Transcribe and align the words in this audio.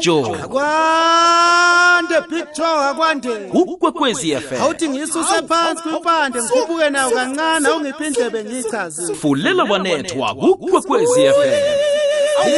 Joe 0.00 0.34
Akwande 0.42 2.20
Big 2.30 2.44
Joe 2.56 2.84
akwande. 2.90 3.28
ukwekwezi 3.52 4.36
FM 4.36 4.62
Awuthi 4.62 4.88
ngisuse 4.88 5.42
phansi 5.48 5.82
kwipande 5.82 6.38
ngikhuphuke 6.42 6.90
nayo 6.90 7.10
kancane 7.10 7.68
awungiphi 7.68 8.04
indlebe 8.06 8.44
ngichaze. 8.44 9.14
fulela 9.14 9.64
wanethwa 9.64 10.34
ukwekwezi 10.34 11.20
FM 11.20 11.80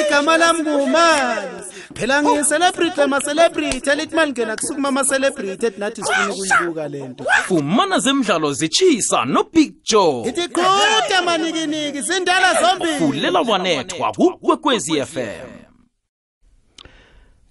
Igama 0.06 0.36
lami 0.38 0.64
kumali. 0.64 1.40
Phela 1.94 2.22
ngiyi 2.22 2.44
celebrity 2.44 3.00
ama 3.00 3.20
celebrity 3.20 3.90
elithi 3.90 4.14
malingena 4.14 4.56
kusukuma 4.56 4.88
ama 4.88 5.04
celebrity 5.04 5.66
ethi 5.66 5.80
nathi 5.80 6.02
sifuna 6.04 6.34
ukuyibuka 6.34 6.88
lento. 6.88 7.24
fumana 7.46 7.98
zemidlalo 7.98 8.52
zitshisa 8.52 9.24
no 9.24 9.44
Big 9.52 9.74
Joe 9.84 10.28
Ithi 10.28 10.48
qhude 10.48 11.20
manikiniki 11.24 12.02
sindala 12.02 12.62
zombili. 12.62 12.98
fulela 12.98 13.40
wanethwa 13.40 14.12
ukwekwezi 14.18 15.02
FM 15.06 15.61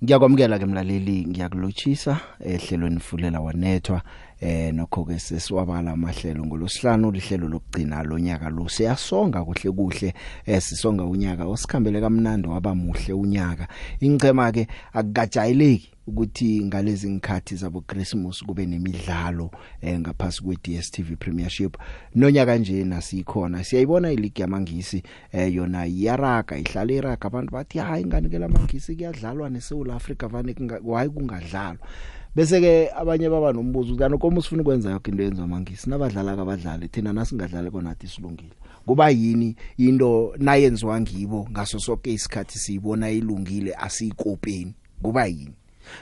Ngiyakwamukela 0.04 0.60
ke 0.60 0.66
mlaleli 0.66 1.26
ngiyakulotshisa 1.30 2.20
ehlelweni 2.40 3.00
fulela 3.00 3.40
wanethwa 3.42 4.02
eh 4.42 4.74
nokho 4.74 5.06
ke 5.06 5.20
sesiwabala 5.20 5.92
amahlelo 5.92 6.46
ngolosihlanu 6.46 7.12
lihlelo 7.12 7.48
lokugcina 7.48 8.04
lonyaka 8.04 8.50
lo. 8.50 8.66
Siyasonga 8.70 9.46
kuhle 9.46 9.72
kuhle 9.72 10.14
eh 10.46 10.62
sisonga 10.62 11.04
unyaka 11.06 11.46
osikhambele 11.46 12.02
kamnandi 12.02 12.48
wabamuhle 12.48 13.14
unyaka. 13.14 13.68
Ingcema 14.00 14.52
ke 14.52 14.68
akukajayeleki. 14.94 15.92
Ukuthi 16.12 16.66
ngalezi 16.66 17.10
ngikhathi 17.10 17.56
zabo 17.56 17.82
Christmas 17.82 18.44
kube 18.44 18.66
nemidlalo 18.66 19.52
eh 19.82 20.00
ngaphasi 20.00 20.44
kwe 20.44 20.58
DStv 20.64 21.16
Premiership. 21.20 21.78
Nonyaka 22.16 22.58
nje 22.58 22.84
nasikhona 22.84 23.64
siyayibona 23.64 24.12
iligi 24.12 24.42
yamangisi 24.42 25.04
eh 25.32 25.56
yona 25.56 25.86
iyaraga 25.88 26.58
ihlala 26.58 26.94
iraga. 26.94 27.28
Abantu 27.28 27.52
bathi 27.52 27.80
hayi 27.80 28.06
nganikela 28.06 28.46
amangisi 28.46 28.96
kuyadlalwa 28.96 29.50
neSouth 29.50 29.90
Africa 29.90 30.28
vane 30.28 30.56
hayi 30.94 31.10
kungadlalwa? 31.10 31.88
Bese 32.36 32.62
ke 32.62 32.90
abanye 32.96 33.30
baba 33.30 33.54
nombuzo 33.54 33.90
ukuthi 33.94 34.04
anokoma 34.04 34.40
usifuna 34.40 34.62
ukwenza 34.62 34.90
yonke 34.92 35.12
into 35.12 35.24
yenziwa 35.24 35.48
mangisi? 35.48 35.90
Nabadlala 35.90 36.36
kabadlali 36.36 36.88
thina 36.88 37.14
nasingadlali 37.14 37.72
kona 37.72 37.90
athi 37.90 38.08
silungile 38.08 38.56
kuba 38.86 39.10
yini? 39.10 39.56
Into 39.78 40.36
nayenziwa 40.38 41.02
ngibo 41.02 41.48
ngaso 41.52 41.80
sonke 41.80 42.14
isikhathi 42.14 42.60
siyibona 42.60 43.12
ilungile 43.12 43.74
asiyikopeni 43.74 44.74
kuba 45.02 45.26
yini? 45.26 45.54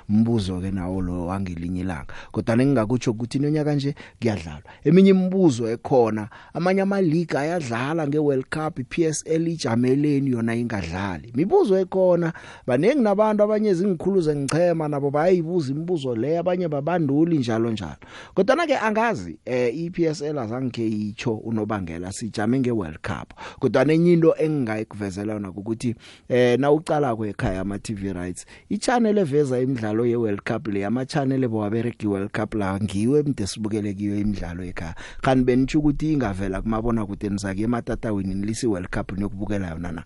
Mbuzo 0.09 0.59
ke 0.62 0.72
nawo 0.72 1.02
lo 1.02 1.26
wangelinye 1.26 1.82
ilanga. 1.82 2.14
Kodwa 2.32 2.56
ningakutsho 2.56 3.12
ukuthi 3.12 3.40
nonyaka 3.40 3.76
nje 3.76 3.95
kuyadlalwa. 4.20 4.64
Eminye 4.84 5.09
imibuzo 5.09 5.70
ekhona 5.70 6.30
amanye 6.54 6.82
ama 6.82 7.02
league 7.02 7.40
ayadlala 7.40 8.08
ngeWorld 8.08 8.45
Cup 8.50 8.80
iPSL 8.80 9.48
ijameleni 9.48 10.32
yona 10.32 10.56
ingadlali? 10.56 11.34
Mibuzo 11.36 11.80
ekhona 11.80 12.34
baningi 12.67 13.02
nabantu 13.02 13.44
abanye 13.44 13.73
zingikhulu 13.73 14.22
zengichema 14.22 14.88
nabo 14.88 15.12
bayibuza 15.12 15.72
imibuzo 15.72 16.16
le 16.16 16.38
abanye 16.38 16.67
babanduli 16.67 17.38
njalo 17.38 17.72
njalo. 17.72 17.98
Kodwa 18.34 18.67
ke 18.67 18.78
angazi 18.78 19.40
eh 19.45 19.78
iPSL 19.78 20.40
azange 20.40 20.84
yicho 20.84 21.34
unobangela 21.34 22.12
sijame 22.12 22.60
ngeWorld 22.60 22.98
Cup. 23.02 23.34
Kodwa 23.60 23.86
nenye 23.86 24.14
into 24.14 24.36
engingayikuvezela 24.38 25.34
yona 25.34 25.50
ukuthi 25.50 25.95
eh 26.30 26.60
na 26.60 26.72
uqala 26.72 27.16
kwekhaya 27.16 27.62
ama 27.62 27.80
TV 27.80 28.14
rights 28.14 28.45
ichannel 28.70 29.17
eveza 29.17 29.60
imidlalo 29.80 30.06
yeWorld 30.06 30.42
Cup 30.44 30.68
le 30.68 30.86
ama 30.86 31.06
channel 31.06 31.48
bowabereki 31.48 32.08
World 32.08 32.32
Cup 32.32 32.54
la 32.54 32.80
ngiwe 32.80 33.24
mde 33.24 33.48
sibukele 33.48 33.94
kiyo 33.94 34.20
imidlalo 34.20 34.64
ekhaya. 34.64 34.96
Kanti 35.22 35.44
benitsho 35.44 35.80
ukuthi 35.80 36.14
ingavela 36.14 36.62
kumabona 36.62 37.06
kude 37.06 37.30
nizake 37.30 37.64
ematatawini 37.64 38.36
nilisi 38.36 38.68
World 38.68 38.90
Cup 38.90 39.12
niyokubukela 39.12 39.70
yona 39.70 39.92
na? 39.92 40.04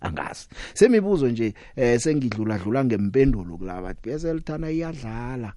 Angazi. 0.00 0.48
Semibuzo 0.74 1.28
nje 1.28 1.54
eh 1.76 2.00
sengidlula 2.00 2.58
dlula 2.58 2.84
ngempendulo 2.84 3.56
kulaba. 3.56 3.94
PSL 3.94 4.40
thana 4.40 4.70
iyadlala. 4.70 5.52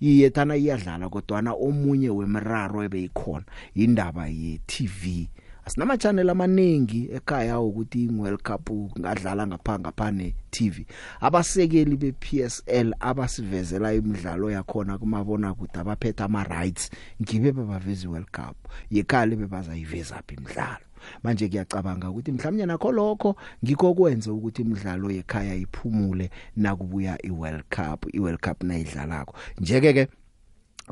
Iye 0.00 0.30
thana 0.30 0.56
iyadlala 0.56 1.08
kodwa 1.08 1.42
na 1.42 1.52
omunye 1.52 2.10
wemiraro 2.10 2.82
ebeyikhona 2.82 3.44
indaba 3.74 4.26
ye 4.26 4.60
TV 4.66 5.28
asinama 5.64 5.96
channel 5.96 6.30
amaningi 6.30 7.08
ekhaya 7.12 7.60
ukuthi 7.60 8.04
iWorld 8.04 8.42
Cup 8.42 8.70
ngadlala 8.98 9.46
ngapha 9.46 9.78
ngaphane 9.78 10.34
TV 10.50 10.86
abasekeli 11.20 11.96
bePSL 11.96 12.94
abasivezela 13.00 13.94
imidlalo 13.94 14.50
yakhona 14.50 14.98
kumabona 14.98 15.54
kude 15.54 15.78
abaphethe 15.78 16.22
ama 16.24 16.44
rights 16.44 16.90
ngibe 17.22 17.52
bebaveza 17.52 18.06
iWorld 18.06 18.30
Cup. 18.30 18.56
Yekhale 18.90 19.36
bebazayiveza 19.36 20.22
phi 20.26 20.34
imidlalo? 20.34 20.86
Manje 21.22 21.48
kuyacabanga 21.48 22.10
ukuthi 22.10 22.32
mhlawumnye 22.32 22.66
nakho 22.66 22.92
lokho 22.92 23.36
ngikho 23.64 23.94
kwenza 23.94 24.32
ukuthi 24.32 24.62
imidlalo 24.62 25.10
yekhaya 25.10 25.54
iphumule 25.54 26.30
nakubuya 26.56 27.26
iWorld 27.26 27.64
Cup 27.70 28.06
iWorld 28.14 28.40
Cup 28.40 28.62
nayidlalako. 28.62 29.34
Njeke 29.60 29.92
ke 29.92 30.08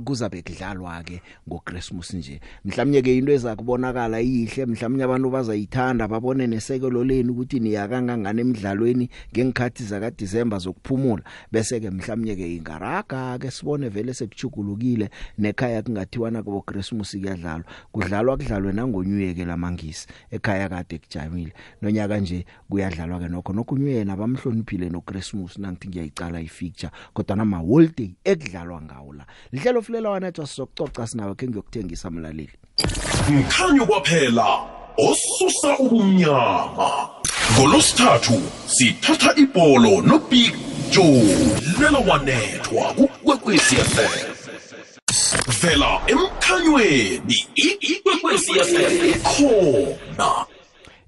kuzabe 0.00 0.42
kudlalwa 0.42 1.02
ke 1.02 1.22
ngoChristmas 1.48 2.14
nje. 2.14 2.40
Mhlawumnye 2.64 3.02
ke 3.02 3.18
into 3.18 3.32
ezakubonakala 3.32 4.20
iyihle 4.20 4.66
mhlawumnye 4.66 5.04
abantu 5.04 5.30
bazayithanda 5.30 6.08
babone 6.08 6.46
nesekelo 6.46 7.04
leni 7.04 7.30
ukuthi 7.30 7.60
niyakangangana 7.60 8.40
emidlalweni 8.40 9.10
ngengikhathi 9.32 9.84
zaka 9.84 10.10
December 10.10 10.58
zokuphumula. 10.58 11.22
Bese 11.52 11.80
ke 11.80 11.90
mhlawumnye 11.90 12.36
ke 12.36 12.56
ingaraga 12.56 13.38
ke 13.38 13.50
sibone 13.50 13.88
vele 13.88 14.14
sekuchugulukile 14.14 15.10
nekhaya 15.38 15.82
kungathiwana 15.82 16.42
kubo 16.42 16.62
Christmas 16.62 17.12
kuyadlalwa. 17.12 17.64
Kudlalwa 17.92 18.36
kudlalwe 18.36 18.72
nangonyuyeke 18.72 19.44
lamangisi 19.44 20.06
ekhaya 20.30 20.68
kade 20.68 20.98
kujamile. 20.98 21.52
Nonyaka 21.82 22.18
nje 22.18 22.46
kuyadlalwa 22.70 23.18
ke 23.20 23.28
nokho 23.28 23.52
nokunyuye 23.52 24.04
nabamhloniphile 24.04 24.90
no 24.90 25.00
Christmas 25.00 25.58
nangithi 25.58 25.88
ngiyayicala 25.88 26.40
ifeature 26.40 26.92
kodwa 27.14 27.36
nama 27.36 27.58
holiday 27.58 28.10
ekudlalwa 28.24 28.82
ngawo 28.82 29.12
la. 29.12 29.26
Lihlelo 29.52 29.82
fulela 29.90 30.10
wanathi 30.10 30.46
sizokucoca 30.46 31.06
sinawe 31.06 31.34
ke 31.34 31.48
ngiyokuthengisa 31.48 32.10
mlaleli. 32.10 32.50
Mkhanyo 33.30 33.86
kwaphela 33.86 34.46
osusa 34.96 35.78
ubumnyama. 35.78 37.08
Ngolosithathu 37.52 38.42
sithatha 38.66 39.34
ibholo 39.36 40.02
nobig 40.02 40.54
joe. 40.90 41.36
Lela 41.80 41.98
wanethwa 41.98 42.94
kukwekwezi 42.94 43.76
fm 43.76 44.30
vela 45.60 46.00
emkhanyweni 46.06 47.46
ikwekwezi 47.54 48.52
fm 48.52 49.20
khona 49.22 50.46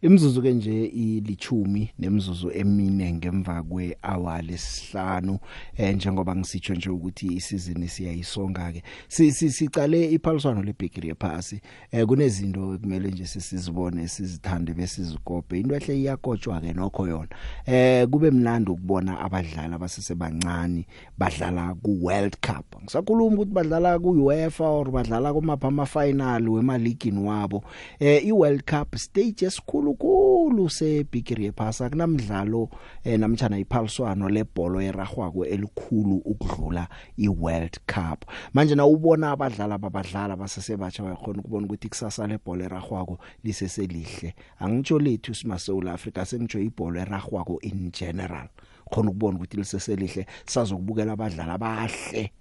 Imzuzu 0.02 0.42
ke 0.42 0.52
nje 0.52 0.84
ilichumi 0.84 1.90
nemzuzu 1.98 2.50
emine 2.54 3.12
ngemva 3.12 3.62
kwehour 3.62 4.42
lesihlanu 4.42 5.38
eh 5.76 5.94
njengoba 5.96 6.36
ngisitsho 6.36 6.74
nje 6.74 6.90
ukuthi 6.90 7.26
isizini 7.26 7.88
siyayisonga 7.88 8.72
ke. 8.72 8.82
Sicale 9.08 10.10
iphaliswano 10.10 10.62
lebigiri 10.62 11.08
yephasi 11.08 11.60
eh 11.92 12.06
kunezinto 12.06 12.78
kumele 12.82 13.10
nje 13.10 13.26
sisizibone 13.26 14.08
sizithande 14.08 14.74
bese 14.74 14.94
sizikope 14.94 15.60
into 15.60 15.74
ehle 15.74 16.00
iyakotshwa 16.00 16.60
ke 16.60 16.72
nokho 16.72 17.06
yona 17.06 17.28
eh 17.66 18.08
kube 18.08 18.30
mnandi 18.30 18.70
ukubona 18.70 19.20
abadlali 19.20 19.74
abasesebancane 19.74 20.86
badlala 21.19 21.74
ku 21.74 21.98
World 22.04 22.36
Cup. 22.40 22.82
Ngisakhuluma 22.82 23.34
ukuthi 23.36 23.52
badlala 23.52 23.98
ku 23.98 24.10
UEFA 24.10 24.64
or 24.64 24.90
badlala 24.90 25.32
kuma 25.32 25.56
phama 25.56 25.86
final 25.86 26.48
wema 26.48 26.78
league 26.78 27.12
wabo. 27.24 27.64
Eh 28.00 28.26
i 28.26 28.32
World 28.32 28.64
Cup 28.64 28.96
stage 28.96 29.46
esikhulu 29.46 29.91
kulu 29.94 30.70
sebigiri 30.70 31.44
yephasa. 31.44 31.91
Kunamdlalo 31.91 32.69
eh 33.04 33.19
namtjana 33.19 33.58
iphaliswano 33.58 34.28
lebhola 34.28 34.82
eragwako 34.82 35.47
elikhulu 35.47 36.16
ukudlula 36.16 36.88
iWorld 37.16 37.78
Cup. 37.86 38.25
Manje 38.54 38.75
na 38.75 38.86
ubona 38.86 39.31
abadlali 39.31 39.72
ababadlala 39.72 40.36
basesebatsha 40.36 41.02
bayakhona 41.02 41.41
ukubona 41.41 41.66
ukuthi 41.66 41.88
kusasa 41.88 42.26
lebhola 42.26 42.64
eragwako 42.64 43.19
liseselihle 43.44 44.34
angitsho 44.58 44.98
lethu 44.98 45.34
simaSouth 45.34 45.88
Africa 45.88 46.25
sengitsho 46.26 46.60
ibhola 46.60 47.02
eragwako 47.02 47.58
in 47.62 47.91
general. 47.91 48.48
Khona 48.91 49.10
ukubona 49.10 49.36
ukuthi 49.36 49.56
liseselihle 49.56 50.26
sazokubukela 50.47 51.12
abadlali 51.12 51.50
abahle. 51.50 52.32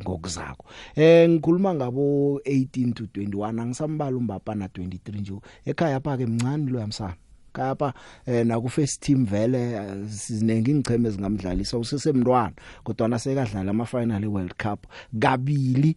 Ngokuzako 0.00 0.64
eh 0.96 1.28
ngikhuluma 1.28 1.74
ngabo 1.74 2.40
18 2.44 2.92
to 2.92 3.04
21 3.04 3.60
angisambala 3.60 4.16
umbapa 4.16 4.54
na 4.54 4.66
23 4.66 5.20
nje. 5.20 5.32
Ekhaya 5.64 6.00
pha 6.00 6.16
ke 6.16 6.26
mncane 6.26 6.70
lo 6.70 6.80
yamsana. 6.80 7.14
Kapa 7.52 7.94
eh 8.26 8.44
na 8.46 8.60
ku 8.60 8.68
first 8.68 9.00
team 9.00 9.24
vele 9.24 9.72
eh, 9.72 10.08
sizinengi 10.08 10.70
ingcheme 10.70 11.08
ezingamdlalisa 11.08 11.78
usesemntwana 11.78 12.52
kodwa 12.84 13.08
nasekadlala 13.08 13.70
ama 13.70 13.86
final 13.86 14.24
eWorld 14.24 14.54
Cup 14.56 14.86
kabili. 15.18 15.96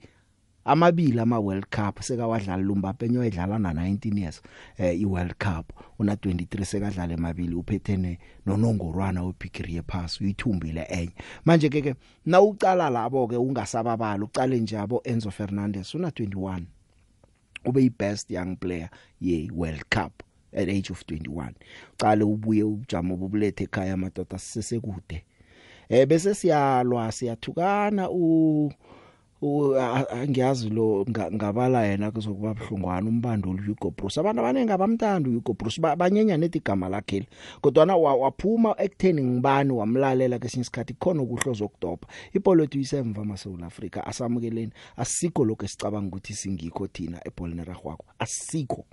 Amabili 0.69 1.19
ama 1.19 1.39
World 1.39 1.66
Cup 1.69 2.01
sekawadlala 2.01 2.63
Lumbape 2.63 3.10
nyo 3.10 3.24
edlala 3.24 3.60
na 3.60 3.74
19 3.74 4.19
years 4.19 4.42
eh 4.77 5.01
iWorld 5.01 5.33
Cup. 5.33 5.71
Una 6.00 6.13
23 6.16 6.63
sekadlala 6.66 7.13
emabili 7.13 7.56
uphethene 7.56 8.19
nonongorwana 8.45 9.24
wePickering 9.24 9.75
yepass 9.75 10.21
uyithumbile 10.21 10.86
enye. 10.89 11.12
Manje 11.45 11.69
ke 11.69 11.81
ke 11.81 11.95
na 12.25 12.42
ucala 12.42 12.89
labo 12.89 13.27
ke 13.27 13.36
ungasababala 13.38 14.24
ucale 14.25 14.60
nje 14.60 14.77
abo 14.77 15.01
Enzo 15.04 15.31
Fernandez 15.31 15.95
una 15.95 16.10
21 16.10 16.62
ube 17.65 17.81
yibest 17.83 18.31
young 18.31 18.56
player 18.56 18.89
ye 19.22 19.50
World 19.56 19.83
Cup 19.89 20.24
at 20.54 20.69
age 20.69 20.92
of 20.92 21.04
21 21.04 21.51
ucale 21.94 22.24
ubuye 22.24 22.63
ujamo 22.63 23.18
bobulethe 23.18 23.63
ekhaya 23.63 23.94
amadoda 23.94 24.38
sisekude 24.38 25.24
eh 25.89 26.07
bese 26.07 26.33
siyalwa 26.36 27.12
siyathukana 27.12 28.10
u 28.10 28.65
u- 28.65 28.72
a- 29.41 29.94
a- 30.03 30.09
angiyazi 30.09 30.69
lo 30.69 31.06
nga- 31.09 31.31
ngabala 31.31 31.86
yena 31.86 32.12
kuzokuba 32.12 32.53
buhlungwana 32.53 33.09
umbanduli 33.09 33.62
Hugo 33.68 33.91
Bruce 33.91 34.19
abantu 34.19 34.41
abanenge 34.41 34.74
abamthanda 34.74 35.30
Hugo 35.30 35.53
Bruce 35.53 35.81
ba- 35.81 35.95
banyenya 35.95 36.38
nethi 36.38 36.57
igama 36.57 36.89
lakhe 36.89 37.27
kodwa 37.62 37.86
na 37.86 37.95
wa- 37.95 38.15
waphuma 38.15 38.75
ekutheni 38.77 39.24
ngibani 39.24 39.71
wamlalela 39.71 40.39
kesinye 40.39 40.62
isikhathi 40.62 40.94
khona 40.94 41.21
ukuhlo 41.24 41.53
zokudopa 41.53 42.07
ipolitiki 42.33 42.83
isemva 42.83 43.25
maSouth 43.25 43.63
Africa 43.63 44.03
asamukeleni. 44.06 44.71
Asikho 44.97 45.45
lokho 45.45 45.65
esicabanga 45.65 46.07
ukuthi 46.07 46.33
singikho 46.33 46.88
thina 46.88 47.21
ebholini 47.27 47.63
ragwako 47.63 48.06
asikho. 48.19 48.86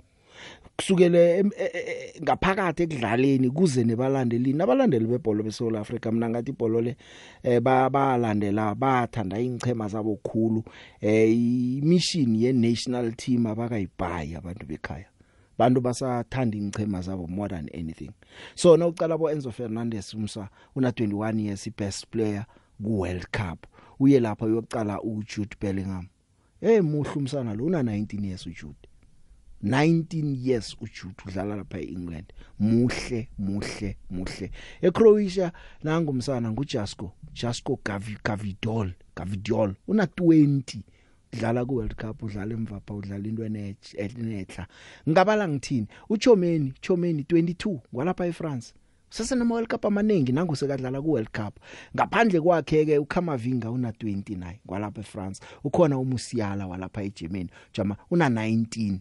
Kusukele 0.77 1.39
em- 1.39 1.51
e- 1.57 1.71
e- 1.73 2.13
e- 2.15 2.21
ngaphakathi 2.21 2.83
ekudlaleni 2.83 3.49
kuze 3.49 3.83
nebalandelini 3.83 4.61
abalandeli 4.61 5.05
bebhola 5.05 5.43
beSouth 5.43 5.75
Africa 5.75 6.11
mina 6.11 6.29
ngathi 6.29 6.51
ibhola 6.51 6.81
le 6.81 6.95
eh 7.43 7.59
ba- 7.59 7.89
balandela 7.89 8.75
bathanda 8.75 9.39
ingchema 9.39 9.87
zabo 9.87 10.15
khulu. 10.21 10.63
Eh 11.01 11.33
imission 11.77 12.35
ye 12.35 12.53
national 12.53 13.13
team 13.15 13.47
abakayibhayi 13.47 14.35
abantu 14.35 14.65
bekhaya. 14.65 15.05
Bantu 15.57 15.81
basathanda 15.81 16.57
ingchema 16.57 17.01
zabo 17.01 17.27
more 17.27 17.49
than 17.49 17.69
anything. 17.73 18.11
So 18.55 18.77
nawucala 18.77 19.17
bo 19.17 19.29
Enzo 19.31 19.51
Fernandez 19.51 20.13
umsa 20.13 20.49
una 20.75 20.91
21 20.91 21.39
years 21.39 21.65
i 21.67 21.71
best 21.71 22.05
player 22.11 22.45
ku 22.83 22.99
World 22.99 23.25
Cup. 23.31 23.65
Uye 23.99 24.19
lapha 24.19 24.45
uyocala 24.45 25.01
u 25.01 25.23
Jude 25.23 25.57
Bellingham. 25.59 26.07
Eh 26.61 26.83
muhle 26.83 27.11
umsana 27.15 27.55
lo 27.55 27.65
una 27.65 27.81
19 27.81 28.25
years 28.25 28.45
u 28.45 28.51
Jude 28.51 28.86
19 29.63 30.35
years 30.47 30.77
uJude 30.81 31.15
udlala 31.27 31.55
lapha 31.55 31.79
eEngland. 31.79 32.33
Muhle 32.59 33.27
muhle 33.37 33.97
muhle. 34.09 34.51
eCroatia 34.81 35.51
nangumsana 35.83 36.51
nguJasko 36.51 37.11
Jasko 37.33 37.79
Gavi 37.85 38.17
Gavidol 38.23 38.93
Gavidiol. 39.15 39.75
Una 39.87 40.05
20 40.05 40.81
dlala 41.31 41.65
ku 41.65 41.75
World 41.75 41.95
Cup 41.95 42.23
udlala 42.23 42.53
emva 42.53 42.79
pha 42.79 42.93
udlala 42.93 43.27
into 43.27 43.43
enetla 43.43 44.67
ngabala 45.09 45.47
ngithini? 45.47 45.87
uChomeni 46.09 46.73
Chomeni 46.81 47.23
22 47.23 47.79
kwalapha 47.93 48.25
eFrance. 48.25 48.73
Sesena 49.09 49.45
World 49.45 49.67
Cup 49.69 49.85
amaningi 49.85 50.31
nangu 50.31 50.55
sekadlala 50.55 51.01
ku 51.01 51.11
World 51.11 51.31
Cup. 51.31 51.59
Ngaphandle 51.95 52.41
kwakhe 52.41 52.85
ke 52.85 52.97
uKamavinga 52.97 53.71
una 53.71 53.91
29 53.91 54.59
kwalapha 54.67 55.01
eFrance. 55.01 55.41
Ukhona 55.63 55.97
uMusiala 55.97 56.67
walapha 56.67 57.03
eGermany. 57.03 57.49
Jama 57.73 57.97
una 58.11 58.29
19 58.29 58.99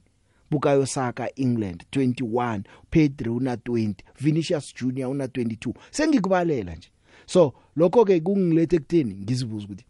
Bukayo 0.50 0.87
Saka 0.87 1.28
England 1.37 1.84
21 1.93 2.60
Pedri 2.90 3.31
una 3.31 3.54
20 3.54 3.94
Vinicius 4.20 4.75
Junior 4.75 5.10
una 5.10 5.26
22 5.26 5.72
sengikubalela 5.90 6.75
nje. 6.75 6.88
So 7.26 7.52
lokho 7.76 8.04
ke 8.04 8.20
kungilethe 8.20 8.76
ekutheni 8.76 9.14
ngizibuza 9.14 9.64
ukuthi 9.64 9.84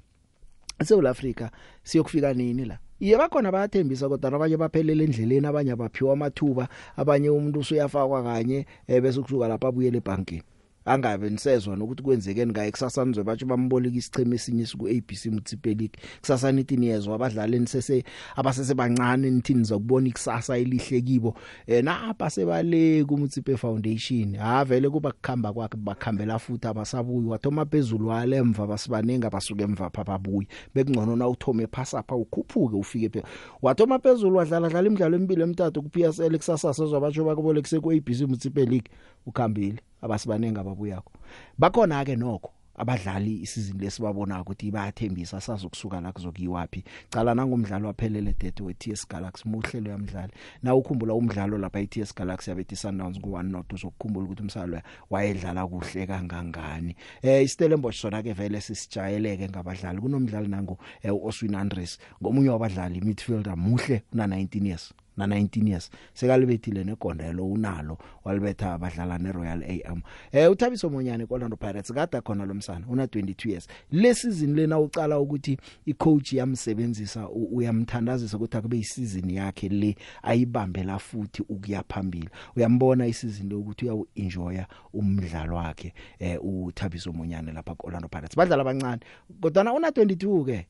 eSouth 0.79 1.06
Africa 1.06 1.50
siyokufika 1.82 2.35
nini 2.35 2.64
la? 2.64 2.79
Iye 3.00 3.17
bakhona 3.19 3.53
bayathembisa 3.53 4.08
kodwa 4.08 4.32
abanye 4.32 4.56
baphelele 4.56 5.05
endleleni 5.05 5.47
abanye 5.47 5.73
abaphiwa 5.73 6.12
amathuba 6.12 6.69
abanye 6.97 7.31
umuntu 7.31 7.61
usuyafakwa 7.61 8.23
kanye 8.23 8.67
eh, 8.88 9.03
bese 9.03 9.20
kusuka 9.20 9.49
lapha 9.49 9.69
abuyele 9.69 9.99
ebankini 9.99 10.43
angabe 10.87 11.31
nisezwa 11.31 11.77
nokuthi 11.77 12.03
kwenzekeni 12.03 12.53
ngaye 12.53 12.71
kusasa 12.71 13.05
nizwe 13.05 13.25
batsho 13.25 13.47
bamboleka 13.47 13.97
isicheme 13.97 14.37
esinye 14.37 14.67
siku 14.67 14.88
ABC 14.88 15.27
Mutsipe 15.27 15.69
League 15.75 15.99
kusasa 16.21 16.53
nithi 16.53 16.77
niyezwa 16.77 17.15
abadlali 17.15 17.59
nisese 17.59 18.05
abasese 18.37 18.75
bancane 18.75 19.31
nithi 19.31 19.55
nizokubona 19.55 20.09
ikusasa 20.09 20.59
elihle 20.59 21.00
kibo. 21.00 21.35
Eh 21.67 21.85
napha 21.85 22.31
sebale 22.31 23.05
ku 23.05 23.19
Mutsipe 23.19 23.56
Foundation 23.56 24.37
ha 24.37 24.65
vele 24.65 24.91
kuba 24.91 25.12
kukhamba 25.12 25.53
kwakhe 25.53 25.77
bakhambela 25.77 26.38
futhi 26.38 26.67
abasabuyi 26.67 27.27
wathoma 27.27 27.65
phezulu 27.67 28.09
walemva 28.09 28.67
basibanenga 28.67 29.31
basuke 29.31 29.62
emva 29.62 29.91
pha 29.91 30.05
babuyi 30.05 30.49
bekungcono 30.75 31.17
na 31.17 31.29
uthome 31.29 31.67
phasapha 31.67 32.17
ukhuphuke 32.17 32.77
ufike 32.77 33.09
phela 33.09 33.27
wathoma 33.62 33.99
phezulu 33.99 34.37
wadlala 34.37 34.69
dlala 34.69 34.87
imidlalo 34.87 35.17
emibili 35.17 35.43
emithathu 35.43 35.82
ku 35.82 35.89
PSL 35.89 36.37
kusasa 36.37 36.75
sezwa 36.75 37.00
batsho 37.00 37.25
bakubolekise 37.25 37.81
ku 37.81 37.91
ABC 37.93 38.21
Mutsipe 38.29 38.65
League. 38.65 38.91
Ukhambile. 39.27 39.81
Abasibanenga 40.02 40.60
ababuyako. 40.60 41.12
Bakhona 41.58 42.04
ke 42.04 42.16
nokho 42.16 42.50
abadlali 42.76 43.40
isizini 43.40 43.81
lesibabona 43.81 44.40
ukuthi 44.40 44.70
bayathembisa 44.70 45.40
sazokusuka 45.40 46.00
la 46.00 46.12
kuzokuyiwapi 46.12 46.84
cala 47.10 47.34
nangomdlalo 47.34 47.88
waphelele 47.88 48.34
dethe 48.38 48.62
weTS 48.62 49.08
Galaxy 49.08 49.48
muhlelo 49.48 49.90
yamdlali. 49.90 50.32
Na 50.62 50.75
ukhumbula 50.75 51.14
umdlalo 51.14 51.58
lapha 51.58 51.81
eTS 51.81 52.14
Galaxy 52.14 52.50
yabethi 52.50 52.76
Sundowns 52.76 53.19
ku 53.20 53.31
1 53.31 53.43
not 53.43 53.72
uzokukhumbula 53.72 54.25
ukuthi 54.25 54.43
umsalo 54.43 54.81
wayedlala 55.10 55.66
kuhle 55.66 56.06
kangangani. 56.06 56.96
Eh 57.22 57.44
iStellenbosch 57.44 58.00
sona 58.00 58.22
ke 58.22 58.32
vele 58.32 58.60
sisijayeleke 58.60 59.48
ngabadlali 59.48 60.00
kunomdlali 60.00 60.48
nango 60.48 60.78
eh, 61.02 61.14
uOswin 61.14 61.54
Andres. 61.54 61.98
Ngomunye 62.22 62.50
wabadlali 62.50 63.00
midfielder 63.00 63.56
muhle 63.56 64.02
una 64.12 64.26
19 64.26 64.66
years. 64.66 64.93
Na 65.17 65.27
19 65.27 65.69
years. 65.69 65.91
Sekalibethile 66.15 66.85
negondelo 66.85 67.47
unalo 67.47 67.99
walibetha 68.25 68.73
abadlala 68.75 69.19
neRoyal 69.19 69.63
AM 69.63 70.03
eh 70.33 70.51
uthabiso 70.51 70.91
monyane 70.91 71.27
koLorlando 71.27 71.57
Pirates 71.57 71.93
kade 71.93 72.21
khona 72.21 72.45
lomsana 72.47 72.87
una 72.89 73.05
22 73.07 73.49
years. 73.51 73.67
Le 73.91 74.15
season 74.15 74.55
lena 74.55 74.79
ucala 74.81 75.19
ukuthi 75.21 75.59
icoach 75.87 76.33
yamsebenzisa 76.33 77.29
u- 77.29 77.49
uyamthandazisa 77.57 78.37
ukuthi 78.37 78.57
akube 78.57 78.79
isizini 78.79 79.37
yakhe 79.37 79.69
le 79.69 79.97
ayibambela 80.23 80.99
futhi 80.99 81.43
ukuya 81.49 81.83
phambili. 81.89 82.29
Uyambona 82.57 83.07
isizini 83.07 83.49
le 83.49 83.55
ukuthi 83.55 83.85
uyawu 83.85 84.07
enjoya 84.15 84.67
umdlalo 84.93 85.57
wakhe 85.57 85.93
eh 86.19 86.39
uthabiso 86.45 87.13
monyane 87.13 87.53
lapha 87.53 87.75
koLorlando 87.75 88.09
Pirates. 88.09 88.37
Badlala 88.37 88.63
abancane 88.63 89.01
kodwa 89.41 89.73
una 89.75 89.89
22 89.91 90.45
ke 90.45 90.67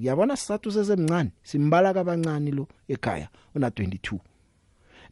yabona 0.00 0.36
sisathu 0.36 0.70
sesemncane 0.70 1.30
simbala 1.42 1.94
kabancane 1.94 2.50
lo 2.50 2.68
ekhaya 2.88 3.28
una 3.54 3.68
22 3.68 4.18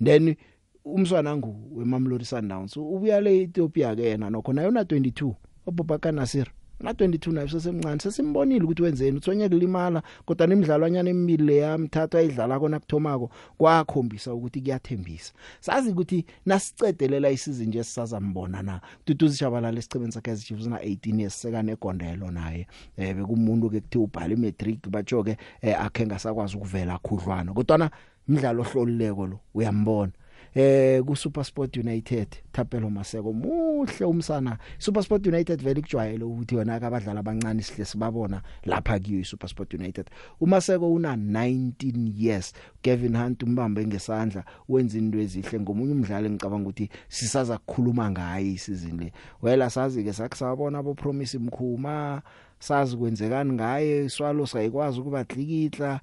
then 0.04 0.36
umswana 0.84 1.36
ngu 1.36 1.70
weMamelodi 1.74 2.24
Sundowns 2.24 2.76
ubuya 2.76 3.20
le 3.20 3.42
Ethiopia 3.42 3.96
ke 3.96 4.02
yena 4.02 4.30
nokho 4.30 4.52
naye 4.52 4.68
una 4.68 4.82
22 4.82 5.34
uBobaka 5.66 6.12
Nasir. 6.12 6.46
Na 6.81 6.93
22 6.93 7.32
naye 7.32 7.49
sesemncane 7.49 8.00
sesimbonile 8.00 8.64
ukuthi 8.64 8.82
wenzeni 8.82 9.17
uthonya 9.17 9.49
kulimala 9.49 10.02
kodwa 10.25 10.46
nemidlalwanyana 10.46 11.11
emibili 11.11 11.44
leyamthatha 11.44 12.19
ayidlala 12.19 12.61
kona 12.61 12.81
kuthomako 12.81 13.31
kwakhombisa 13.58 14.34
ukuthi 14.34 14.61
kuyathembisa. 14.61 15.32
Sazi 15.61 15.90
ukuthi 15.90 16.25
nasicedelela 16.46 17.31
isizini 17.31 17.69
nje 17.69 17.84
sisazambona 17.84 18.62
na? 18.62 18.81
Tutuzi 19.05 19.37
shabalala 19.37 19.78
esichebeni 19.78 20.12
sakhe 20.12 20.31
ezichiefs 20.31 20.67
na 20.67 20.78
18 20.78 21.20
years 21.20 21.43
seka 21.43 21.62
negondelo 21.62 22.31
naye. 22.31 22.67
Eh 22.96 23.14
bekumuntu 23.17 23.70
ke 23.70 23.80
kuthi 23.80 23.99
ubhala 23.99 24.35
imatric 24.35 24.88
batsho 24.88 25.23
ke 25.23 25.37
eh, 25.62 25.80
akhe 25.80 26.06
ngasakwazi 26.06 26.56
ukuvela 26.56 26.99
khudlwana. 26.99 27.52
Kodwa 27.52 27.78
na 27.78 27.90
imidlalo 28.28 28.62
ohlolileko 28.62 29.26
lo 29.26 29.40
uyambona? 29.54 30.12
Eh 30.56 31.02
ku 31.04 31.12
SuperSport 31.16 31.76
United 31.76 32.28
Thapelo 32.52 32.90
Maseko 32.90 33.32
muhle 33.32 34.06
umsana. 34.06 34.58
SuperSport 34.78 35.26
United 35.26 35.62
vele 35.62 35.80
kujwayele 35.80 36.25
ukuthi 36.25 36.54
yona 36.54 36.75
abadlali 36.75 37.18
abancane 37.18 37.62
sihle 37.62 37.84
sibabona 37.84 38.42
lapha 38.64 38.98
kiyo 38.98 39.20
iSuperSport 39.20 39.75
United. 39.75 40.10
uMaseko 40.40 40.92
una 40.92 41.16
19 41.16 42.12
years. 42.16 42.54
Kevin 42.82 43.16
Hunt 43.16 43.42
umbambe 43.42 43.86
ngesandla 43.86 44.44
wenza 44.68 44.98
into 44.98 45.18
ezihle. 45.18 45.60
Ngomunye 45.60 45.92
umdlali 45.92 46.30
ngicabanga 46.30 46.68
ukuthi 46.68 46.90
sisaza 47.08 47.58
kukhuluma 47.58 48.10
ngaye 48.10 48.52
isizini 48.52 49.04
le. 49.04 49.12
Wela 49.42 49.70
sazi 49.70 50.04
ke 50.04 50.12
sakusabona 50.12 50.78
abo 50.78 50.94
Promise 50.94 51.38
Mkhuma 51.38 52.22
sazi 52.58 52.96
kwenzekani 52.96 53.52
ngaye 53.52 54.08
Swallows 54.08 54.54
ayikwazi 54.54 55.00
ukuba 55.00 55.25
dlikitla 55.25 56.00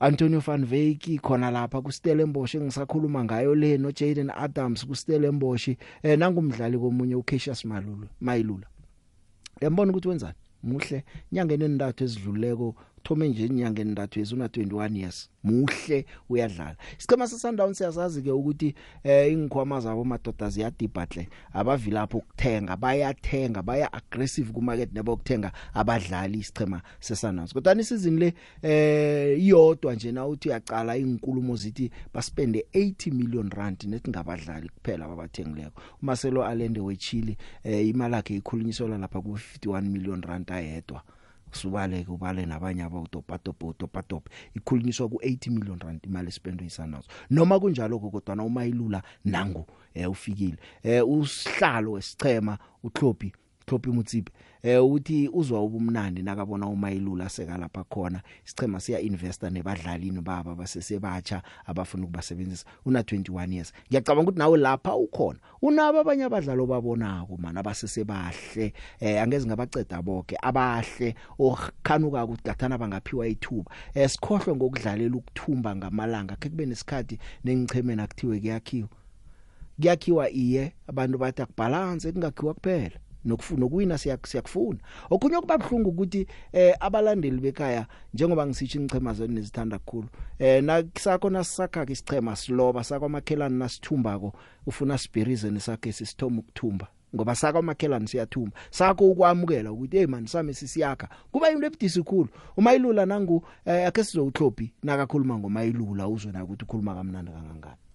Antonio 0.00 0.40
van 0.40 0.64
Wyk 0.64 1.20
khona 1.22 1.50
lapha 1.50 1.82
ku 1.82 1.92
Stellenbosch 1.92 2.54
engisakhuluma 2.54 3.24
ngayo 3.24 3.54
le 3.54 3.78
no 3.78 3.90
Jaden 3.90 4.30
Adams 4.30 4.84
ku 4.84 4.94
Stellenbosch 4.94 5.68
eh 6.02 6.16
nangumdlali 6.16 6.78
komunye 6.78 7.14
uCassius 7.14 7.64
Malulu 7.64 8.08
Mayilula. 8.20 8.66
Yambona 9.60 9.92
ukuthi 9.92 10.08
wenzani? 10.08 10.34
Muhle. 10.62 11.04
Inyangeni 11.32 11.64
endathu 11.64 12.04
ezidluleko 12.04 12.74
thome 13.06 13.28
nje 13.28 13.46
inyangeni 13.46 13.90
endathu 13.90 14.20
ezuna 14.20 14.46
21 14.46 14.96
years 14.96 15.30
muhle 15.44 16.06
uyadlala. 16.28 16.76
Isichema 16.98 17.28
seSundowns 17.28 17.78
siyasazi 17.78 18.22
ke 18.22 18.30
ukuthi 18.30 18.74
eh 19.04 19.32
ingikhwama 19.32 19.80
zabo 19.80 20.04
madoda 20.04 20.50
ziyadibhatle 20.50 21.28
abavilapho 21.52 22.18
ukuthenga 22.18 22.76
bayathenga 22.76 23.62
baya 23.62 23.92
aggressive 23.92 24.52
ku 24.52 24.62
market 24.62 24.92
nabo 24.92 25.12
ukuthenga 25.12 25.52
abadlali 25.74 26.38
isichema 26.38 26.82
seSundowns 27.00 27.52
kodwa 27.52 27.80
isizini 27.80 28.18
le 28.18 28.34
eh 28.62 29.38
iyodwa 29.38 29.94
nje 29.94 30.12
na 30.12 30.26
uthi 30.26 30.48
uyaqala 30.48 30.96
inkulumo 30.96 31.56
zithi 31.56 31.90
baspende 32.14 32.66
80 32.74 33.14
million 33.14 33.50
rand 33.50 33.84
nethi 33.84 34.10
ngabadlali 34.10 34.68
kuphela 34.68 35.04
ababathengileko. 35.04 35.80
uMarcelo 36.02 36.44
Allende 36.44 36.80
weChile 36.80 37.36
eh 37.64 37.88
imali 37.88 38.14
yakhe 38.14 38.36
ikhulunyiswa 38.36 38.98
lapha 38.98 39.20
ku 39.20 39.38
51 39.64 39.82
million 39.82 40.22
rand 40.22 40.50
ayedwa. 40.52 41.02
Subale 41.56 42.04
kubale 42.04 42.46
nabanye 42.46 42.82
abawutopatopo 42.82 43.66
utopatopo 43.66 44.30
ikhulunyiswa 44.54 45.06
ku80 45.06 45.50
million 45.50 45.78
rand 45.78 46.00
imali 46.04 46.28
espendwe 46.28 46.66
isanazo 46.66 47.08
noma 47.30 47.60
kunjalo 47.60 47.98
kodwa 47.98 48.36
na 48.36 48.44
umayilula 48.44 49.02
nangu 49.24 49.66
eh 49.94 50.10
ufikile. 50.10 50.56
Eh 50.82 51.08
usihlalo 51.08 51.92
wesichema 51.92 52.58
uKlophi 52.82 53.32
Klophi 53.66 53.90
Mutsipe 53.90 54.32
eh 54.62 54.84
uthi 54.84 55.28
uzwa 55.32 55.62
ubumnandi 55.64 56.22
nakabona 56.22 56.66
umayilula 56.66 57.28
seka 57.28 57.58
lapha 57.58 57.84
khona. 57.84 58.22
Isichema 58.44 58.80
siya 58.80 59.00
investor 59.00 59.50
nebadlalini 59.50 60.20
baba 60.20 60.54
basesebatsha 60.54 61.42
abafuna 61.66 62.04
ukubasebenzisa. 62.04 62.64
Una 62.84 63.00
21 63.00 63.52
years. 63.52 63.72
Ngiyacabanga 63.88 64.22
ukuthi 64.22 64.38
nawe 64.38 64.58
lapha 64.58 64.96
ukhona. 64.96 65.38
Unabo 65.62 66.00
abanye 66.00 66.24
abadlalo 66.24 66.66
babonako 66.66 67.36
mana 67.36 67.62
basesebahle 67.62 68.72
eh 69.00 69.22
angeze 69.22 69.46
ngabaceda 69.46 70.02
bonke 70.02 70.36
abahle. 70.42 71.14
Okhanuka 71.38 72.24
ukuthi 72.24 72.42
gathana 72.44 72.78
bangaphiwa 72.78 73.26
ithuba. 73.26 73.70
Esikhohlwe 73.94 74.56
ngokudlalela 74.56 75.16
ukuthumba 75.16 75.76
ngamalanga. 75.76 76.36
Ke 76.36 76.48
kube 76.48 76.66
nesikhathi 76.66 77.18
nengichemeni 77.44 78.02
akuthiwe 78.02 78.40
kuyakhiwa. 78.40 78.88
Kuyakhiwa 79.80 80.30
iye 80.30 80.72
abantu 80.86 81.18
bathi 81.18 81.42
akubalance 81.42 82.12
kungakhiwa 82.12 82.54
kuphela. 82.54 82.98
Nokufuna 83.26 83.66
ukuwina 83.66 83.98
siyakufuna. 83.98 84.78
Okunye 85.10 85.36
okubabhlungu 85.36 85.90
ukuthi 85.90 86.26
eh 86.52 86.74
abalandeli 86.80 87.40
bekhaya 87.40 87.86
njengoba 88.14 88.46
ngisitsho 88.46 88.80
ingchemazweni 88.80 89.34
nezithanda 89.34 89.78
kakhulu 89.78 90.08
eh 90.38 90.62
nakusakho 90.64 91.30
nasakha 91.30 91.86
isichema 91.88 92.36
siloba 92.36 92.84
sakwamakhelani 92.84 93.58
nasithumbako 93.58 94.32
ufuna 94.66 94.98
sibhirize 94.98 95.50
nesakhe 95.50 95.92
sisithoma 95.92 96.38
ukuthumba 96.40 96.88
ngoba 97.14 97.34
saka 97.34 97.62
makhelani 97.62 98.08
siyathumba. 98.08 98.56
Sakho 98.70 99.10
ukwamukela 99.10 99.72
ukuthi 99.72 99.96
hey 99.96 100.06
man 100.06 100.26
sami 100.26 100.54
sisiyakha. 100.54 101.08
Kuba 101.32 101.50
into 101.50 101.66
ebudisi 101.66 102.02
khulu. 102.02 102.28
Umayilula 102.56 103.06
nangu 103.06 103.44
eh, 103.64 103.86
ake 103.88 104.04
sizowuhlophi 104.04 104.72
nakakhuluma 104.82 105.38
ngomayilula 105.38 106.08
uzwe 106.08 106.32
na 106.32 106.44
ukuthi 106.44 106.64
ukhuluma 106.64 106.94
kamnandi 106.94 107.30
kangangani. 107.30 107.85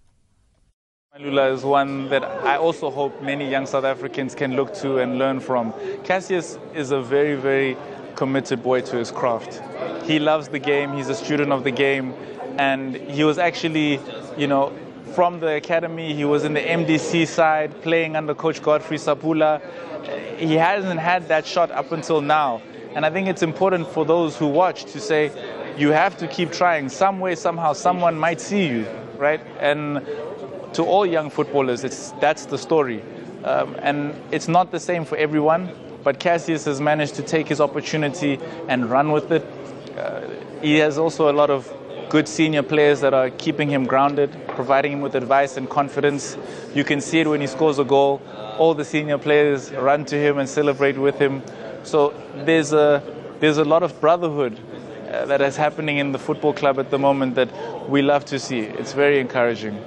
Lula 1.19 1.51
is 1.51 1.65
one 1.65 2.07
that 2.07 2.23
I 2.23 2.55
also 2.55 2.89
hope 2.89 3.21
many 3.21 3.49
young 3.49 3.65
South 3.65 3.83
Africans 3.83 4.33
can 4.33 4.55
look 4.55 4.73
to 4.75 4.99
and 4.99 5.19
learn 5.19 5.41
from. 5.41 5.73
Cassius 6.05 6.57
is 6.73 6.91
a 6.91 7.01
very, 7.01 7.35
very 7.35 7.75
committed 8.15 8.63
boy 8.63 8.79
to 8.79 8.95
his 8.95 9.11
craft. 9.11 9.61
He 10.05 10.19
loves 10.19 10.47
the 10.47 10.57
game, 10.57 10.93
he's 10.93 11.09
a 11.09 11.13
student 11.13 11.51
of 11.51 11.65
the 11.65 11.71
game, 11.71 12.13
and 12.57 12.95
he 12.95 13.25
was 13.25 13.37
actually, 13.37 13.99
you 14.37 14.47
know, 14.47 14.71
from 15.13 15.41
the 15.41 15.55
academy, 15.55 16.13
he 16.13 16.23
was 16.23 16.45
in 16.45 16.53
the 16.53 16.61
MDC 16.61 17.27
side 17.27 17.81
playing 17.81 18.15
under 18.15 18.33
coach 18.33 18.61
Godfrey 18.61 18.95
Sapula. 18.95 19.61
He 20.37 20.53
hasn't 20.53 21.01
had 21.01 21.27
that 21.27 21.45
shot 21.45 21.71
up 21.71 21.91
until 21.91 22.21
now. 22.21 22.61
And 22.95 23.05
I 23.05 23.09
think 23.09 23.27
it's 23.27 23.43
important 23.43 23.85
for 23.89 24.05
those 24.05 24.37
who 24.37 24.47
watch 24.47 24.85
to 24.85 25.01
say, 25.01 25.29
you 25.77 25.89
have 25.89 26.15
to 26.19 26.27
keep 26.29 26.53
trying. 26.53 26.87
Some 26.87 27.19
way, 27.19 27.35
somehow, 27.35 27.73
someone 27.73 28.17
might 28.17 28.39
see 28.39 28.65
you, 28.65 28.87
right? 29.17 29.41
And 29.59 30.05
to 30.73 30.83
all 30.83 31.05
young 31.05 31.29
footballers, 31.29 31.83
it's, 31.83 32.11
that's 32.19 32.45
the 32.45 32.57
story. 32.57 33.03
Um, 33.43 33.75
and 33.79 34.13
it's 34.31 34.47
not 34.47 34.71
the 34.71 34.79
same 34.79 35.05
for 35.05 35.17
everyone, 35.17 35.71
but 36.03 36.19
Cassius 36.19 36.65
has 36.65 36.79
managed 36.79 37.15
to 37.15 37.23
take 37.23 37.47
his 37.47 37.59
opportunity 37.59 38.39
and 38.67 38.89
run 38.89 39.11
with 39.11 39.31
it. 39.31 39.45
Uh, 39.97 40.21
he 40.61 40.77
has 40.77 40.97
also 40.97 41.31
a 41.31 41.33
lot 41.33 41.49
of 41.49 41.71
good 42.09 42.27
senior 42.27 42.61
players 42.61 42.99
that 43.01 43.13
are 43.13 43.29
keeping 43.29 43.69
him 43.69 43.85
grounded, 43.85 44.29
providing 44.49 44.91
him 44.93 45.01
with 45.01 45.15
advice 45.15 45.57
and 45.57 45.69
confidence. 45.69 46.37
You 46.75 46.83
can 46.83 47.01
see 47.01 47.21
it 47.21 47.27
when 47.27 47.41
he 47.41 47.47
scores 47.47 47.79
a 47.79 47.85
goal. 47.85 48.21
All 48.57 48.73
the 48.73 48.85
senior 48.85 49.17
players 49.17 49.71
run 49.71 50.05
to 50.05 50.15
him 50.15 50.37
and 50.37 50.47
celebrate 50.47 50.97
with 50.97 51.17
him. 51.17 51.41
So 51.83 52.13
there's 52.35 52.73
a, 52.73 53.01
there's 53.39 53.57
a 53.57 53.63
lot 53.63 53.81
of 53.81 53.99
brotherhood 54.01 54.59
uh, 55.09 55.25
that 55.25 55.41
is 55.41 55.55
happening 55.55 55.97
in 55.97 56.11
the 56.11 56.19
football 56.19 56.53
club 56.53 56.79
at 56.79 56.91
the 56.91 56.99
moment 56.99 57.35
that 57.35 57.89
we 57.89 58.01
love 58.01 58.25
to 58.25 58.39
see. 58.39 58.59
It's 58.59 58.93
very 58.93 59.19
encouraging. 59.19 59.83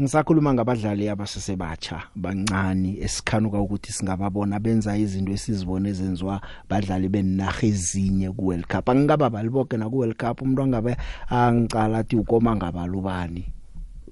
Ngisakhuluma 0.00 0.54
ngabadlali 0.54 1.08
abasesebatsha 1.08 2.02
bancane 2.16 2.96
esikhanuka 3.04 3.60
ukuthi 3.60 3.92
singababona 3.92 4.60
benza 4.60 4.96
izinto 4.96 5.32
esizibone 5.32 5.88
ezenziwa 5.92 6.40
badlali 6.68 7.08
benaga 7.08 7.66
ezinye 7.66 8.32
ku 8.32 8.46
World 8.46 8.66
Cup. 8.66 8.88
Angingaba 8.88 9.30
baliboke 9.30 9.76
na 9.76 9.90
ku 9.90 9.96
World 10.00 10.16
Cup 10.16 10.40
umuntu 10.40 10.62
angabe 10.62 10.96
angicala 11.28 11.98
athi 11.98 12.16
ukoma 12.16 12.56
ngabalubani. 12.56 13.44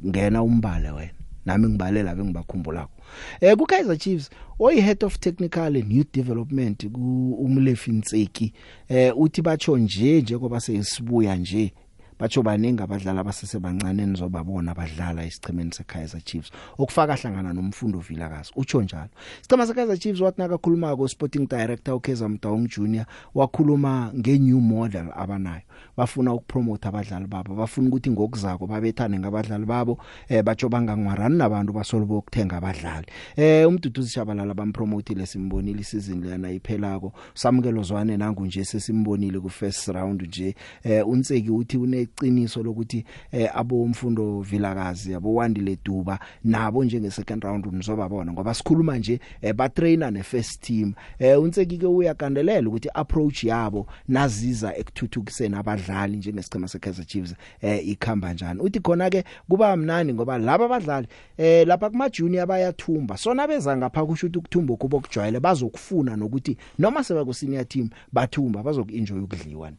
Ngena 0.07 0.43
umbale 0.43 0.91
wena. 0.91 1.17
Nami 1.47 1.69
ngibalela 1.69 2.15
bengibakhumbulako. 2.15 2.93
Eh 3.41 3.57
ku 3.57 3.65
Kaizer 3.67 3.97
Chiefs 3.97 4.31
oyi 4.59 4.81
head 4.81 5.03
of 5.03 5.19
technical 5.19 5.77
and 5.77 5.93
youth 5.93 6.13
development 6.13 6.93
ku 6.93 7.37
umlefi 7.41 7.93
Ntseki 7.93 8.53
eh 8.89 9.13
uthi 9.17 9.43
batsho 9.43 9.79
nje 9.79 10.21
njengoba 10.21 10.61
sesibuya 10.61 11.37
nje 11.37 11.73
batsho 12.21 12.43
baningi 12.43 12.83
abadlali 12.83 13.19
abasesebancane 13.19 14.07
nizobabona 14.07 14.75
badlala 14.75 15.25
isichemeni 15.25 15.73
seKaizer 15.73 16.21
Chiefs. 16.25 16.51
Okufaka 16.79 17.17
hlangana 17.17 17.53
nomfundo 17.53 17.99
Vilakazi 17.99 18.53
utsho 18.57 18.83
njalo. 18.83 19.09
Isichema 19.41 19.67
seKaizer 19.67 19.99
Chiefs 19.99 20.21
wathi 20.21 20.41
nakakhuluma 20.41 20.97
ko 20.97 21.09
sporting 21.09 21.49
director 21.49 21.95
uKeza 21.95 22.29
Mtaung 22.29 22.69
Junior 22.69 23.07
wakhuluma 23.35 24.13
ngenew 24.15 24.61
model 24.61 25.07
abanayo. 25.17 25.63
Bafuna 25.97 26.35
ukupromote 26.35 26.89
abadlali 26.89 27.27
babo. 27.27 27.55
Bafuna 27.55 27.89
ukuthi 27.89 28.11
ngokuzako 28.11 28.67
babethane 28.67 29.19
ngabadlali 29.19 29.65
babo 29.67 29.99
eh 30.29 30.43
batsho 30.43 30.69
bangangwarani 30.69 31.39
nabantu 31.39 31.73
basolo 31.73 32.05
ukuthenga 32.05 32.57
abadlali. 32.57 33.07
Eh 33.37 33.69
umduduzi 33.69 34.11
shabalala 34.11 34.55
bampromotile 34.55 35.27
simbonile 35.27 35.81
isizini 35.81 36.29
lena 36.29 36.51
iphelako. 36.51 37.13
Samukelo 37.35 37.83
zwane 37.83 38.17
nangu 38.17 38.47
nje 38.47 38.65
sesimbonile 38.65 39.41
ku 39.41 39.49
first 39.51 39.89
round 39.89 40.23
nje. 40.23 40.55
Eh 40.85 41.09
unseki 41.09 41.51
uthi 41.51 41.77
une 41.77 42.01
iqiniso 42.03 42.63
lokuthi 42.63 43.05
eh 43.33 43.51
abomfundo 43.55 44.41
Vilakazi 44.41 45.15
abowandile 45.15 45.79
Duba. 45.85 46.19
Nabo 46.45 46.85
njenge 46.85 47.11
second 47.11 47.43
round 47.45 47.67
nizobabona 47.67 48.33
ngoba 48.33 48.55
sikhuluma 48.55 48.99
nje 48.99 49.21
eh, 49.43 49.55
ba 49.55 49.69
trainer 49.69 50.11
ne 50.13 50.23
first 50.23 50.61
team. 50.61 50.95
Eh 51.19 51.41
unseki 51.43 51.79
ke 51.79 51.87
uyakandelela 51.87 52.69
ukuthi 52.69 52.89
approach 52.95 53.45
yabo 53.45 53.87
naziza 54.09 54.77
ekuthuthukiseni 54.77 55.57
abadlali. 55.57 55.80
Njengesichema 56.17 56.69
seKaizer 56.69 57.07
Chiefs 57.07 57.35
eh 57.61 57.89
ikhamba 57.89 58.29
kanjani 58.29 58.61
uthi 58.61 58.81
khona 58.81 59.11
ke 59.11 59.25
kuba 59.49 59.77
mnandi 59.77 60.15
ngoba 60.15 60.39
laba 60.39 60.65
abadlali 60.65 61.07
eh 61.39 61.67
lapha 61.67 61.91
kuma 61.91 62.11
junior 62.11 62.47
bayathumba 62.47 63.17
sona 63.17 63.47
beza 63.47 63.77
ngapha 63.77 64.07
kusho 64.07 64.27
ukuthi 64.27 64.39
ukuthumba 64.39 64.77
kubo 64.77 65.01
kujwayele 65.01 65.41
bazokufuna 65.41 66.17
nokuthi 66.17 66.57
noma 66.79 67.05
seba 67.05 67.25
ku 67.25 67.35
senior 67.35 67.69
team 67.69 67.89
bathumba 68.13 68.63
bazokuenjoy 68.63 69.21
ukudliwa 69.21 69.73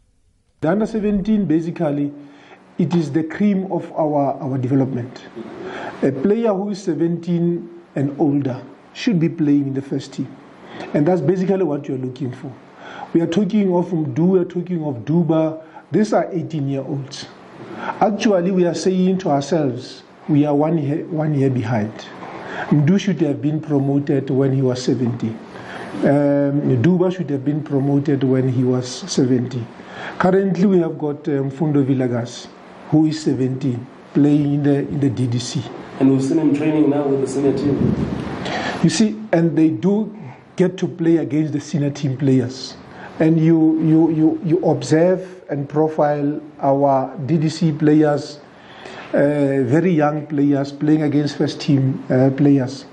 The 0.61 0.69
under 0.69 0.85
17 0.85 1.45
basically 1.47 2.11
it 2.77 2.93
is 2.95 3.11
the 3.11 3.23
cream 3.23 3.71
of 3.71 3.91
our, 3.93 4.33
our 4.41 4.57
development. 4.57 5.23
A 6.03 6.11
player 6.11 6.53
who 6.53 6.69
is 6.69 6.83
17 6.83 7.67
and 7.95 8.15
older 8.19 8.61
should 8.93 9.19
be 9.19 9.29
playing 9.29 9.67
in 9.67 9.73
the 9.73 9.81
first 9.81 10.13
team. 10.13 10.27
And 10.93 11.07
that's 11.07 11.21
basically 11.21 11.63
what 11.63 11.87
you're 11.87 11.97
looking 11.97 12.31
for. 12.31 12.53
We 13.13 13.21
are 13.21 13.27
talking 13.27 13.73
of 13.73 13.87
Mdu, 13.87 14.29
we 14.29 14.39
are 14.39 14.45
talking 14.45 14.83
of 14.83 14.97
Duba. 15.05 15.61
These 15.91 16.13
are 16.13 16.29
18 16.31 16.69
year 16.69 16.81
olds. 16.81 17.25
Actually, 17.99 18.51
we 18.51 18.65
are 18.65 18.73
saying 18.73 19.17
to 19.19 19.29
ourselves, 19.29 20.03
we 20.29 20.45
are 20.45 20.55
one 20.55 20.77
year, 20.77 21.05
one 21.07 21.35
year 21.35 21.49
behind. 21.49 21.91
Mdu 22.69 22.97
should 22.97 23.19
have 23.21 23.41
been 23.41 23.59
promoted 23.59 24.29
when 24.29 24.53
he 24.53 24.61
was 24.61 24.81
70. 24.83 25.27
Um, 25.27 25.35
Duba 26.81 27.13
should 27.13 27.29
have 27.29 27.43
been 27.43 27.61
promoted 27.61 28.23
when 28.23 28.47
he 28.47 28.63
was 28.63 28.87
70. 29.11 29.65
Currently, 30.17 30.65
we 30.65 30.77
have 30.79 30.97
got 30.97 31.27
um, 31.27 31.49
Fundo 31.49 31.83
Villagas, 31.83 32.47
who 32.89 33.07
is 33.07 33.21
17, 33.23 33.85
playing 34.13 34.53
in 34.53 34.63
the, 34.63 34.79
in 34.79 34.99
the 35.01 35.09
DDC. 35.09 35.61
And 35.99 36.11
we've 36.11 36.23
seen 36.23 36.39
him 36.39 36.55
training 36.55 36.89
now 36.89 37.05
with 37.05 37.19
the 37.21 37.27
senior 37.27 37.57
team. 37.57 37.75
You 38.81 38.89
see, 38.89 39.19
and 39.33 39.57
they 39.57 39.69
do 39.69 40.15
get 40.55 40.77
to 40.77 40.87
play 40.87 41.17
against 41.17 41.51
the 41.51 41.59
senior 41.59 41.89
team 41.91 42.15
players. 42.17 42.77
And 43.19 43.39
you, 43.39 43.79
you, 43.81 44.11
you, 44.11 44.41
you 44.43 44.65
observe 44.65 45.43
and 45.49 45.67
profile 45.67 46.41
our 46.59 47.15
DDC 47.25 47.77
players, 47.77 48.39
uh, 49.13 49.63
very 49.63 49.91
young 49.91 50.25
players 50.25 50.71
playing 50.71 51.03
against 51.03 51.37
first 51.37 51.59
team 51.59 52.03
uh, 52.09 52.31
players. 52.35 52.85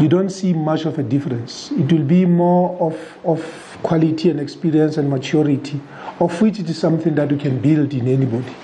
You 0.00 0.08
don't 0.08 0.30
see 0.30 0.52
much 0.52 0.84
of 0.84 0.98
a 0.98 1.02
difference. 1.02 1.70
It 1.72 1.90
will 1.90 2.04
be 2.04 2.26
more 2.26 2.76
of, 2.80 3.18
of 3.24 3.78
quality 3.82 4.30
and 4.30 4.40
experience 4.40 4.96
and 4.96 5.08
maturity, 5.08 5.80
of 6.20 6.40
which 6.42 6.58
it 6.58 6.68
is 6.68 6.78
something 6.78 7.14
that 7.14 7.30
you 7.30 7.36
can 7.36 7.60
build 7.60 7.94
in 7.94 8.08
anybody. 8.08 8.54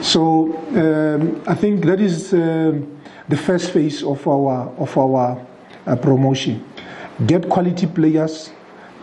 So 0.00 0.56
um, 0.76 1.42
I 1.46 1.54
think 1.54 1.84
that 1.84 2.00
is 2.00 2.32
um, 2.32 3.00
the 3.28 3.36
first 3.36 3.70
phase 3.70 4.02
of 4.02 4.26
our 4.26 4.68
of 4.78 4.96
our 4.98 5.44
uh, 5.86 5.96
promotion. 5.96 6.64
Get 7.26 7.48
quality 7.48 7.86
players, 7.86 8.50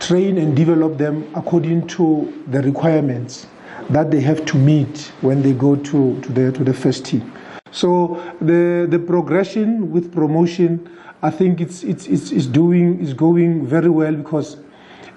train 0.00 0.38
and 0.38 0.56
develop 0.56 0.98
them 0.98 1.30
according 1.34 1.86
to 1.86 2.44
the 2.48 2.62
requirements 2.62 3.46
that 3.90 4.10
they 4.10 4.20
have 4.20 4.44
to 4.46 4.56
meet 4.56 5.12
when 5.20 5.42
they 5.42 5.52
go 5.52 5.76
to, 5.76 6.20
to 6.22 6.32
the 6.32 6.52
to 6.52 6.64
the 6.64 6.74
first 6.74 7.04
team. 7.04 7.32
So 7.70 8.20
the 8.40 8.86
the 8.88 8.98
progression 8.98 9.92
with 9.92 10.12
promotion, 10.12 10.90
I 11.22 11.30
think 11.30 11.60
it's 11.60 11.84
it's 11.84 12.06
it's, 12.06 12.32
it's 12.32 12.46
doing 12.46 13.00
is 13.00 13.14
going 13.14 13.66
very 13.66 13.90
well 13.90 14.14
because 14.14 14.56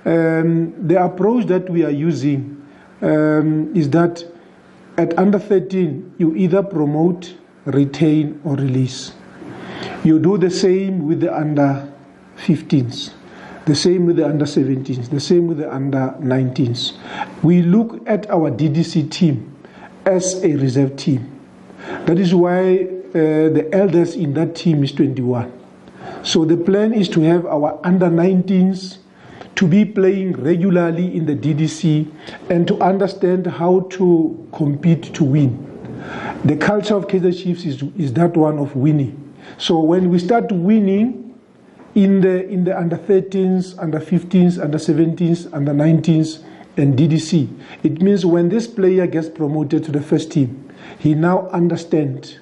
um, 0.06 0.74
the 0.88 1.04
approach 1.04 1.46
that 1.48 1.70
we 1.70 1.84
are 1.84 1.92
using 1.92 2.62
um, 3.02 3.75
is 3.75 3.90
that 3.92 4.24
at 4.98 5.18
under 5.18 5.40
13 5.40 6.16
you 6.18 6.36
either 6.36 6.62
promote, 6.62 7.34
retain 7.66 8.40
or 8.44 8.56
release. 8.56 9.13
You 10.04 10.20
do 10.20 10.38
the 10.38 10.52
same 10.52 11.08
with 11.08 11.22
the 11.22 11.36
under 11.36 11.90
15s. 12.38 13.12
The 13.65 13.75
same 13.75 14.05
with 14.05 14.17
the 14.17 14.27
under 14.27 14.46
17s, 14.46 15.10
the 15.10 15.20
same 15.22 15.48
with 15.48 15.58
the 15.58 15.74
under 15.74 16.15
19s. 16.20 16.98
We 17.43 17.62
look 17.62 18.01
at 18.08 18.29
our 18.29 18.51
DDC 18.51 19.10
team 19.10 19.55
as 20.05 20.43
a 20.43 20.55
reserve 20.55 20.98
team. 20.98 21.29
That 22.05 22.20
is 22.20 22.36
why 22.36 22.84
uh, 22.86 23.50
the 23.53 23.70
eldest 23.72 24.17
in 24.17 24.34
that 24.34 24.55
team 24.55 24.84
is 24.84 24.91
21. 24.91 25.51
So 26.24 26.43
the 26.43 26.58
plan 26.58 26.93
is 26.93 27.08
to 27.10 27.22
have 27.22 27.46
our 27.46 27.79
under 27.86 28.08
19s 28.08 28.98
to 29.55 29.67
be 29.67 29.86
playing 29.86 30.34
regularly 30.34 31.15
in 31.15 31.25
the 31.25 31.36
DDC 31.36 32.12
and 32.50 32.67
to 32.67 32.82
understand 32.82 33.48
how 33.48 33.82
to 33.91 34.50
compete 34.53 35.13
to 35.13 35.24
win. 35.24 35.70
The 36.43 36.58
culture 36.58 36.96
of 36.96 37.08
Kaiser 37.08 37.32
Chiefs 37.32 37.63
is, 37.63 37.84
is 37.98 38.12
that 38.13 38.36
one 38.36 38.60
of 38.60 38.75
winning. 38.75 39.34
So 39.58 39.79
when 39.79 40.10
we 40.10 40.20
start 40.20 40.51
winning, 40.51 41.23
in 41.95 42.21
the 42.21 42.47
in 42.47 42.63
the 42.63 42.77
under 42.77 42.97
13s, 42.97 43.77
under 43.81 44.00
15s, 44.00 44.62
under 44.62 44.77
17s, 44.77 45.53
under 45.53 45.73
19s, 45.73 46.43
and 46.77 46.97
DDC. 46.97 47.47
It 47.83 48.01
means 48.01 48.25
when 48.25 48.50
this 48.50 48.67
player 48.67 49.07
gets 49.07 49.29
promoted 49.29 49.83
to 49.85 49.91
the 49.91 50.01
first 50.01 50.31
team, 50.31 50.71
he 51.00 51.13
now 51.13 51.47
understands 51.50 52.39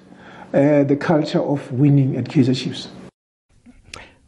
uh, 0.54 0.84
the 0.84 0.96
culture 0.96 1.42
of 1.42 1.72
winning 1.72 2.16
at 2.18 2.26
Kaizer 2.26 2.56
Chiefs. 2.56 2.90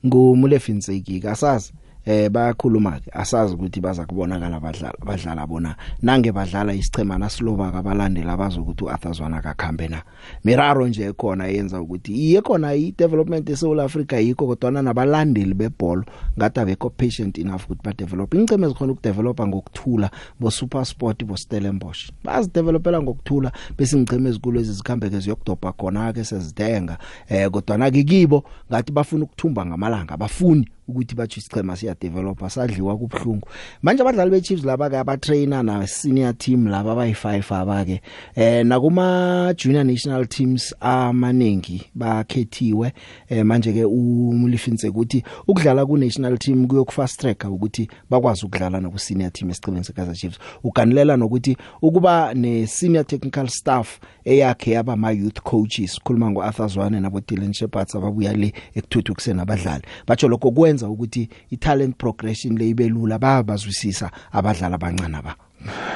ngumulefinseki 0.05 1.19
kasazi 1.19 1.73
eh 2.05 2.29
bayakhuluma 2.29 3.00
ke 3.00 3.12
asazi 3.13 3.53
ukuthi 3.53 3.81
baza 3.81 4.05
kubonakala 4.05 4.57
abadlala 4.57 4.93
abadlala 5.01 5.48
bona. 5.48 5.75
Nange 6.01 6.31
badlala 6.31 6.74
isichema 6.74 7.17
nasiloba 7.17 7.72
kabalandela 7.72 8.38
bazokuthi 8.38 8.83
uArthurzwana 8.83 9.41
kakhambe 9.41 9.88
na. 9.88 10.01
Miraro 10.43 10.88
nje 10.88 11.13
khona 11.13 11.48
yenza 11.48 11.81
ukuthi 11.81 12.13
iye 12.13 12.41
khona 12.41 12.74
i 12.75 12.93
development 12.98 13.50
eSouth 13.50 13.79
Africa 13.79 14.13
yikho 14.13 14.48
kodwa 14.48 14.72
nabalandeli 14.81 15.53
bebhola 15.53 16.03
ngathi 16.38 16.60
abekho 16.60 16.89
patient 16.89 17.38
enough 17.38 17.63
ukuthi 17.65 17.83
ba 17.83 17.93
develop 17.93 18.33
inceme 18.33 18.67
zikhona 18.67 18.93
ukudevelopa 18.93 19.48
ngokuthula 19.48 20.10
bo 20.39 20.51
super 20.51 20.86
sport 20.86 21.24
bo 21.24 21.38
Stellenbosch 21.38 22.12
bazidevelopela 22.24 23.01
ngokuthula 23.01 23.51
bese 23.77 23.98
ngiceme 23.98 24.29
ezikulu 24.29 24.60
ezizikhambeke 24.60 25.19
ziyokudobha 25.19 25.72
khona 25.72 26.13
ke 26.13 26.24
sezidenga 26.24 26.98
eh 27.29 27.50
kodwa 27.50 27.77
na 27.77 27.91
kikibo 27.91 28.43
ngathi 28.69 28.91
bafuna 28.91 29.24
ukuthumba 29.24 29.65
ngamalanga 29.65 30.17
bafuni 30.17 30.67
ukuthi 30.87 31.15
bathi 31.15 31.39
isichema 31.39 31.75
siya 31.75 31.95
developer 32.01 32.49
sadliwa 32.49 32.97
kubhlungu 32.97 33.47
manje 33.81 34.01
abadlali 34.01 34.31
be 34.31 34.41
Chiefs 34.41 34.65
laba 34.65 34.89
ke 34.89 34.97
aba 34.97 35.17
trainer 35.17 35.63
na 35.63 35.87
senior 35.87 36.37
team 36.37 36.67
laba 36.67 36.91
abayi 36.91 37.13
5 37.13 37.55
abake 37.55 38.01
eh 38.35 38.65
nakuma 38.65 39.53
junior 39.57 39.83
national 39.83 40.27
teams 40.27 40.75
amaningi 40.79 41.81
bakhethiwe. 41.95 42.93
Eh 43.29 43.45
manje 43.45 43.73
ke 43.73 43.85
umlifinse 43.85 44.87
ukuthi 44.87 45.23
ukudlala 45.47 45.85
ku 45.85 45.97
national 45.97 46.37
team 46.37 46.67
kuyo 46.67 46.85
fast 46.85 47.19
track 47.19 47.43
ukuthi 47.43 47.87
bakwazi 48.09 48.45
ukudlala 48.45 48.81
naku 48.81 48.99
senior 48.99 49.31
team 49.31 49.49
esiqhemeni 49.49 49.83
seKaizer 49.83 50.15
Chiefs. 50.15 50.39
Uganilela 50.63 51.17
nokuthi 51.17 51.57
ukuba 51.81 52.33
ne 52.33 52.67
senior 52.67 53.05
technical 53.05 53.47
staff 53.47 53.99
eyakhe 54.25 54.71
yaba 54.71 54.95
ma 54.95 55.11
youth 55.11 55.41
coaches 55.41 55.99
khuluma 56.03 56.31
ngo 56.31 56.43
Arthur 56.43 56.67
Zwane 56.67 56.99
nabo 56.99 57.19
Dylan 57.21 57.53
Shepard 57.53 57.87
ababuya 57.95 58.33
le 58.33 58.53
ekuthuthukiseni 58.75 59.41
abadlali. 59.41 59.83
Batsho 60.07 60.27
lokho 60.27 60.51
kwenza 60.73 60.89
ukuthi 60.89 61.29
i 61.51 61.57
talent 61.57 61.97
progression 61.97 62.57
le 62.57 62.69
ibelula 62.69 63.19
bayabazwisisa 63.19 64.11
abadlali 64.31 64.75
abancane 64.75 65.21
ba 65.23 65.35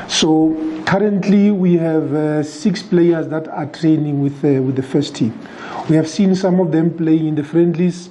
So 0.08 0.56
currently 0.86 1.52
we 1.52 1.78
have 1.78 2.14
uh, 2.14 2.44
six 2.44 2.82
players 2.82 3.28
that 3.28 3.48
are 3.50 3.66
training 3.66 4.22
with 4.22 4.44
uh, 4.46 4.62
with 4.64 4.76
the 4.76 4.84
first 4.84 5.16
team. 5.16 5.34
We 5.90 5.96
have 5.98 6.08
seen 6.08 6.36
some 6.36 6.62
of 6.62 6.72
them 6.72 6.90
playing 6.92 7.28
in 7.28 7.36
the 7.36 7.44
friendlies. 7.44 8.10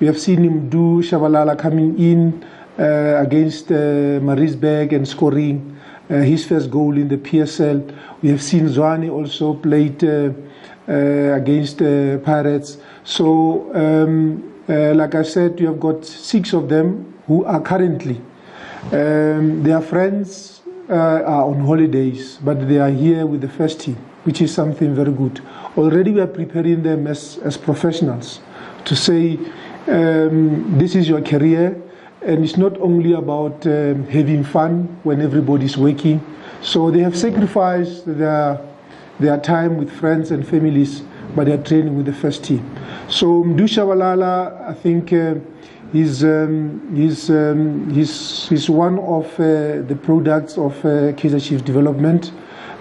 We 0.00 0.06
have 0.06 0.18
seen 0.18 0.44
him 0.44 0.68
do 0.68 1.02
Shabalala 1.02 1.56
coming 1.56 1.98
in 1.98 2.44
uh, 2.78 3.22
against 3.24 3.70
uh, 3.72 4.20
Marisberg 4.20 4.92
and 4.92 5.08
scoring 5.08 5.78
uh, 6.10 6.16
his 6.16 6.44
first 6.44 6.70
goal 6.70 6.98
in 6.98 7.08
the 7.08 7.16
PSL. 7.16 7.80
We 8.22 8.28
have 8.28 8.42
seen 8.42 8.68
Zwane 8.68 9.10
also 9.10 9.54
played 9.54 10.04
uh, 10.04 10.32
uh, 10.88 11.40
against 11.40 11.80
uh, 11.80 12.18
Pirates. 12.18 12.76
So, 13.04 13.70
um, 13.74 14.57
uh, 14.68 14.94
like 14.94 15.14
I 15.14 15.22
said, 15.22 15.60
you 15.60 15.66
have 15.68 15.80
got 15.80 16.04
six 16.04 16.52
of 16.52 16.68
them 16.68 17.14
who 17.26 17.44
are 17.44 17.60
currently 17.60 18.20
um, 18.92 19.62
their 19.62 19.82
friends 19.82 20.62
uh, 20.88 20.94
are 20.94 21.44
on 21.44 21.60
holidays, 21.60 22.38
but 22.42 22.66
they 22.68 22.78
are 22.78 22.90
here 22.90 23.26
with 23.26 23.42
the 23.42 23.48
first 23.48 23.80
team, 23.80 23.96
which 24.24 24.40
is 24.40 24.54
something 24.54 24.94
very 24.94 25.12
good. 25.12 25.42
Already, 25.76 26.12
we 26.12 26.20
are 26.20 26.26
preparing 26.26 26.82
them 26.82 27.06
as, 27.06 27.38
as 27.38 27.58
professionals 27.58 28.40
to 28.86 28.96
say, 28.96 29.38
um, 29.88 30.78
This 30.78 30.94
is 30.94 31.06
your 31.06 31.20
career, 31.20 31.80
and 32.22 32.42
it's 32.42 32.56
not 32.56 32.78
only 32.80 33.12
about 33.12 33.66
um, 33.66 34.06
having 34.06 34.42
fun 34.42 34.84
when 35.02 35.20
everybody's 35.20 35.76
working. 35.76 36.24
So, 36.62 36.90
they 36.90 37.00
have 37.00 37.16
sacrificed 37.16 38.06
their, 38.06 38.58
their 39.20 39.38
time 39.38 39.76
with 39.76 39.90
friends 39.90 40.30
and 40.30 40.48
families, 40.48 41.02
but 41.34 41.46
they 41.46 41.52
are 41.52 41.62
training 41.62 41.96
with 41.96 42.06
the 42.06 42.12
first 42.12 42.44
team. 42.44 42.64
So, 43.08 43.44
Mdusha 43.44 43.84
Walala, 43.86 44.68
I 44.68 44.74
think. 44.74 45.12
Uh, 45.12 45.34
He's, 45.90 46.22
um, 46.22 46.94
he's, 46.94 47.30
um, 47.30 47.90
he's, 47.90 48.46
he's 48.50 48.68
one 48.68 48.98
of 48.98 49.24
uh, 49.40 49.80
the 49.88 49.98
products 50.02 50.58
of 50.58 50.84
uh, 50.84 51.12
Kaiser 51.14 51.40
Chiefs 51.40 51.62
development 51.62 52.30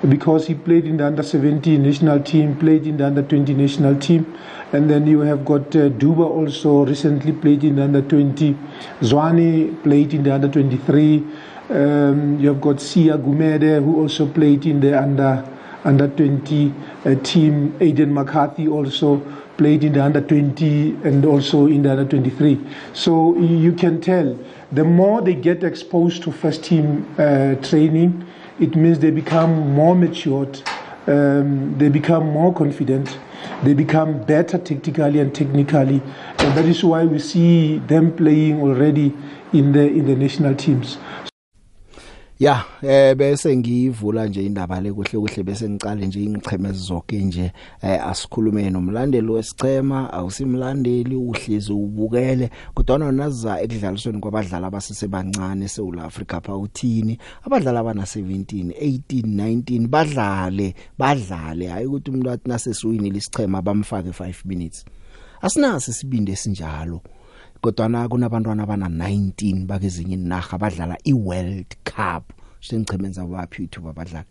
because 0.09 0.45
he 0.45 0.55
played 0.55 0.85
in 0.85 0.97
the 0.97 1.05
under 1.05 1.23
17 1.23 1.81
national 1.81 2.19
team, 2.21 2.57
played 2.57 2.85
in 2.85 2.97
the 2.97 3.05
under 3.07 3.23
20 3.23 3.53
national 3.53 3.95
team, 3.95 4.37
and 4.73 4.89
then 4.89 5.07
you 5.07 5.21
have 5.21 5.45
got 5.45 5.73
uh, 5.75 5.89
Duba 5.89 6.29
also 6.29 6.85
recently 6.85 7.31
played 7.31 7.63
in 7.63 7.77
the 7.77 7.83
under 7.83 8.01
20, 8.01 8.55
Zwane 8.99 9.81
played 9.83 10.13
in 10.13 10.23
the 10.23 10.33
under 10.33 10.49
23, 10.49 11.23
um, 11.69 12.39
you 12.39 12.49
have 12.49 12.59
got 12.59 12.81
Sia 12.81 13.17
Gumede 13.17 13.81
who 13.83 14.01
also 14.01 14.27
played 14.27 14.65
in 14.65 14.81
the 14.81 15.01
under 15.01 15.56
under 15.83 16.07
20 16.07 16.73
uh, 17.05 17.15
team, 17.23 17.71
Aiden 17.79 18.11
McCarthy 18.11 18.67
also 18.67 19.21
played 19.57 19.83
in 19.83 19.93
the 19.93 20.03
under 20.03 20.21
20 20.21 20.97
and 21.03 21.25
also 21.25 21.65
in 21.65 21.81
the 21.81 21.91
under 21.91 22.05
23. 22.05 22.59
So 22.93 23.37
you 23.37 23.73
can 23.73 24.01
tell 24.01 24.37
the 24.71 24.83
more 24.83 25.21
they 25.21 25.33
get 25.33 25.63
exposed 25.63 26.23
to 26.23 26.31
first 26.31 26.63
team 26.63 27.07
uh, 27.17 27.55
training, 27.55 28.25
it 28.59 28.75
means 28.75 28.99
they 28.99 29.11
become 29.11 29.73
more 29.73 29.95
matured, 29.95 30.61
um, 31.07 31.77
they 31.77 31.89
become 31.89 32.27
more 32.31 32.53
confident, 32.53 33.17
they 33.63 33.73
become 33.73 34.23
better 34.23 34.57
tactically 34.57 35.19
and 35.19 35.33
technically, 35.33 36.01
and 36.39 36.57
that 36.57 36.65
is 36.65 36.83
why 36.83 37.05
we 37.05 37.19
see 37.19 37.77
them 37.79 38.15
playing 38.15 38.61
already 38.61 39.13
in 39.53 39.71
the 39.71 39.87
in 39.87 40.05
the 40.05 40.15
national 40.15 40.55
teams. 40.55 40.97
Ya 42.39 42.63
eh 42.81 43.15
bese 43.15 43.57
ngivula 43.57 44.27
nje 44.27 44.45
indaba 44.45 44.81
le 44.81 44.93
kuhle 44.93 45.19
kuhle 45.19 45.43
bese 45.43 45.69
ngicale 45.69 46.07
nje 46.07 46.23
ingichemezi 46.23 46.79
zonke 46.79 47.17
nje 47.17 47.51
eh 47.81 48.07
asikhulume 48.07 48.69
nomlandeli 48.69 49.31
wesichema 49.31 50.13
awusimlandeli 50.13 51.15
uhlezi 51.15 51.73
ubukele 51.73 52.49
kodwa 52.73 53.11
naza 53.11 53.61
ekudlalisweni 53.61 54.19
kwabadlali 54.19 54.65
abasesebancane 54.65 55.65
eSouth 55.65 55.99
Africa 55.99 56.41
pha 56.43 56.57
uthini 56.57 57.17
abadlali 57.43 57.77
abana 57.77 58.03
17 58.03 58.71
18 58.71 59.21
19 59.21 59.87
badlale 59.87 60.75
badlale. 60.97 61.67
Hayi 61.67 61.85
ukuthi 61.85 62.11
umuntu 62.11 62.31
athi 62.31 62.49
nasesiwini 62.49 63.09
lesichema 63.09 63.61
bamfake 63.61 64.09
5 64.09 64.33
minutes. 64.45 64.85
Asinasi 65.41 65.93
sibinde 65.93 66.35
sinjalo 66.35 67.01
kodwa 67.61 68.07
kunabantwana 68.09 68.63
abana 68.63 68.87
19 68.87 69.65
bakezinye 69.65 70.13
inaga 70.13 70.51
abadlala 70.51 70.97
iWorld 71.03 71.75
Cup. 71.83 72.33
Sengichemenza 72.59 73.25
baphi 73.25 73.63
ithuba 73.63 73.89
abadlali 73.89 74.27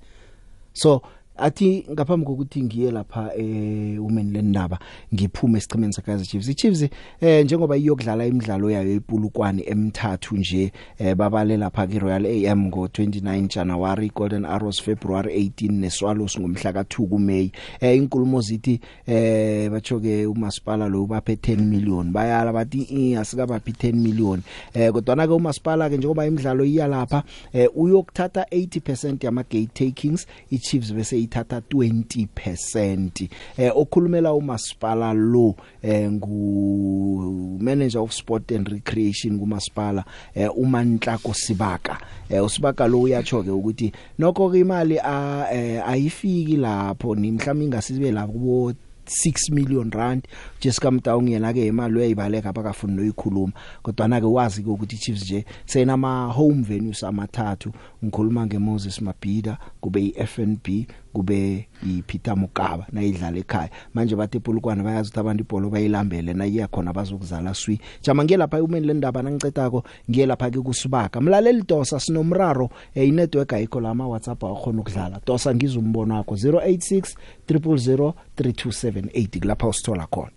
so 0.73 1.03
athi 1.39 1.87
ngaphambi 1.91 2.27
kokuthi 2.27 2.63
ngiye 2.63 2.91
lapha 2.91 3.31
eh 3.37 4.03
women 4.03 4.33
lendaba 4.33 4.79
ngiphume 5.15 5.59
esichimeni 5.59 5.93
sakazi 5.93 6.27
Chiefs. 6.27 6.49
iChiefs 6.49 6.89
eh 7.21 7.45
njengoba 7.45 7.77
iyokudlala 7.77 8.27
imidlalo 8.27 8.71
yayo 8.71 8.93
epulukwane 8.93 9.63
emithathu 9.67 10.37
nje 10.37 10.73
eh 10.99 11.15
babale 11.15 11.57
lapha 11.57 11.87
ki 11.87 11.99
Royal 11.99 12.27
AM 12.27 12.67
ngo 12.67 12.87
29 12.87 13.49
January 13.49 14.11
Golden 14.15 14.45
Arrows 14.45 14.83
February 14.83 15.49
18 15.49 15.73
neSwallows 15.73 16.39
ngomhla 16.41 16.71
ka2 16.73 17.09
kuMay 17.09 17.51
eh 17.81 17.97
inkulumo 17.97 18.41
zithi 18.41 18.81
eh 19.07 19.71
bachoke 19.71 20.27
umasipala 20.27 20.89
lo 20.89 21.07
baphe 21.07 21.35
10 21.35 21.57
million. 21.57 22.13
Bayala 22.13 22.53
bathi 22.53 23.17
asikabaphi 23.17 23.71
10 23.73 23.93
million. 23.95 24.43
Eh 24.75 24.93
kodwa 24.93 25.17
na 25.17 25.27
ke 25.27 25.33
umasipala 25.33 25.91
ke 25.91 25.97
njengoba 25.97 26.27
imidlalo 26.27 26.65
iya 26.65 26.87
lapha 26.87 27.23
eh 27.53 27.69
uyokuthatha 27.75 28.43
80% 28.43 29.25
yama 29.25 29.43
gate 29.43 29.71
takings. 29.75 30.27
iChiefs 30.51 30.93
bese 30.95 31.26
ithatha 31.27 31.59
20% 31.59 33.29
eh 33.59 33.73
okhulumela 33.75 34.33
umasipala 34.33 35.13
lo 35.13 35.55
eh 35.83 36.11
ngu 36.11 37.59
manager 37.61 38.01
of 38.01 38.13
sport 38.13 38.53
and 38.53 38.69
recreation 38.69 39.39
kumasipala 39.39 40.05
eh 40.35 40.49
umanhlako 40.57 41.35
sibaka. 41.35 41.99
Eh 42.31 42.45
usibaka 42.45 42.89
lo 42.89 43.01
uyatsho 43.01 43.43
ke 43.43 43.51
ukuthi 43.51 43.93
nokho 44.19 44.51
ke 44.51 44.59
imali 44.61 44.99
ayifiki 44.99 46.57
lapho 46.57 47.15
ni 47.15 47.33
mhlawumbe 47.33 47.65
ingasibe 47.65 48.11
lapho 48.11 48.73
6 49.07 49.53
million 49.53 49.91
rand. 49.91 50.29
Jessica 50.61 50.91
Mtaung 50.91 51.29
yena 51.29 51.53
ke 51.53 51.67
imali 51.67 51.97
uyayibaleka 51.97 52.49
abakafuni 52.49 52.97
noyikhuluma. 52.97 53.53
Kodwa 53.83 54.09
na 54.09 54.21
ke 54.21 54.27
wazi 54.27 54.63
ke 54.63 54.71
ukuthi 54.71 54.97
Chiefs 54.97 55.23
nje 55.23 55.45
senama 55.67 56.33
home 56.33 56.63
venues 56.63 57.05
amathathu. 57.05 57.73
Ngikhuluma 58.05 58.47
ngeMoses 58.47 59.01
Mabhida 59.01 59.59
kube 59.81 60.07
iFNB 60.07 60.69
kube 61.13 61.69
iPeter 61.83 62.37
Mugaba 62.37 62.87
nayidlala 62.93 63.39
ekhaya. 63.39 63.71
Manje 63.95 64.17
bathi 64.17 64.37
ipulukwana 64.37 64.83
bayazi 64.83 65.09
ukuthi 65.09 65.21
abantu 65.21 65.45
ibhola 65.45 65.69
bayilambele 65.69 66.35
na 66.35 66.47
iya 66.47 66.69
khona 66.69 66.93
bazokuzala 66.93 67.55
swi. 67.55 67.81
Jama 68.03 68.25
ngiye 68.25 68.37
lapha 68.37 68.63
umeni 68.63 68.87
lendaba 68.87 69.23
nangicetako 69.23 69.85
ngiye 70.11 70.27
lapha 70.27 70.51
ke 70.51 70.61
kusibaka. 70.61 71.21
Mlaleli 71.21 71.63
dosa 71.63 72.01
sinomraro 72.01 72.71
eh, 72.95 73.09
inetwork 73.09 73.53
ayikho 73.53 73.81
la 73.81 73.91
ama 73.91 74.09
WhatsApp 74.09 74.45
akhona 74.45 74.81
ukudlala. 74.81 75.21
Dosa 75.27 75.55
ngizwe 75.55 75.83
umbono 75.83 76.15
wakho 76.15 76.35
086 76.35 77.15
000 77.49 78.96
3278 79.01 79.41
kulapha 79.41 79.69
usithola 79.69 80.07
khona. 80.07 80.31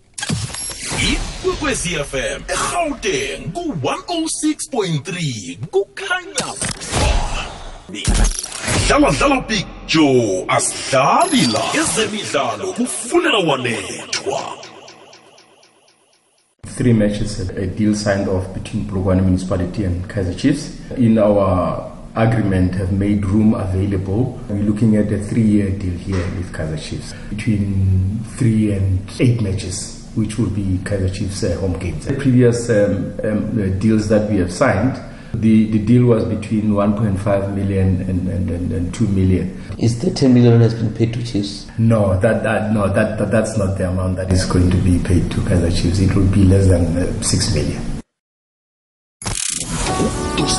Ikwekwezi 1.12 1.90
fm 1.90 2.42
egauteng 2.48 3.52
ku-106.3 3.54 5.58
kukhanya 5.72 6.54
dlala 8.88 9.12
dlala 9.12 9.42
big 9.42 9.66
joe 9.88 10.46
asidlali 10.48 11.46
la. 11.54 11.64
Ezemidlalo 11.82 12.74
kufunela 12.74 13.38
wanethwa. 13.38 14.42
Three 16.78 16.94
matches, 16.94 17.40
a 17.50 17.66
deal 17.68 17.96
signed 17.96 18.30
off 18.30 18.54
between 18.54 18.86
Polokwane 18.86 19.22
Municipality 19.22 19.84
and 19.86 20.08
Kaiser 20.08 20.34
Chiefs. 20.34 20.72
In 20.98 21.18
our 21.18 21.92
agreement, 22.20 22.76
have 22.76 22.92
made 22.92 23.26
room 23.26 23.54
available. 23.54 24.40
We're 24.50 24.64
looking 24.64 24.96
at 24.96 25.12
a 25.12 25.20
three-year 25.20 25.72
deal 25.72 25.98
here 25.98 26.26
with 26.36 26.54
Kaiser 26.54 26.78
Chiefs, 26.78 27.14
between 27.30 28.20
three 28.38 28.72
and 28.72 29.00
eight 29.20 29.42
matches, 29.42 30.10
which 30.16 30.38
will 30.38 30.50
be 30.50 30.80
Kaiser 30.84 31.10
Chiefs' 31.10 31.44
uh, 31.44 31.60
home 31.60 31.78
games. 31.80 32.06
The 32.06 32.16
previous 32.16 32.70
um, 32.70 33.20
um, 33.24 33.80
deals 33.80 34.10
that 34.10 34.30
we 34.30 34.38
have 34.38 34.52
signed, 34.52 35.00
the, 35.34 35.70
the 35.72 35.80
deal 35.80 36.06
was 36.06 36.26
between 36.26 36.72
1.5 36.72 37.56
million 37.56 38.02
and, 38.02 38.28
and, 38.28 38.50
and, 38.50 38.72
and 38.72 38.94
2 38.94 39.08
million. 39.10 39.62
Is 39.78 40.02
the 40.02 40.12
10 40.12 40.34
million 40.34 40.60
has 40.60 40.74
been 40.74 40.94
paid 40.94 41.14
to 41.14 41.24
Chiefs? 41.24 41.68
No, 41.78 42.20
that, 42.20 42.44
that 42.44 42.74
no 42.74 42.92
that, 42.92 43.18
that 43.20 43.32
that's 43.32 43.58
not 43.58 43.78
the 43.78 43.90
amount 43.90 44.18
that 44.18 44.32
is 44.34 44.46
going 44.46 44.70
to 44.72 44.78
be 44.78 45.00
paid 45.00 45.30
to 45.32 45.42
Kaiser 45.42 45.72
Chiefs. 45.72 46.00
It 46.00 46.16
will 46.16 46.28
be 46.28 46.44
less 46.44 46.68
than 46.68 46.98
uh, 46.98 47.22
6 47.22 47.56
million. 47.56 47.89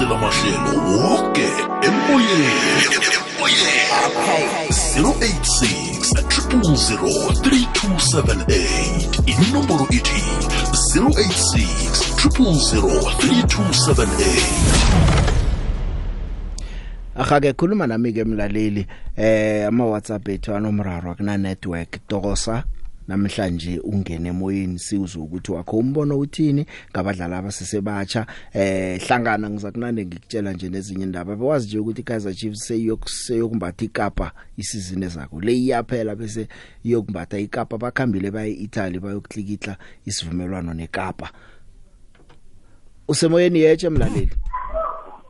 Dosela 0.00 0.16
mahlelo 0.18 0.72
woke 1.02 1.46
emoyeni. 1.82 2.50
Emoyeni 3.36 3.80
086 4.96 6.50
000 6.50 7.42
3278 7.42 9.22
inomboro 9.26 9.86
ithi 9.90 10.22
086 10.94 12.38
000 12.38 12.54
3278 13.18 14.42
Akake 17.16 17.52
khuluma 17.52 17.86
nami 17.86 18.12
ke 18.12 18.24
mlaleli 18.24 18.86
eh 19.16 19.66
ama 19.68 19.84
WhatsApp 19.86 20.28
ethu 20.28 20.54
anomraro 20.54 21.10
akuna 21.10 21.36
network 21.38 21.98
dokosa. 22.08 22.64
Namhlanje 23.08 23.80
ungene 23.80 24.28
emoyeni 24.28 24.78
siwuza 24.78 25.18
ukuthi 25.18 25.52
wakho 25.52 25.76
umbono 25.76 26.18
uthini 26.18 26.66
ngabadlali 26.90 27.34
abasesebatsha. 27.34 28.26
Eh 28.52 29.00
hlangana 29.00 29.50
ngizakunande 29.50 30.06
ngikutshela 30.06 30.52
nje 30.52 30.68
nezinye 30.68 31.04
indaba. 31.04 31.36
Bewazi 31.36 31.66
nje 31.66 31.78
ukuthi 31.78 32.02
Kaizer 32.02 32.34
Chiefs 32.34 32.72
seyokumbatha 33.04 33.84
ikapa 33.84 34.32
isizini 34.56 35.04
ezako 35.04 35.40
le 35.40 35.52
iyaphela 35.52 36.16
bese 36.16 36.48
iyokumbatha 36.84 37.38
ikapa 37.38 37.78
bakhambile 37.78 38.30
baye 38.30 38.52
Italy 38.52 38.98
bayokuklikitla 38.98 39.76
isivumelwano 40.06 40.74
nekapa. 40.74 41.30
Usemoyeni 43.08 43.60
yeche 43.60 43.88
mlaleli? 43.88 44.30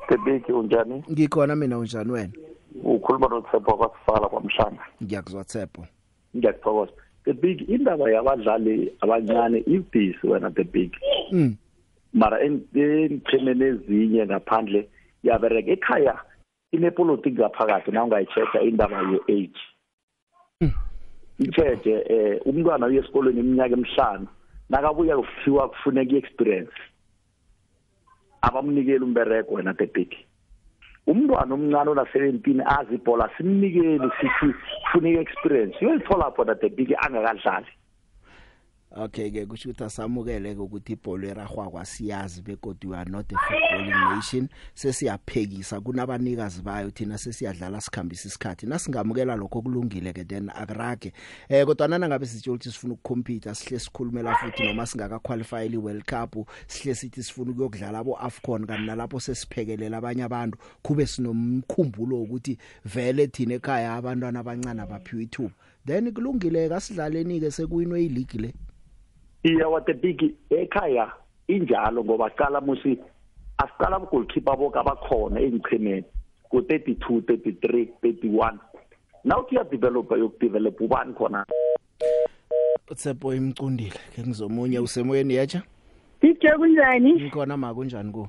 Tebeki 0.08 0.52
unjani? 0.52 1.04
ngikhona 1.10 1.56
mina 1.56 1.78
unjani 1.78 2.12
wena? 2.12 2.32
Ukhuluma 2.84 3.28
noThepho 3.28 3.76
kwasifala 3.76 4.28
kwamhlanga. 4.28 4.82
ngiyakuzwa 5.02 5.44
Tshepo. 5.44 5.86
Ngiyakuthokoza. 7.30 7.34
Tebeki 7.34 7.64
indaba 7.64 8.10
yabadlali 8.10 8.92
abancane 9.00 9.58
ibhisi 9.66 10.26
wena 10.26 10.50
Tebeki. 10.50 10.98
mm 11.32 11.56
Mara 12.12 12.40
enchemene 12.40 13.64
ezinye 13.64 14.26
ngaphandle 14.26 14.88
yabereka 15.22 15.70
ekhaya 15.70 16.18
inepolitiki 16.72 17.38
ngaphakathi 17.38 17.90
na 17.92 18.04
ungayichecha 18.04 18.60
indaba 18.60 19.02
ye-age. 19.02 19.60
Icheche 21.38 22.04
eh 22.08 22.40
umntwana 22.46 22.86
uye 22.86 22.98
esikolweni 22.98 23.40
iminyaka 23.40 23.74
emihlanu 23.74 24.26
nakabuya 24.68 25.16
kufhiwa 25.16 25.68
kufuneka 25.68 26.12
i-experience. 26.12 26.74
abamnikeli 28.42 29.04
umbereko 29.04 29.54
wena 29.54 29.74
Tebeki. 29.74 30.26
Umntwana 31.10 31.54
omncane 31.54 31.90
ona 31.90 32.04
17 32.14 32.62
azi 32.78 32.94
ibhola 32.94 33.26
simnikeli 33.36 34.08
sithi 34.20 34.48
kufuneka 34.82 35.20
experience. 35.20 35.76
Uyayithola 35.80 36.30
phona 36.36 36.54
Tebeki 36.54 36.94
angakadlali. 36.94 37.70
Okay 38.96 39.30
ke 39.30 39.46
kusho 39.46 39.70
ukuthi 39.70 39.84
asamukele 39.84 40.54
ke 40.54 40.60
ukuthi 40.60 40.92
ibhola 40.92 41.28
eragwa 41.28 41.70
kwasiyazi 41.70 42.42
begodwa 42.42 42.90
we 42.90 42.96
are 42.96 43.10
not 43.10 43.32
a 43.32 43.36
footballing 43.36 44.16
nation. 44.16 44.48
Sesiyaphekisa 44.74 45.80
kunabanikazi 45.80 46.62
bayo 46.62 46.90
thina 46.90 47.18
sesiyadlala 47.18 47.80
sikhambisa 47.80 48.28
isikhathi. 48.28 48.66
Nasingamukela 48.66 49.36
lokho 49.36 49.62
kulungile 49.62 50.12
ke 50.12 50.24
then 50.24 50.50
akurage. 50.50 51.12
Eh 51.48 51.64
kodwa 51.66 51.88
nana 51.88 52.08
ngabe 52.08 52.26
sitsho 52.26 52.52
ukuthi 52.52 52.70
sifuna 52.70 52.94
ukucompete 52.94 53.54
sihle 53.54 53.78
sikhulumela 53.78 54.34
futhi 54.34 54.66
noma 54.66 54.86
singaka 54.86 55.18
qualify 55.18 55.68
i 55.72 55.76
World 55.76 56.04
Cup 56.04 56.48
sihle 56.66 56.94
sithi 56.94 57.22
sifuna 57.22 57.50
ukuyokudlala 57.52 57.98
abo 57.98 58.18
AFCON 58.18 58.66
kanti 58.66 58.86
nalapho 58.86 59.20
sesiphekelela 59.20 59.98
abanye 59.98 60.22
abantu 60.22 60.58
kube 60.82 61.06
sinomkhumbulo 61.06 62.22
ukuthi 62.22 62.58
vele 62.84 63.26
thina 63.26 63.54
ekhaya 63.54 63.94
abantwana 63.94 64.40
abancane 64.40 64.82
abaphiwe 64.82 65.22
ithuba. 65.22 65.54
Then 65.86 66.12
kulungile 66.12 66.68
kasidlaleni 66.68 67.40
ke 67.40 67.50
sekuwinwe 67.50 68.04
ileague 68.04 68.40
le. 68.40 68.54
Iya 69.44 69.68
watebiki 69.68 70.34
ekhaya 70.50 71.12
injalo 71.48 72.04
ngoba 72.04 72.30
qala 72.30 72.60
musi 72.60 72.98
asiqala 73.58 73.98
goalkeeper 73.98 74.56
bonke 74.56 74.78
abakhona 74.78 75.40
engichemeni 75.40 76.04
ku 76.50 76.58
32 76.58 77.20
33 77.20 77.88
31 78.02 78.58
now 79.24 79.42
kuya 79.42 79.64
developer 79.64 80.18
yokudevelop 80.18 80.80
ubani 80.80 81.12
khona 81.14 81.44
Tshepo 82.94 83.34
imcundile 83.34 83.94
ke 84.16 84.22
ngizomunye 84.22 84.78
usemoyeni 84.78 85.34
yacha 85.34 85.62
Picture 86.20 86.56
kunjani? 86.58 87.12
ngikhona 87.14 87.56
ma 87.56 87.74
kunjani 87.74 88.12
ku 88.12 88.28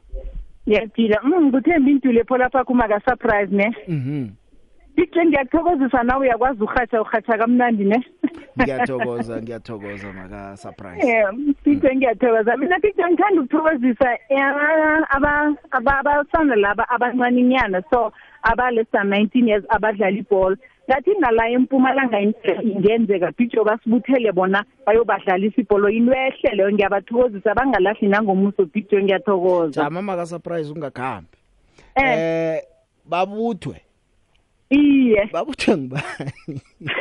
Ngiyaphila. 0.67 1.17
Mm 1.24 1.45
nguthemba 1.50 1.89
intule 1.91 2.24
pho 2.24 2.38
lapha 2.38 2.63
kuma 2.63 2.88
ka 2.88 3.00
surprise 3.00 3.50
ne. 3.52 3.67
Mhm 3.88 4.30
Picture 4.95 5.25
ngiyakuthokozisa 5.25 6.04
nawe 6.04 6.19
uyakwazi 6.27 6.63
uhatsha 6.63 7.01
uhatsha 7.01 7.38
kamnandi 7.38 7.84
ne. 7.86 8.06
ngiyathokoza 8.62 9.41
ngiyathokoza 9.41 10.13
maka 10.13 10.58
surprise 10.58 11.08
Eh, 11.08 11.25
picture 11.63 11.95
ngiyathokoza. 11.95 12.58
Mina 12.58 12.80
picture 12.80 13.08
ngithanda 13.12 13.41
ukuthokozisa 13.41 14.13
eh, 14.30 14.43
aba 15.10 15.54
aba 15.71 15.99
abasana 15.99 16.56
laba 16.56 16.89
abancane 16.89 17.39
inyana 17.39 17.84
so 17.89 18.12
aba 18.43 18.71
less 18.71 18.88
than 18.91 19.10
19 19.10 19.47
years 19.47 19.63
abadlala 19.69 20.17
ibhola. 20.17 20.58
Ngathi 20.89 21.12
nala 21.19 21.49
eMpumalanga 21.49 22.19
ingenzeka 22.63 23.32
picture 23.32 23.63
basibuthele 23.63 24.32
bona 24.32 24.63
bayobadlalisa 24.86 25.62
ibhola 25.62 25.89
into 25.91 26.12
ehle 26.13 26.56
leyo 26.56 26.71
ngiyabathokozisa 26.71 27.56
bangalahli 27.56 28.08
nangomuso 28.08 28.65
picture 28.65 29.04
ngiyathokoza. 29.04 29.82
jama 29.84 30.01
maka 30.01 30.25
surprise 30.25 30.71
ungakhambi 30.71 31.38
Eh. 31.95 32.04
eh 32.19 32.62
babuthwe 33.06 33.75
Iye. 34.71 35.29
babuthwe 35.34 35.77
ngibani 35.77 36.62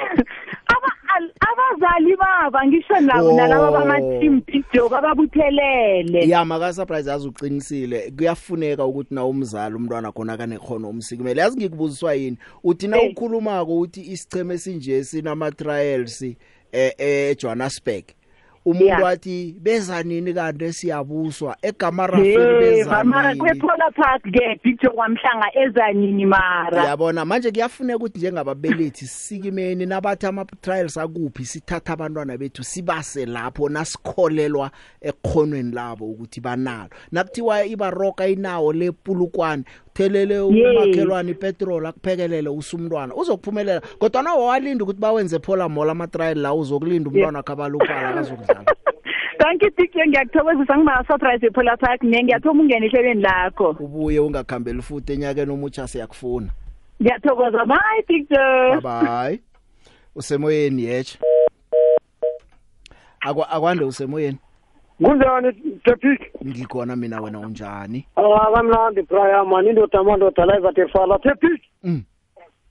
Aba 0.67 0.91
al- 1.17 1.33
abazali 1.41 2.17
baba 2.17 2.67
ngisho 2.67 3.01
nabo 3.01 3.29
Oh. 3.29 3.37
nalabo 3.37 3.73
bama 3.73 3.99
team 4.21 4.41
picture 4.41 4.89
bababuthelele. 4.89 6.29
ya 6.29 6.45
maka 6.45 6.73
surprise 6.73 7.13
azuqinisile 7.13 8.11
kuyafuneka 8.17 8.85
ukuthi 8.85 9.15
na 9.15 9.25
umzali 9.25 9.75
umntwana 9.75 10.13
khona 10.13 10.37
kanekhono 10.37 10.89
umsikimele 10.89 11.41
yazi 11.41 11.57
ngikubuziswa 11.59 12.15
yini 12.15 12.37
uthi 12.65 12.89
na 12.89 13.03
ukhulumako 13.03 13.79
uthi 13.81 14.01
isicheme 14.01 14.59
sinje 14.59 15.05
sinama 15.05 15.51
trials 15.51 16.23
eh 16.73 16.93
eh 16.99 17.37
Johannesburg 17.39 18.05
umuntu 18.65 18.85
Yeah. 18.87 19.03
wathi 19.03 19.57
beza 19.61 20.03
nini 20.03 20.35
kanti 20.35 20.73
siyabuswa 20.73 21.57
egama 21.63 22.07
Hey, 22.07 22.37
rafeli 22.37 22.85
mama 22.85 23.17
beza 23.23 23.29
nini 23.29 23.41
kwepola 23.41 23.91
park 23.91 24.23
ke 24.23 24.57
picture 24.63 24.93
kwamhlanga 24.95 25.47
ezanini 25.55 26.27
mara. 26.27 26.85
yabona 26.85 27.25
manje 27.25 27.51
kuyafuneka 27.51 27.97
ukuthi 27.97 28.19
njengababelethi 28.19 29.07
sikimeni 29.07 29.87
nabathi 29.87 30.27
ama 30.27 30.45
trials 30.45 30.97
akuphi 30.97 31.45
sithatha 31.45 31.93
abantwana 31.93 32.39
bethu 32.39 32.65
sibase 32.65 33.27
lapho 33.27 33.69
nasikholelwa 33.69 34.71
ekhonweni 35.01 35.73
labo 35.75 36.05
ukuthi 36.11 36.41
banalo 36.41 36.91
nakuthiwa 37.13 37.65
ibaroka 37.65 38.27
inawo 38.29 38.73
lepulukwane 38.73 39.65
thelele 39.95 40.35
Yes. 40.35 40.43
umakhelwane 40.43 41.31
ipetrol 41.31 41.87
akuphekelele 41.87 42.49
usumntwana. 42.49 43.15
Uzokuphumelela. 43.15 43.81
Kodwa 43.99 44.23
nawo 44.23 44.47
walinda 44.47 44.85
ukuthi 44.85 45.01
bawenze 45.01 45.39
phola 45.39 45.69
mola 45.69 45.93
ama 45.93 46.07
trial 46.07 46.39
la 46.39 46.55
uzokulinda 46.55 47.11
umntwana 47.11 47.39
wakhe 47.39 47.53
abaluphala 47.53 48.09
akazokudlala. 48.09 48.65
Thank 49.41 49.63
you 49.63 49.71
big 49.77 49.93
joe 49.95 50.07
ngiyakuthokozisa 50.07 50.77
ngima-surprise 50.79 51.47
ephola 51.47 51.77
park. 51.77 52.03
Ne 52.03 52.23
ngiyathoma 52.23 52.63
ungena 52.63 52.87
ehlelweni 52.87 53.23
lakho. 53.23 53.77
Ubuye 53.81 54.21
ungakhambeli 54.21 54.83
futhi 54.83 55.13
enyakeni 55.13 55.53
omutsha 55.53 55.89
siyakufuna. 55.89 56.49
Ngiyathokoza. 57.03 57.65
Bye 57.65 58.05
big 58.09 58.29
joe 58.31 58.81
bye 58.81 59.03
bye 59.03 59.41
usemoyeni 60.15 60.85
yeche 60.85 61.19
akwa 63.21 63.51
akwande 63.51 63.85
usemoyeni. 63.85 64.39
Kunjani 65.05 65.53
tepik? 65.85 66.21
Ngikhona 66.47 66.97
mina 66.97 67.21
wena 67.21 67.39
unjani? 67.39 68.07
Ah 68.17 68.53
kamnandi 68.55 69.03
brian 69.03 69.49
mani 69.49 69.69
indoda 69.69 69.99
amandoda 69.99 70.47
live 70.47 70.73
tefala 70.75 71.19
tepik? 71.19 71.63
Mm. 71.85 72.03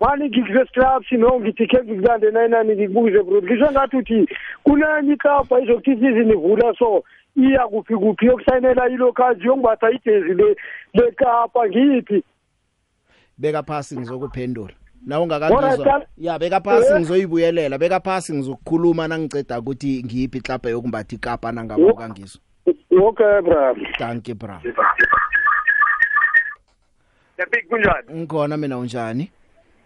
mani 0.02 0.30
ngikusestrapsi 0.30 1.18
no 1.18 1.40
ngithi 1.40 1.68
khe 1.68 1.84
ngikulande 1.84 2.32
nayinani 2.32 2.76
ngikubuze 2.76 3.24
bro 3.24 3.42
ngisho 3.42 3.72
ngathi 3.72 3.98
uthi 3.98 4.28
kunenye 4.64 5.14
ikapa 5.14 5.60
izokuthi 5.60 5.92
isizini 5.92 6.34
ivula 6.34 6.74
so 6.80 7.04
iya 7.36 7.68
kuphi 7.68 7.96
kuphi? 7.96 8.26
Yokusayinela 8.26 8.90
ilokhaji 8.90 9.48
yongibatha 9.48 9.92
ijezi 9.92 10.34
le 10.34 10.56
lekapa 10.94 11.68
ngiphi 11.70 12.24
beka 13.38 13.64
phasi 13.64 13.98
ngizokuphendula 13.98 14.74
ungakangizwa 15.08 15.86
Dal- 15.86 16.08
ya 16.18 16.40
beka 16.40 16.62
phasi 16.62 16.94
Eh. 16.94 17.00
ngizoyibuyelela 17.00 17.78
beka 17.78 18.00
phasi 18.00 18.34
ngizokukhuluma 18.34 19.08
nangiceda 19.08 19.60
ukuthi 19.60 20.04
ngiyiphi 20.04 20.42
klapa 20.42 20.70
yokumbatha 20.70 21.16
ikapa 21.16 21.52
nangaba 21.52 21.86
ukangizwa 21.94 22.42
okay 23.04 23.42
bra 23.42 23.76
thank 23.98 24.28
you 24.28 24.36
bra 24.36 24.62
Tepik 27.38 27.68
kunjani? 27.70 28.08
ngikhona 28.22 28.58
mina 28.58 28.78
unjani 28.78 29.32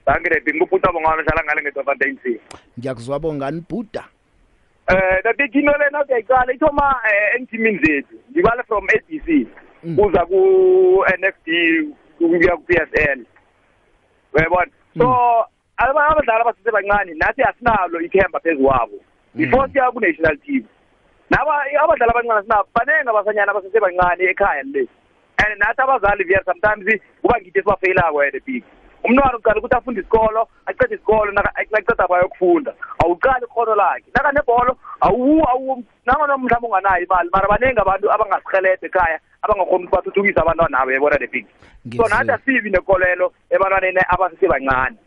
Sangire 0.06 0.41
ngikuputa 0.41 0.91
bongwana 0.91 1.23
shala 1.26 1.43
ngale 1.43 1.62
ngeTofantain 1.62 2.17
Sea. 2.23 2.39
ngiyakuzwa 2.80 3.19
bongani 3.19 3.63
bhuda 3.69 4.04
Eh 4.88 5.23
Tepik 5.23 5.56
ino 5.56 5.71
lena 5.78 6.04
uyayiqala 6.06 6.54
ithoma 6.54 6.95
eh, 7.08 7.39
entimini 7.39 7.80
zethu. 7.80 8.15
Ngibale 8.32 8.63
from 8.63 8.84
ABC 8.84 9.47
kuza 9.95 10.26
ku 10.26 11.06
NFD 11.19 11.47
kuya 12.17 12.58
ku 12.58 12.63
PSL. 12.67 13.19
Uyabona? 14.34 14.71
So 14.97 15.08
aba 15.77 16.01
abadlali 16.10 16.41
abasese 16.41 16.71
bancane 16.71 17.13
nathi 17.17 17.41
asinalo 17.41 18.01
ithemba 18.01 18.39
phezuwabo. 18.39 18.97
Before 19.36 19.67
siya 19.69 19.91
ku 19.91 19.99
national 19.99 20.38
team. 20.45 20.67
Naba 21.29 21.65
abadlali 21.84 22.12
abancane 22.12 22.41
sinabo 22.45 22.67
banenge 22.75 23.10
abasanyana 23.10 23.51
abasese 23.51 23.79
bancane 23.79 24.23
ekhaya 24.29 24.63
le. 24.73 24.88
And 25.41 25.60
nathi 25.62 25.82
abazali 25.82 26.23
via 26.27 26.41
sometimes 26.45 26.86
kuba 27.21 27.39
ngithi 27.41 27.62
sibafeyilako 27.62 28.17
wena 28.17 28.39
big. 28.45 28.63
Umntwana 29.04 29.38
uqala 29.38 29.60
ukuthi 29.60 29.76
afunde 29.76 30.02
isikolo 30.02 30.48
aqede 30.66 30.96
isikolo 30.96 31.32
naqeda 31.32 32.08
bayokufunda. 32.08 32.74
Awuqali 33.04 33.46
ikhono 33.46 33.76
lakhe. 33.76 34.08
Nakanebholo 34.16 34.78
awu 35.02 35.44
awu 35.50 35.84
nangona 36.06 36.38
mhlawumbe 36.38 36.68
unganayo 36.68 37.04
imali 37.06 37.30
mara 37.34 37.48
baningi 37.48 37.80
abantu 37.80 38.12
abangasihelebha 38.12 38.86
ekhaya 38.88 39.20
abangakhona 39.42 39.84
ukuthi 39.86 39.92
bathuthukise 39.96 40.39
abantwana 40.39 40.80
abo 40.80 40.92
yabona 40.92 41.18
the 41.20 41.28
big 41.28 41.46
so 41.98 42.04
nathi 42.08 42.32
asibi 42.32 42.70
nekolelo 42.70 43.34
ebantwaneni 43.50 44.00
abasesebancane 44.10 44.98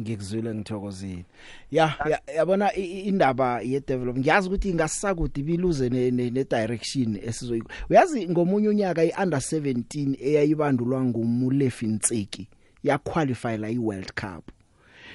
ngikuzwile 0.00 0.54
ngithokozile. 0.54 1.24
Ya 1.70 1.94
ya- 2.08 2.20
yabona 2.36 2.68
i- 2.76 2.80
i- 2.84 3.00
indaba 3.08 3.60
ye 3.60 3.80
develop 3.80 4.16
ngiyazi 4.18 4.48
ukuthi 4.48 4.68
ingasisakude 4.70 5.40
ibiluze 5.40 5.88
ne, 5.88 6.10
ne, 6.10 6.30
ne 6.30 6.44
direction 6.44 7.16
esizoyi 7.16 7.62
uyazi 7.90 8.28
ngomunye 8.28 8.68
unyaka 8.68 9.02
i 9.04 9.12
under 9.22 9.40
17 9.40 10.16
eyayibandulwa 10.20 11.00
ngumulefi 11.04 11.86
Ntseki. 11.86 12.48
Ya 12.86 12.98
qualify 12.98 13.56
la 13.56 13.68
i 13.68 13.78
World 13.78 14.12
Cup. 14.14 14.50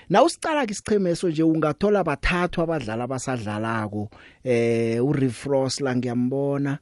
Na 0.10 0.24
usicala 0.24 0.66
ke 0.66 0.72
isichemeso 0.72 1.30
nje 1.30 1.44
ungathola 1.44 2.04
bathathu 2.04 2.62
abadlali 2.62 3.02
abasadlalako 3.02 4.10
eh 4.44 5.06
uRefrost 5.06 5.82
la 5.82 5.96
ngiyambona. 5.96 6.78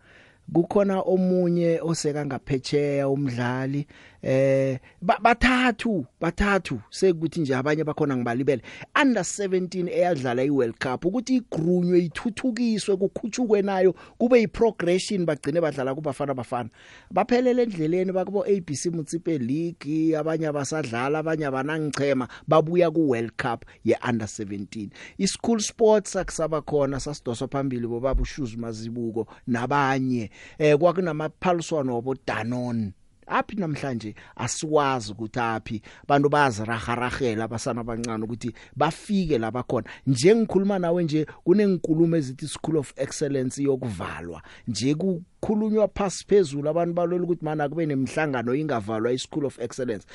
Kukhona 0.53 1.01
omunye 1.01 1.79
oseka 1.81 2.25
ngaphetsheya 2.25 3.09
umdlali 3.09 3.87
eh 4.21 4.79
ba- 5.01 5.19
bathathu 5.21 6.05
bathathu 6.21 6.79
sekuthi 6.89 7.41
nje 7.41 7.55
abanye 7.55 7.83
bakhona 7.83 8.15
ngibalibele. 8.17 8.61
Under 9.01 9.23
17 9.23 9.89
eyadlala 9.89 10.43
iWorld 10.43 10.75
Cup 10.79 11.05
ukuthi 11.05 11.35
igrunywe 11.35 11.99
ithuthukiswe 11.99 12.97
kukhutshukwe 12.97 13.61
nayo 13.61 13.93
kube 14.17 14.39
yiprogression 14.39 15.25
bagcine 15.25 15.61
badlala 15.61 15.95
kubafana 15.95 16.33
bafana. 16.33 16.69
Baphelele 17.11 17.63
endleleni 17.63 18.11
bakubo 18.11 18.43
ABC 18.45 18.85
Mutsipe 18.91 19.37
League 19.37 20.17
abanye 20.17 20.47
abasadlala 20.47 21.19
abanye 21.19 21.45
abanangichema 21.45 22.27
babuya 22.47 22.91
ku 22.91 23.09
World 23.09 23.31
Cup 23.37 23.65
ye 23.85 23.95
under 24.09 24.27
17 24.27 24.89
ischool 25.17 25.59
sports 25.59 26.15
akusaba 26.15 26.61
khona 26.61 26.99
sasidoswa 26.99 27.47
phambili 27.47 27.87
bobaba 27.87 28.21
ushoes 28.21 28.57
mazibuko 28.57 29.27
nabanye. 29.47 30.29
Eh 30.57 30.77
kwakunamaphaliswano 30.77 31.95
wabo 31.95 32.15
Danone 32.27 32.91
aphi 33.29 33.55
namhlanje? 33.55 34.15
Asiwazi 34.35 35.11
ukuthi 35.11 35.39
aphi. 35.39 35.81
Bantu 36.07 36.29
baziraharahela 36.29 37.43
abasana 37.43 37.81
abancane 37.81 38.23
ukuthi 38.23 38.53
bafike 38.75 39.37
laba 39.37 39.63
khona 39.63 39.89
njengikhuluma 40.07 40.79
nawe 40.79 41.03
nje 41.03 41.25
kunenkulumo 41.43 42.15
ezithi 42.15 42.47
school 42.47 42.77
of 42.77 42.93
excellence 42.95 43.63
yokuvalwa. 43.63 44.41
Nje 44.67 44.95
kukhulunywa 44.95 45.87
phasi 45.87 46.25
phezulu 46.27 46.69
abantu 46.69 46.93
balola 46.93 47.23
ukuthi 47.23 47.45
mana 47.45 47.69
kube 47.69 47.85
nemhlangano 47.85 48.55
ingavalwa 48.55 49.11
i-school 49.11 49.45
of 49.45 49.59
excellence. 49.59 50.05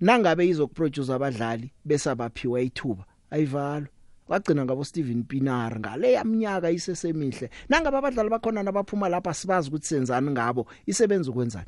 Nangabe 0.00 0.48
izokuproduce 0.48 1.12
abadlali 1.12 1.72
bese 1.84 2.14
baphiwa 2.14 2.60
ithuba 2.60 3.04
ayivalwa 3.30 3.88
wagcina 4.30 4.64
ngabo 4.64 4.84
Steven 4.84 5.22
Pinar 5.24 5.78
ngale 5.80 6.12
yaminyaka 6.12 6.70
isesemihle. 6.70 7.50
Nangabe 7.68 7.96
abadlali 7.96 8.30
bakhona 8.30 8.62
nabaphuma 8.62 9.08
lapha 9.08 9.34
sibazi 9.34 9.68
ukuthi 9.68 9.86
senzani 9.86 10.30
ngabo. 10.30 10.66
Isebenza 10.86 11.30
ukwenzani? 11.30 11.66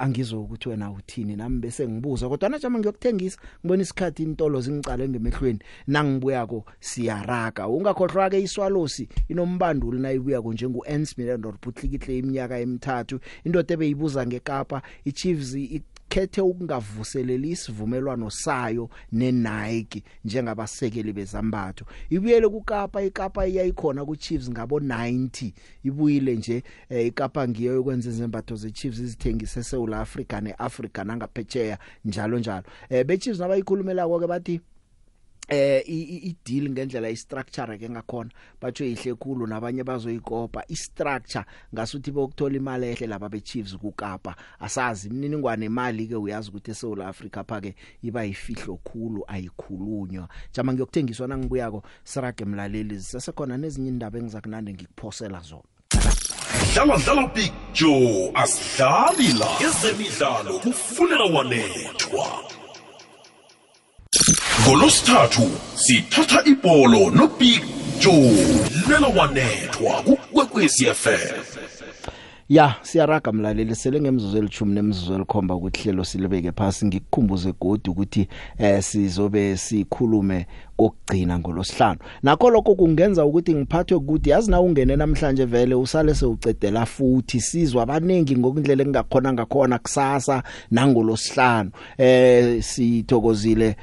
Angizwe 0.00 0.38
ukuthi 0.38 0.68
wena 0.68 0.90
uthini 0.90 1.36
nami 1.36 1.58
bese 1.58 1.88
ngibuza 1.88 2.28
kodwa 2.28 2.48
najama 2.48 2.78
ngiyokuthengisa? 2.78 3.38
Ngibona 3.60 3.82
isikhathi 3.82 4.22
intolo 4.22 4.60
zingicale 4.60 5.08
ngemehlweni. 5.08 5.58
Nangibuyako 5.86 6.64
siyaraga. 6.80 7.68
Ungakhohlwa 7.68 8.30
ke 8.30 8.40
iswalosi 8.40 9.08
inombanduli 9.28 10.00
nayibuyako 10.00 10.52
njengu 10.52 10.84
Ernst 10.86 11.18
Middendorf 11.18 11.56
Putlikihle 11.60 12.18
iminyaka 12.18 12.58
emithathu. 12.58 13.20
Indoda 13.44 13.74
ebeyibuza 13.74 14.26
ngeKapa 14.26 14.82
iChiefs 15.04 15.54
ikhethe 16.10 16.40
ukungavuseleli 16.40 17.50
isivumelwano 17.50 18.30
sayo 18.30 18.90
neNike 19.12 20.02
njengabasekeli 20.24 21.12
bezambatho. 21.12 21.84
Ibuyele 22.10 22.48
kuKapa 22.48 23.02
iKapa 23.02 23.46
iyayikhona 23.46 24.04
kuChiefs 24.04 24.50
ngabo 24.50 24.78
90 24.80 25.52
ibuyile 25.84 26.36
nje 26.36 26.62
eh, 26.88 27.06
iKapa 27.06 27.48
ngiyo 27.48 27.72
yokwenza 27.74 28.10
izembatho 28.10 28.56
zeChiefs 28.56 28.98
izithengise 28.98 29.60
eSouth 29.60 29.92
Africa 29.94 30.40
neAfrica 30.42 31.04
nangaphetsheya 31.04 31.78
njalo 32.04 32.38
njalo. 32.38 32.64
Eh 32.88 33.04
beChiefs 33.06 33.40
nabayikhulumelako 33.40 34.20
ke 34.20 34.26
bathi 34.26 34.60
eh 35.48 35.82
i- 35.86 36.02
i 36.02 36.16
i- 36.28 36.36
deal 36.44 36.70
ngendlela 36.70 37.10
istructure 37.10 37.78
ke 37.78 37.90
ngakhona 37.90 38.30
batho 38.60 38.84
ihle 38.84 39.14
khulu 39.14 39.46
nabanye 39.46 39.84
bazoyikopa. 39.84 40.64
Istructure 40.68 41.44
ngasuthi 41.74 42.10
bokuthola 42.10 42.56
imali 42.56 42.86
ehle 42.86 43.06
laba 43.06 43.28
beChiefs 43.28 43.76
kuKapa. 43.76 44.36
Asazi 44.60 45.08
imininingwane 45.08 45.66
imali 45.66 46.06
ke 46.06 46.14
uyazi 46.16 46.48
ukuthi 46.50 46.70
eSouth 46.70 47.00
Africa 47.00 47.44
pha 47.46 47.60
ke 47.60 47.74
iba 48.02 48.24
yifihlo 48.24 48.76
khulu 48.84 49.24
ayikhulunywa. 49.26 50.28
Jama 50.52 50.72
ngiyokuthengiswa 50.72 51.28
nangibuyako 51.28 51.82
sirage 52.04 52.44
mlaleli. 52.44 53.00
Sisekhona 53.00 53.56
nezinye 53.58 53.88
indaba 53.88 54.18
engizakunande 54.18 54.72
ngikuphosela 54.72 55.40
zona. 55.40 55.62
Dlala 56.74 56.96
dlala 56.96 57.26
big 57.34 57.52
joe 57.74 58.30
asidlali 58.34 59.32
la. 59.38 59.48
Ezemidlalo 59.60 60.58
kufuneka 60.58 61.24
wanethwa. 61.24 62.49
Ngolosithathu 64.70 65.50
sithatha 65.74 66.44
ibholo 66.44 67.10
nobig 67.10 67.62
joe 68.00 68.46
lela 68.88 69.08
wanethwa 69.16 70.02
kukwekwezi 70.02 70.84
fm 70.84 71.40
Ya 72.48 72.74
siyaraga 72.82 73.32
mlaleli 73.32 73.74
sele 73.74 74.00
ngemzuzu 74.00 74.38
elithumi 74.38 74.74
nemzuzu 74.74 75.14
elikhomba 75.14 75.54
ukuthi 75.54 75.82
hlelo 75.82 76.04
silibeke 76.04 76.52
phasi. 76.52 76.86
Ngikukhumbuze 76.86 77.52
godi 77.60 77.90
ukuthi 77.90 78.28
eh 78.58 78.82
sizobe 78.82 79.56
sikhulume 79.56 80.46
kokugcina 80.76 81.38
ngolosihlanu. 81.38 81.98
Nakho 82.22 82.50
lokho 82.50 82.74
kungenza 82.74 83.24
ukuthi 83.24 83.54
ngiphathwe 83.54 83.96
ukuthi 83.96 84.30
yazi 84.30 84.50
na 84.50 84.60
ungene 84.60 84.96
namhlanje 84.96 85.44
vele 85.44 85.74
usale 85.74 86.14
sewucedela 86.14 86.86
futhi. 86.86 87.40
Sizwa 87.40 87.82
abanengi 87.82 88.36
ngokundlela 88.36 88.84
engakhona 88.84 89.32
ngakhona 89.32 89.78
kusasa 89.78 90.42
nangolosihlanu. 90.70 91.70
Eh 91.98 92.62
sithokozile 92.62 93.76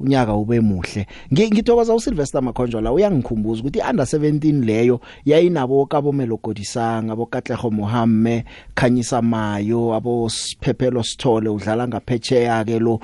unyaka 0.00 0.34
ube 0.34 0.60
muhle. 0.60 1.06
Ngi- 1.32 1.50
ngithokoza 1.50 1.94
uSylvester 1.94 2.42
Makhonjwa 2.42 2.80
la 2.80 2.92
uyangikhumbuza 2.92 3.60
ukuthi 3.60 3.80
under 3.90 4.06
17 4.06 4.64
leyo 4.64 5.00
yayinabo 5.24 5.86
kabomelo 5.86 6.36
Godisanga 6.42 7.12
abo 7.12 7.26
Katlego 7.26 7.70
Mohamme 7.70 8.44
Khanyisa 8.74 9.22
Mayo 9.22 9.94
abo 9.94 10.28
Siphephelo 10.28 11.02
Sithole 11.02 11.48
udlala 11.48 11.88
ngaphecheya 11.88 12.64
ke 12.64 12.78
lo. 12.78 13.00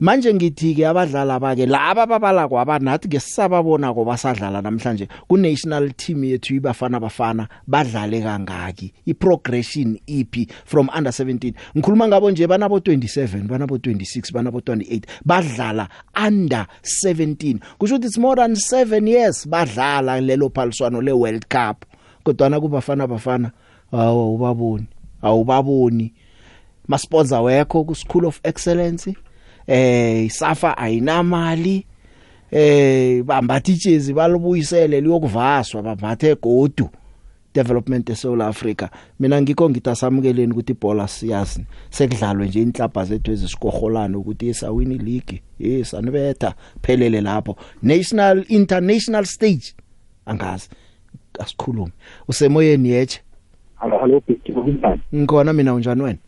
Manje 0.00 0.34
ngithi 0.34 0.74
ke 0.74 0.86
abadlali 0.86 1.30
abake 1.32 1.66
laba 1.66 2.06
babala 2.06 2.48
kwaba 2.48 2.78
nathi 2.78 3.08
ke 3.08 3.20
sisababona 3.20 3.94
ko 3.94 4.04
basadlala 4.04 4.62
namhlanje. 4.62 5.08
Ku 5.28 5.36
national 5.36 5.90
team 5.96 6.24
yethu 6.24 6.60
ibafana 6.60 7.00
bafana 7.00 7.48
badlale 7.68 8.20
kangaki. 8.22 8.92
I 9.06 9.12
progression 9.12 9.98
ipi 10.06 10.50
from 10.64 10.90
under 10.92 11.10
17 11.10 11.54
ngikhuluma 11.76 12.08
ngabo 12.08 12.30
nje 12.30 12.46
banabo 12.46 12.78
27 12.78 13.48
banabo 13.48 13.76
26 13.76 14.32
banabo 14.32 14.58
28 14.60 15.02
badlala 15.24 15.88
under 16.14 16.66
17 16.82 17.58
kusho 17.78 17.94
ukuthi 17.96 18.06
it's 18.06 18.18
more 18.18 18.36
than 18.36 18.54
7 18.54 19.08
years 19.08 19.48
badlala 19.48 20.20
lelo 20.20 20.50
phaliswano 20.50 21.00
le 21.00 21.12
World 21.12 21.46
Cup. 21.48 21.84
Kodwa 22.24 22.60
kubafana 22.60 23.06
bafana 23.06 23.50
awu 23.92 24.34
ubaboni 24.34 24.86
awubaboni. 25.22 26.12
Masponsor 26.88 27.42
wekho 27.42 27.84
ku 27.84 27.94
School 27.94 28.26
of 28.26 28.40
Excellence? 28.44 29.14
Eh 29.66 30.24
isafa 30.24 30.78
ayinamali. 30.78 31.86
Eh 32.50 33.22
bambatha 33.24 33.72
ijezi 33.72 34.12
balubuyisele 34.12 35.00
liyokuvaswa 35.00 35.82
bambathe 35.82 36.34
godu 36.34 36.88
development 37.54 38.10
eSouth 38.10 38.40
Africa 38.40 38.88
mina 39.20 39.42
ngikho 39.42 39.70
ngitasamukeleni 39.70 40.52
ukuthi 40.52 40.72
ibhola 40.72 41.08
siyazi 41.08 41.64
sekudlalwe 41.90 42.46
nje 42.46 42.62
inhlaba 42.62 43.04
zethu 43.04 43.32
ezisikoholana 43.32 44.18
ukuthi 44.18 44.48
isawini 44.48 44.98
league 44.98 45.42
yes 45.58 45.94
anibetha 45.94 46.54
phelele 46.82 47.20
lapho. 47.20 47.56
National 47.82 48.44
international 48.48 49.24
stage 49.24 49.74
angazi 50.26 50.68
asikhulume 51.38 51.92
usemoyeni 52.28 52.88
yeche 52.88 53.20
Hello, 53.80 53.98
hello, 53.98 54.22
Big 54.26 54.38
ngikhona 55.14 55.52
mina 55.52 55.74
unjani 55.74 56.02
wena? 56.02 56.18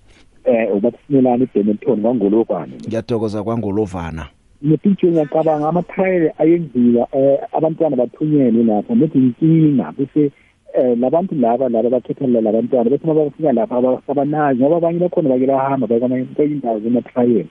Eh, 0.48 0.76
ubakusimelana 0.76 1.44
eBenetton 1.44 2.00
kwangolokwane. 2.02 2.72
ngiyathokoza 2.88 3.42
kwangolovana 3.42 4.26
Ngiphintshe 4.66 5.06
ngiyacabanga 5.06 5.68
ama-trial 5.68 6.32
ayenziwa 6.38 7.08
eh 7.12 7.38
abantwana 7.52 7.96
bathunyelwe 7.96 8.62
lapho 8.64 8.94
nethi 8.94 9.18
inkinga 9.18 9.92
bese 9.98 10.32
eh 10.74 10.98
labantu 10.98 11.34
laba 11.34 11.68
laba 11.68 11.90
bakhethelela 11.90 12.40
labantwana 12.40 12.90
bese 12.90 13.06
mabafika 13.06 13.52
lapha 13.52 13.76
abasabanazi 13.76 14.60
ngoba 14.60 14.76
abanye 14.76 14.98
bakhona 14.98 15.28
bake 15.28 15.46
bahamba 15.46 15.86
bakwamanye 15.86 16.26
indawo 16.44 16.80
zema-trial 16.80 17.46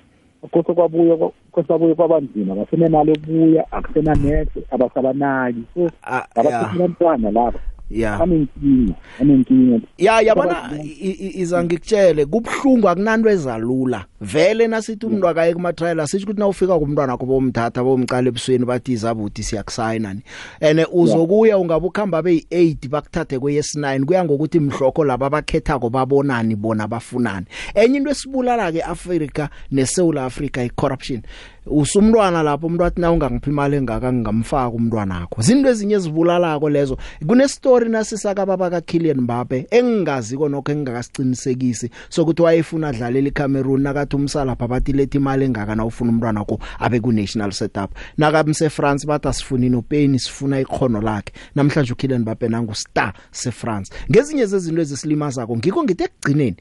kose 0.51 0.73
kwabuya 0.73 1.15
kose 1.51 1.67
kwabuya 1.67 1.95
kwabanzima 1.95 2.53
abasenenalo 2.53 3.13
buya 3.27 3.71
akusenanese 3.71 4.59
abasabanaki 4.71 5.63
so 5.73 5.89
abakhethe 6.35 6.75
abantwana 6.75 7.31
laba. 7.31 7.59
Ya 7.91 8.17
banenkinga 8.17 8.93
banenkinga 9.19 9.79
ya 9.97 10.21
yabona 10.21 10.71
i- 10.83 11.09
i- 11.09 11.39
iza 11.41 11.63
ngikutshele 11.63 12.25
kubhlungu 12.25 12.89
akunanto 12.89 13.29
ezalula. 13.29 14.05
Vele 14.21 14.67
nasithi 14.67 15.05
umuntu 15.05 15.27
akaye 15.27 15.53
kuma 15.53 15.73
trial 15.73 15.99
asithi 15.99 16.23
ukuthi 16.23 16.39
nawufika 16.39 16.79
kumntwana 16.79 17.11
wakho 17.13 17.25
bomthatha 17.25 17.83
bomcala 17.83 18.27
ebusweni 18.27 18.65
bathi 18.65 18.91
izabuthi 18.91 19.43
siyakusayina 19.43 20.13
ni. 20.13 20.21
Ene 20.59 20.85
uzokuya 20.91 21.57
ungabe 21.57 21.87
ukhamba 21.87 22.21
beyi8 22.21 22.89
bakuthathe 22.89 23.37
kweyes9 23.37 24.05
kuya 24.05 24.25
ngokuthi 24.25 24.59
mhlokho 24.59 25.03
laba 25.05 25.29
bakhethako 25.29 25.89
babonani 25.89 26.55
bona 26.55 26.87
bafunani. 26.87 27.45
Enye 27.75 27.97
into 27.97 28.09
esibulala 28.09 28.71
ke 28.71 28.81
Africa 28.83 29.47
neSouth 29.71 30.17
Africa 30.17 30.57
icorruption. 30.65 31.21
Usumntwana 31.69 32.43
lapho 32.43 32.67
umuntu 32.67 32.85
athi 32.85 33.01
na 33.01 33.11
ungangiphi 33.11 33.49
imali 33.49 33.75
engaka 33.75 34.13
ngingamfaka 34.13 34.75
umntwana 34.75 35.19
wakho 35.19 35.41
zinto 35.41 35.69
ezinye 35.69 35.95
ezibulalako 35.95 36.69
lezo. 36.69 36.97
Kune 37.27 37.47
story 37.47 37.89
nasisaka 37.89 38.45
baba 38.45 38.69
ka 38.69 38.81
Kylian 38.81 39.21
Mbappe 39.21 39.67
engingaziko 39.71 40.49
nokho 40.49 40.71
engingakasiqinisekisi 40.71 41.89
sokuthi 42.09 42.41
wayefuna 42.41 42.87
adlalela 42.87 43.27
iCameroon 43.27 43.81
nakathi 43.81 44.15
umsala 44.15 44.55
bathi 44.55 44.93
lethi 44.93 45.17
imali 45.17 45.45
engaka 45.45 45.75
na 45.75 45.85
ufuna 45.85 46.11
umntwana 46.11 46.39
wakho 46.39 46.59
abe 46.79 46.99
ku 46.99 47.11
national 47.11 47.51
setup. 47.51 47.91
Nakamse 48.17 48.69
France 48.69 49.07
bathi 49.07 49.27
asifuni 49.27 49.69
no 49.69 49.81
pain 49.81 50.17
sifuna 50.17 50.59
ikhono 50.59 51.01
lakhe. 51.01 51.33
Namhlanje 51.55 51.93
uKylian 51.93 52.21
Mbappe 52.21 52.47
nangu 52.47 52.75
star 52.75 53.13
se 53.31 53.51
France 53.51 53.93
ngezinye 54.11 54.45
zezinto 54.45 54.81
ezisilimazako 54.81 55.57
ngikho 55.57 55.83
ngithe 55.83 56.03
ekugcineni 56.03 56.57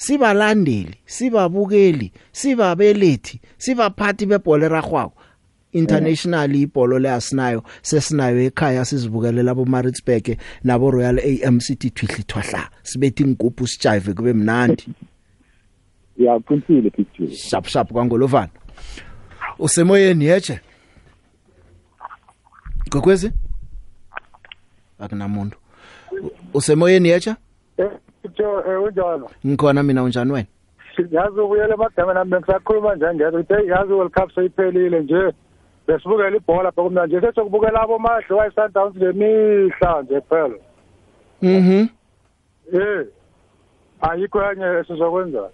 sibalandeli 0.00 0.96
sibabukeli 1.04 2.12
sibabelethi 2.32 3.40
sibaphathi 3.58 4.26
bebhola 4.26 4.66
eragwako 4.66 5.20
international 5.72 6.54
ibholo 6.56 6.98
leasinayo 6.98 7.62
sesinayo 7.82 8.40
ekhaya 8.48 8.84
sizibukelela 8.84 9.50
abo 9.50 9.64
Maritzburg 9.64 10.38
nabo 10.64 10.90
Royal 10.90 11.18
AMCT 11.18 11.94
twihli 11.94 12.22
twahla 12.24 12.70
sibethi 12.82 13.22
ingubhu 13.22 13.66
sijive 13.66 14.14
kube 14.14 14.32
mnandi. 14.32 14.88
Ya 16.16 16.36
uqinisile 16.36 16.90
picture. 16.90 17.36
Shap 17.36 17.66
shap 17.66 17.92
kwangolovana. 17.92 18.50
Usemoyeni 19.58 20.24
yeche 20.24 20.60
gokwezi 22.90 23.32
akunamuntu. 24.98 25.56
Usemoyeni 26.54 27.08
yeche 27.08 27.34
Picture 28.22 28.76
unjalo. 28.78 29.30
ngikhona 29.46 29.82
mina 29.82 30.02
unjani 30.02 30.32
wena 30.32 30.46
Yazi 31.10 31.40
ubuyele 31.40 31.74
emadameni 31.74 32.14
nami 32.14 32.36
ngisakhuluma 32.36 32.94
nje 32.94 33.06
ngeke 33.14 33.36
ukuthi 33.36 33.68
yazi 33.68 33.92
World 33.92 34.12
Cup 34.12 34.34
seyiphelile 34.34 35.00
nje. 35.00 35.32
Besibukela 35.88 36.36
ibhola 36.36 36.70
bhekumna 36.70 37.06
nje 37.06 37.20
sesokubukela 37.20 37.82
abo 37.82 37.98
mahle 37.98 38.34
wayi 38.34 38.52
Sundowns 38.54 38.96
ngemihla 38.96 40.02
nje 40.02 40.20
phela. 40.28 40.54
mhm 41.42 41.86
Eh. 42.72 43.06
Ayikho 44.00 44.42
enye 44.52 44.80
esizokwenza. 44.80 45.50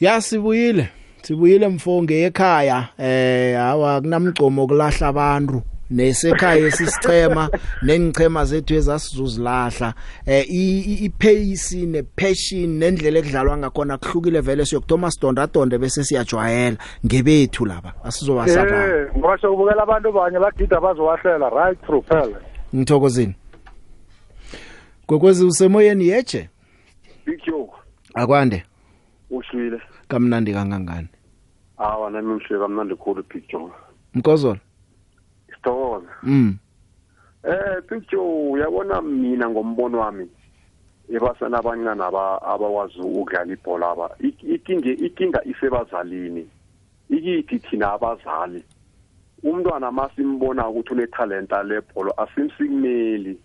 ya 0.00 0.20
sibuyile 0.20 0.88
sibuyile 1.22 1.68
mfonge 1.68 2.22
ekhaya 2.24 2.88
eh 2.98 3.56
hawa 3.56 4.00
kunamgcomo 4.00 4.66
kulahla 4.66 5.08
abantu 5.08 5.62
nesekhaya 5.90 6.66
esisichema 6.66 7.50
nengichema 7.82 8.44
zethu 8.44 8.74
ezasizuzilahla 8.74 9.94
eh 10.26 10.44
i- 10.50 10.80
i- 10.80 11.04
ipace 11.04 11.86
nepassion 11.86 12.68
nendlela 12.78 13.18
ekudlalwa 13.18 13.56
ngakhona 13.58 13.98
kuhlukile 13.98 14.40
vele. 14.40 14.64
Siyo 14.66 14.80
Thomas 14.80 15.20
Donda 15.20 15.46
Donde 15.46 15.78
bese 15.78 16.04
siyajwayela. 16.04 16.76
Ngebethu 17.06 17.64
laba 17.66 17.94
asizobasaba 18.04 18.86
Eh, 18.86 19.16
ngoba 19.16 19.38
sokubukela 19.38 19.82
abantu 19.82 20.12
banye 20.12 20.38
bagida 20.38 20.80
bazowahlela 20.80 21.50
right 21.50 21.80
through 21.86 22.04
phela. 22.08 22.40
ngithokozini 22.74 23.34
gokwezi 25.08 25.44
usemoyeni 25.44 26.08
yeche 26.08 26.48
Big 27.26 27.40
Joe 27.46 27.68
akwande. 28.14 28.62
Ushwile. 29.30 29.80
Kamnandi 30.08 30.52
kangangani? 30.52 31.08
Awa 31.78 32.10
nami 32.10 32.34
ngihleka 32.34 32.58
kamnandi 32.58 32.94
khulu 32.94 33.24
Big 33.34 33.48
Joe 33.48 33.70
mkozolo. 34.14 34.58
Sithokoza 35.66 36.06
mm 36.22 36.58
eh 37.44 38.00
Joe 38.10 38.50
uyabona 38.50 39.02
mina 39.02 39.48
ngombono 39.50 39.98
wami 39.98 40.28
ebasana 41.08 41.58
abancane 41.58 42.02
aba 42.04 42.42
abawazi 42.42 42.98
ukudlala 43.00 43.52
ibhola 43.52 43.90
aba 43.90 44.10
ik- 44.18 44.42
ikinga 44.42 44.90
ikinga 44.90 45.44
isebazalini 45.44 46.48
ikithi 47.10 47.58
thina 47.58 47.92
abazali 47.92 48.64
umntwana 49.42 49.92
masimbona 49.92 50.68
ukuthi 50.68 50.92
unetalenta 50.92 51.62
lebhola 51.62 52.18
asimsikumeli 52.18 53.38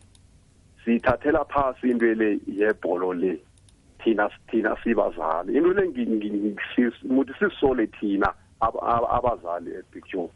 sithathela 0.86 1.46
phasi 1.46 1.92
into 1.92 2.06
le 2.16 2.40
yebholo 2.48 3.14
le 3.14 3.38
thina 4.04 4.30
thina 4.50 4.76
sibazali 4.84 5.58
into 5.58 5.74
le 5.74 5.88
ngimuthi 5.90 7.34
sisole 7.40 7.88
thina 7.88 8.34
ab- 8.62 8.82
ab- 8.82 9.10
abazali 9.12 9.72
epicture 9.78 10.30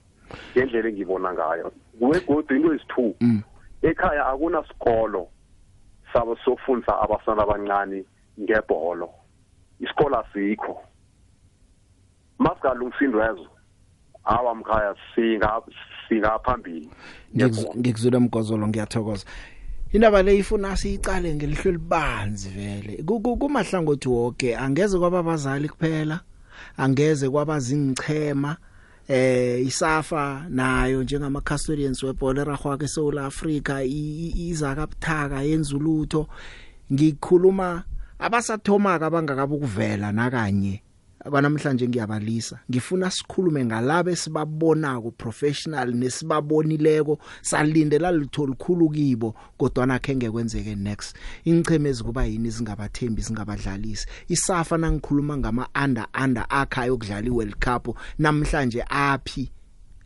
ngendlela 0.57 0.89
engibona 0.89 1.33
ngayo. 1.33 1.71
Kuwegodu 1.99 2.55
into 2.55 2.73
ezithu 2.73 3.15
ekhaya 3.81 4.25
akunasikolo 4.27 5.27
sabo 6.13 6.35
sofundisa 6.45 6.99
abasana 7.01 7.43
abancane 7.43 8.03
ngebholo. 8.39 9.09
Isikolo 9.79 10.19
asikho. 10.19 10.81
Masigalungisa 12.39 13.05
indwezo 13.05 13.47
awa 14.25 14.55
mkhaya 14.55 14.95
singa 15.15 15.61
singaphambili 16.09 16.89
Ngikuz- 17.35 17.77
ngikuzwile 17.77 18.19
mgozolo 18.19 18.67
ngiyathokoza. 18.67 19.25
Indaba 19.93 20.23
le 20.23 20.37
ifuna 20.37 20.75
siyicale 20.77 21.35
ngelihlo 21.35 21.71
libanzi 21.71 22.49
vele. 22.49 23.03
Ku- 23.03 23.19
ku- 23.19 23.37
kumahlangothi 23.37 24.09
wonke 24.09 24.55
angeze 24.57 24.99
kwaba 24.99 25.23
bazali 25.23 25.69
kuphela 25.69 26.19
angeze 26.77 27.29
kwaba 27.29 27.59
zingichema 27.59 28.57
eh 29.07 29.65
isafa 29.65 30.45
nayo 30.49 31.03
njengama 31.03 31.41
custodians 31.41 32.03
webhola 32.03 32.41
eragwa 32.41 32.77
ke 32.77 32.87
South 32.87 33.17
Africa 33.17 33.81
i- 33.85 33.87
i- 34.27 34.49
iza 34.49 34.75
kabuthaka 34.75 35.41
yenzulutho 35.41 36.27
ngikhuluma 36.93 37.83
abasathomaka 38.19 39.05
abangakabe 39.05 39.53
ukuvela 39.55 40.11
nakanye 40.11 40.81
kwanamhlanje 41.29 41.87
ngiyabalisa. 41.87 42.59
Ngifuna 42.71 43.11
sikhulume 43.11 43.65
ngalabe 43.65 44.11
esibabonako 44.11 45.11
professional 45.11 45.93
nesibabonileko 45.93 47.19
salindela 47.41 48.11
litho 48.11 48.45
likhulu 48.47 48.89
kibo 48.89 49.35
kodwa 49.57 49.85
nakhe 49.85 50.15
ngekwenzeke 50.15 50.75
next. 50.75 51.15
Ingcheme 51.45 51.89
ezikuba 51.89 52.25
yini 52.25 52.49
zingabathembi 52.49 53.21
zingabadlalisi 53.21 54.07
isafa 54.27 54.77
nangikhuluma 54.77 55.37
ngama 55.37 55.67
under 55.83 56.07
under 56.23 56.45
akha 56.49 56.85
yokudlala 56.85 57.27
iWorld 57.27 57.55
Cup 57.55 57.97
namhlanje 58.19 58.83
aphi? 58.89 59.51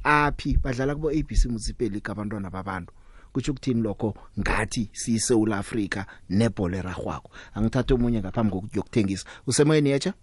Aphi? 0.04 0.58
Badlala 0.64 0.96
kubo 0.96 1.10
ABC 1.10 1.46
Municipal 1.46 2.02
abantwana 2.04 2.50
babantu. 2.50 2.94
Kutsho 3.34 3.52
ukuthini 3.52 3.82
lokho? 3.82 4.16
Ngathi 4.40 4.90
siyiSouth 4.94 5.54
Africa 5.54 6.06
nebhola 6.30 6.78
eragwako 6.78 7.32
angithathe 7.54 7.94
umunye 7.94 8.20
ngaphambi 8.20 8.52
kokuyokuthengisa 8.52 9.26
usemoyeni 9.48 9.90
yecha 9.90 10.14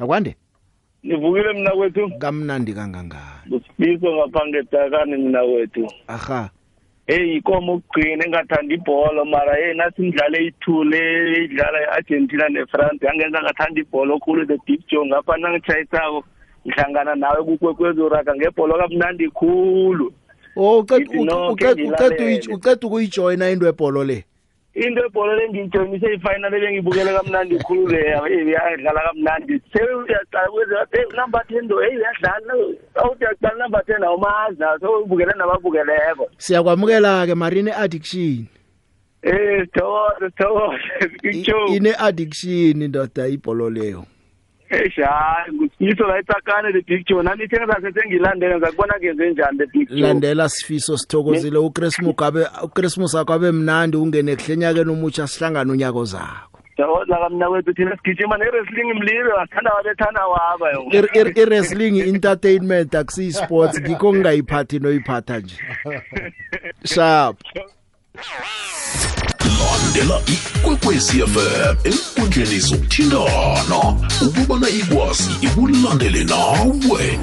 akwande? 0.00 0.36
Nivukile 1.02 1.52
mina 1.52 1.70
kwethu. 1.70 2.10
Kamnandi 2.18 2.72
kangangani. 2.72 3.50
Usibiso 3.50 4.12
ngapha 4.16 4.46
ngedakani 4.46 5.16
mina 5.16 5.44
kwethu 5.44 5.92
aha. 6.08 6.50
Hey 7.06 7.36
ikomo 7.36 7.74
ukugcina 7.74 8.24
engathanda 8.26 8.74
ibhola 8.74 9.24
mara 9.24 9.54
hey 9.56 9.74
nathi 9.74 10.02
imidlalo 10.02 10.38
eyithule 10.38 11.00
idlala 11.44 11.78
i-argentina 11.82 12.48
ne-france 12.48 13.06
yangenza 13.06 13.42
ngathanda 13.42 13.80
ibhola 13.80 14.14
okhulu 14.14 14.46
the 14.46 14.58
deep 14.66 14.86
joe. 14.88 15.06
Ngapha 15.06 15.36
nangitshayisako 15.36 16.24
ngihlangana 16.66 17.14
nawe 17.14 17.44
kukwekwezuraga 17.44 18.34
ngebhola 18.34 18.78
kamnandi 18.78 19.28
khulu. 19.30 20.12
Oh 20.56 20.78
uqeda 20.78 21.00
Ngithi 21.00 21.24
no, 21.24 21.52
uqeda 21.52 21.74
khe 21.74 21.82
uqeda 21.82 22.14
ngilalele. 22.14 22.54
uqeda 22.54 22.86
ukuyijoina 22.86 23.50
into 23.50 23.66
ebholo 23.68 24.04
le? 24.04 24.24
Into 24.74 25.04
ebhola 25.04 25.36
lengiyijoyinise 25.36 26.14
ifinal 26.14 26.54
ebengibukele 26.54 27.12
kamnandi 27.12 27.58
khulu 27.58 27.88
leya 27.88 28.22
hey 28.22 28.52
yadlala 28.52 29.00
kamnandi. 29.00 29.60
Sewuyaqala 29.72 30.48
kwenza 30.48 30.86
hey 30.92 31.04
number 31.16 31.42
ten 31.48 31.68
do 31.68 31.80
hey 31.80 31.96
uyadlala 31.96 32.54
awuthi 32.94 33.24
uyaqala 33.24 33.58
number 33.58 33.84
ten 33.86 34.02
awumazi 34.04 34.58
naso 34.58 34.78
sewubukele 34.78 35.32
nababukeleko. 35.36 36.30
Siyakwamukela 36.38 37.26
ke 37.26 37.34
marine 37.34 37.72
addiction 37.72 38.46
eh 39.22 39.64
sithokoze 39.64 40.30
sithokoze 40.30 41.42
Joe 41.42 41.76
ine 41.76 41.94
addiction 41.98 42.88
ndoda 42.88 43.28
ibholo 43.28 43.70
leyo? 43.70 44.04
Eish 44.70 44.96
hayi 44.96 45.52
ngisifiso 45.52 46.06
la 46.06 46.20
itsakane 46.20 46.72
the 46.72 46.82
big 46.82 47.06
joe 47.06 47.22
nani 47.22 47.48
thenge 47.48 47.66
sase 47.66 47.92
sengilandele 47.92 48.58
ngakubona 48.58 48.98
kenze 48.98 49.30
njani 49.30 49.58
the 49.58 49.66
big 49.66 49.88
joe 49.88 50.00
landela 50.00 50.48
sifiso 50.48 50.96
sithokozile 50.98 51.58
uChris 51.58 51.98
Mugabe 51.98 52.46
uChristmas 52.62 53.14
akwabe 53.14 53.52
mnandi 53.52 53.96
ungene 53.96 54.36
kuhlenyakeni 54.36 54.90
umutsha 54.90 55.26
sihlangana 55.26 55.72
unyako 55.72 56.04
zakho. 56.04 56.60
Jawoza 56.78 57.16
kamna 57.16 57.48
kwethu 57.48 57.74
thina 57.74 57.96
sigijima 57.96 58.38
ne-wrestling 58.38 58.94
mlibe 58.94 59.32
wasithanda 59.32 59.70
wabethana 59.72 60.26
waba 60.26 60.66
i-wrestling 61.36 62.00
entertainment 62.00 62.94
akusiyi 62.94 63.32
sports 63.32 63.80
ngikho 63.80 64.14
ngingayiphathi 64.14 64.78
noyiphatha 64.78 65.38
nje. 65.38 65.56
Sharp 66.94 67.36
landela 69.48 70.20
ikwekwezi 70.26 71.12
fm 71.22 71.76
enkundleni 71.84 72.58
zokuthintana 72.60 73.78
ukubana 74.22 74.68
ikwazi 74.68 75.30
ikulandele 75.40 76.24
nawe. 76.24 77.18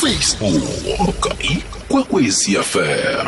Facebook 0.00 1.32
ikwekwezi 1.40 2.54
fm 2.56 3.26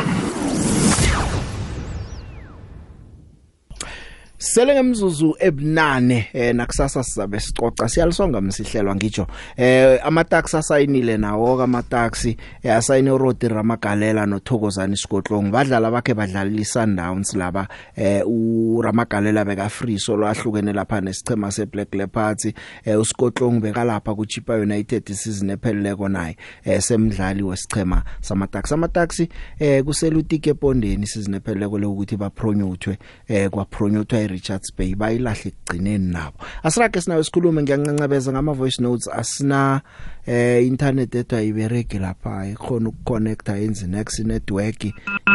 sele 4.43 4.73
ngemzuzu 4.73 5.35
ebunane 5.39 6.27
eh 6.33 6.55
nakusasa 6.55 7.03
sizabe 7.03 7.39
sicoca 7.39 7.89
siyalisonga 7.89 8.41
msihlelwa 8.41 8.95
ngisho 8.95 9.27
eh 9.57 9.99
amataxi 10.03 10.57
asayinile 10.57 11.17
nawo 11.17 11.61
amataxi 11.61 12.37
eh, 12.63 12.75
asayine 12.75 13.17
Rodi 13.17 13.47
Ramagalela 13.47 14.25
noThokozani 14.25 14.97
Sigotlong 14.97 15.51
badlala 15.51 15.91
bakhe 15.91 16.13
badlalisa 16.13 16.83
Sundowns 16.83 17.33
laba 17.35 17.67
eh 17.95 18.21
uRamagalela 18.25 19.45
beka 19.45 19.69
free 19.69 19.99
solo 19.99 20.27
ahlukene 20.27 20.73
lapha 20.73 21.01
nesichema 21.01 21.51
seBlack 21.51 21.95
Leopards. 21.95 22.45
Eh 22.85 22.99
uSigotlong 22.99 23.61
beka 23.61 23.83
lapha 23.83 24.15
kuChipa 24.15 24.55
United 24.55 25.09
isizini 25.09 25.51
epheleleko 25.51 26.09
naye 26.09 26.37
eh 26.65 26.81
semdlali 26.81 27.43
wesichema 27.43 28.03
samataxi 28.21 28.73
amataxi 28.73 29.29
eh 29.59 29.83
kuselutike 29.83 30.49
epondeni 30.49 31.03
isizini 31.03 31.37
epheleleko 31.37 31.77
lokuthi 31.77 32.17
bapromote 32.17 32.97
eh 33.27 33.49
kwa 33.49 33.65
promote 33.65 34.32
Richards 34.33 34.75
Bay 34.77 34.95
bayilahle 34.95 35.49
igcineni 35.51 36.11
nabo. 36.13 36.37
Asirake 36.63 37.01
sinawe 37.01 37.23
sikhulume 37.23 37.61
ngiyancancabeza 37.63 38.31
ngama 38.31 38.53
voice 38.53 38.81
notes 38.81 39.07
asina 39.07 39.81
eh 40.25 40.67
internet 40.67 41.15
ethu 41.15 41.35
ayibereki 41.35 41.99
lapha 41.99 42.47
ikhona 42.47 42.89
ukuconnecta 42.89 43.57
yenze 43.57 43.87
next 43.87 44.19
network 44.19 44.85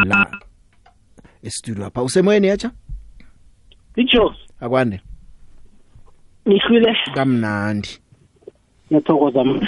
la 0.05 0.27
estudio 1.43 1.83
lapha. 1.83 2.03
Usemoyeni 2.03 2.47
yacha 2.47 2.71
Ijo 3.95 4.35
akwande. 4.59 5.01
Ngihlwile. 6.47 6.95
Kamnandi. 7.13 7.89
Ngiyathokoza 8.87 9.43
mna 9.43 9.67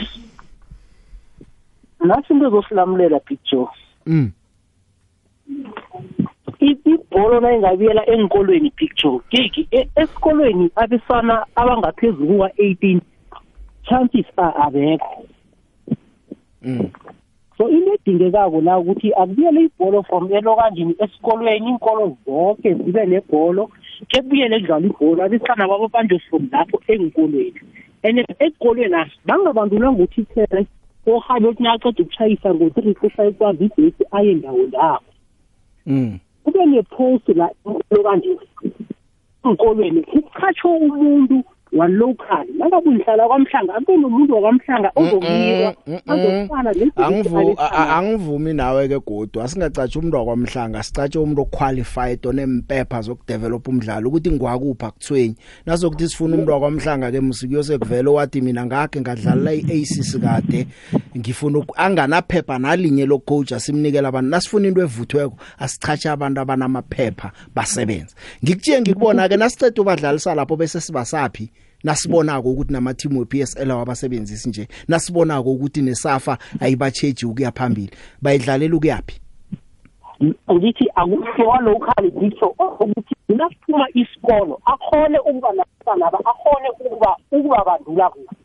nathi 2.05 2.33
into 2.33 2.49
zosilamulela 2.49 3.19
picture 3.19 3.67
mm. 4.05 4.31
Ibholo 7.11 7.39
nayingabuyela 7.39 8.09
enkolweni 8.09 8.71
picture 8.71 9.19
kiki 9.29 9.67
e- 9.71 9.89
esikolweni 9.95 10.71
abesana 10.75 11.45
abangaphezulu 11.55 12.27
kuka 12.27 12.47
18 12.47 13.01
chances 13.83 14.25
abekho. 14.37 15.25
Mm. 16.61 16.89
So 17.57 17.67
into 17.69 17.93
edingekako 17.93 18.61
la 18.61 18.79
ukuthi 18.79 19.13
akubuyele 19.13 19.61
ibholo 19.63 20.03
from 20.03 20.33
elokanjini 20.33 20.95
esikolweni 20.99 21.67
iinkolo 21.67 22.17
zonke 22.25 22.73
zibe 22.73 23.05
nebholo 23.05 23.69
kebuyele 24.07 24.59
kudlala 24.59 24.85
ibholo 24.85 25.23
abesana 25.23 25.67
babo 25.67 25.87
banjwe 25.87 26.19
from 26.29 26.49
lapho 26.51 26.81
enkolweni 26.87 27.61
and 28.03 28.25
esikolweni 28.39 28.95
asi 28.95 29.11
bangabandulwa 29.25 29.91
nguthithere 29.91 30.65
ohabe 31.05 31.47
ukuthi 31.47 31.63
naceda 31.63 31.89
ukutshayisa 31.89 32.53
ngo-three 32.53 33.31
kwazi 33.37 33.65
ibhesi 33.65 34.03
aye 34.11 34.33
ndawo 34.33 34.63
ndawo 34.67 35.01
kube 36.43 36.65
nepost 36.65 37.27
la 37.29 37.49
enkolo 37.65 38.03
kanje 38.03 38.37
enkolweni 39.45 40.01
kuchatsho 40.01 40.69
umuntu 40.69 41.43
walocal 41.73 42.45
nangabe 42.57 42.89
uhlala 42.89 43.27
kwamhlanga 43.27 43.75
akube 43.75 43.97
nomuntu 43.97 44.33
wakwamhlanga 44.33 44.91
ozokuyikwa 44.95 45.75
azofana 46.07 46.69
angivu 46.95 47.35
a- 47.59 47.71
a- 47.71 47.97
angivumi 47.97 48.53
nawe 48.53 48.87
ke 48.87 48.99
godwa 48.99 49.47
singacatsha 49.47 49.99
umuntu 49.99 50.17
wakwamhlanga 50.17 50.83
sicatshe 50.83 51.19
umuntu 51.19 51.41
oqualified 51.41 52.27
onempepha 52.27 53.01
zokudevelop 53.01 53.67
umdlalo. 53.67 54.09
Ukuthi 54.09 54.31
ngwakupha 54.31 54.91
kuthwenyi 54.91 55.35
nasokuthi 55.65 56.07
sifuna 56.09 56.35
umuntu 56.35 56.51
wakwamhlanga 56.51 57.11
ke 57.11 57.19
musikuyose 57.19 57.77
kuvele 57.77 58.09
wathi 58.09 58.41
mina 58.41 58.65
ngakhe 58.65 59.01
ngadlala 59.01 59.53
iACC 59.53 60.19
kade. 60.21 60.67
Ngifuna 61.17 61.59
uku- 61.59 61.73
anganaphepha 61.77 62.59
nalinye 62.59 63.05
locoach 63.05 63.51
asimnikela 63.51 64.07
abantu. 64.07 64.29
Nasifuna 64.29 64.67
into 64.67 64.81
evuthweko 64.81 65.37
asichatshe 65.59 66.09
abantu 66.09 66.41
abanamaphepha 66.41 67.31
basebenza 67.55 68.15
ngikutshiye 68.43 68.81
ngikubona 68.81 69.29
ke 69.29 69.37
nasiceda 69.37 69.81
ubadlalisa 69.81 70.35
lapho 70.35 70.55
bese 70.55 70.81
sibasapi 70.81 71.49
nasibonako 71.83 72.51
ukuthi 72.51 72.73
nama 72.73 72.93
team 72.93 73.17
we 73.17 73.25
PSL 73.25 73.71
awabasebenzisi 73.71 74.49
nje. 74.49 74.67
Nasibonako 74.87 75.51
ukuthi 75.51 75.81
nesafa 75.81 76.37
ayibacheji 76.59 77.25
ukuya 77.25 77.51
phambili. 77.51 77.91
Bayidlalela 78.21 78.75
ukuyapi 78.75 79.21
ngithi 80.53 80.85
akufiwa 80.95 81.59
local 81.59 82.11
ngitsho 82.17 82.55
ukuthi 82.79 83.15
nasiphuma 83.27 83.87
isikolo 83.93 84.61
akhone 84.65 85.19
ukuba 85.19 85.53
nabantwana 85.53 86.05
akhone 86.05 86.69
ukuba 86.79 87.15
ukuba 87.31 87.65
bandula 87.65 88.09
kuhle. 88.09 88.40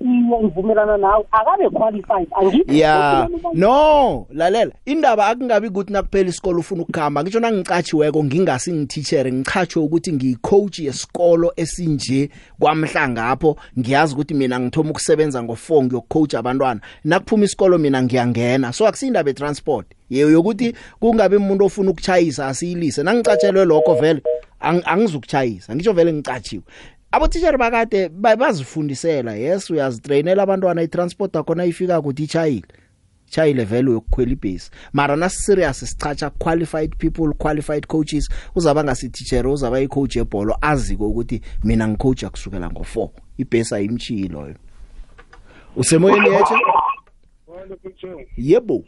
Iye 0.00 0.42
ngivumelana 0.42 0.96
nawe 0.96 1.24
akabe 1.32 1.70
qualified. 1.70 2.28
Angithi 2.40 2.80
ya. 2.80 3.28
no 3.54 4.26
lalela. 4.30 4.72
Indaba 4.84 5.26
akungabi 5.26 5.66
ukuthi 5.68 5.92
nakuphela 5.92 6.28
isikolo 6.28 6.58
ufuna 6.60 6.82
ukukhamba 6.82 7.22
ngisho 7.22 7.40
nangicatshiweko 7.40 8.24
ngingasi 8.24 8.72
ngititshere 8.72 9.32
ngichachwe 9.32 9.82
ukuthi 9.82 10.12
ngiyicoach 10.12 10.78
yesikolo 10.78 11.52
esinje 11.56 12.30
kwamhlanga 12.58 13.28
apho 13.28 13.56
ngiyazi 13.78 14.14
ukuthi 14.14 14.34
mina 14.34 14.60
ngithoma 14.60 14.90
ukusebenza 14.90 15.40
ngo4 15.42 15.84
ngiyocoach 15.84 16.34
abantwana. 16.34 16.80
Nakuphuma 17.04 17.44
isikolo 17.44 17.78
mina 17.78 18.02
ngiyangena. 18.02 18.72
So 18.72 18.86
akusindaba 18.86 19.30
etransport 19.30 19.86
yeyo 20.10 20.30
yokuthi 20.30 20.74
kungabe 21.00 21.36
umuntu 21.36 21.64
ofuna 21.64 21.90
ukuchayisa 21.90 22.46
asiyilise. 22.46 23.02
Nangicatshelwe 23.02 23.64
lokho 23.64 23.94
vele 23.94 24.22
ang- 24.60 24.82
angizukuchayisa 24.84 25.74
ngisho 25.74 25.92
vele 25.92 26.12
ngicatshiwe 26.12 26.62
abotisheri 27.16 27.56
bakade 27.58 28.08
ba- 28.08 28.36
bazifundisela 28.36 29.34
yes 29.34 29.70
uyazitrainela 29.70 30.42
abantwana 30.42 30.82
itransport 30.82 31.36
akhona 31.36 31.64
ifika 31.64 31.98
ukuthi 31.98 32.24
ichayile 32.24 32.66
chai 33.28 33.54
level 33.54 33.88
yokukhwela 33.88 34.32
ibhesi. 34.32 34.70
Mara 34.92 35.16
na 35.16 35.28
serious 35.28 35.80
sichacha 35.80 36.30
qualified 36.30 36.96
people 36.96 37.32
qualified 37.38 37.86
coaches 37.86 38.28
uzaba 38.54 38.84
ngasi 38.84 39.08
teacher 39.08 39.46
uzaba 39.48 39.78
i 39.80 39.88
coach 39.88 40.16
ebhola 40.16 40.62
aziko 40.62 41.08
ukuthi 41.08 41.40
mina 41.64 41.88
ngicoacha 41.88 42.30
kusukela 42.30 42.68
ngo4 42.68 43.08
ibhesi 43.38 43.74
ayimchiyi 43.74 44.28
loyo. 44.28 44.54
Usemoyeni 45.76 46.28
yeche 46.28 46.54
yebo. 48.36 48.84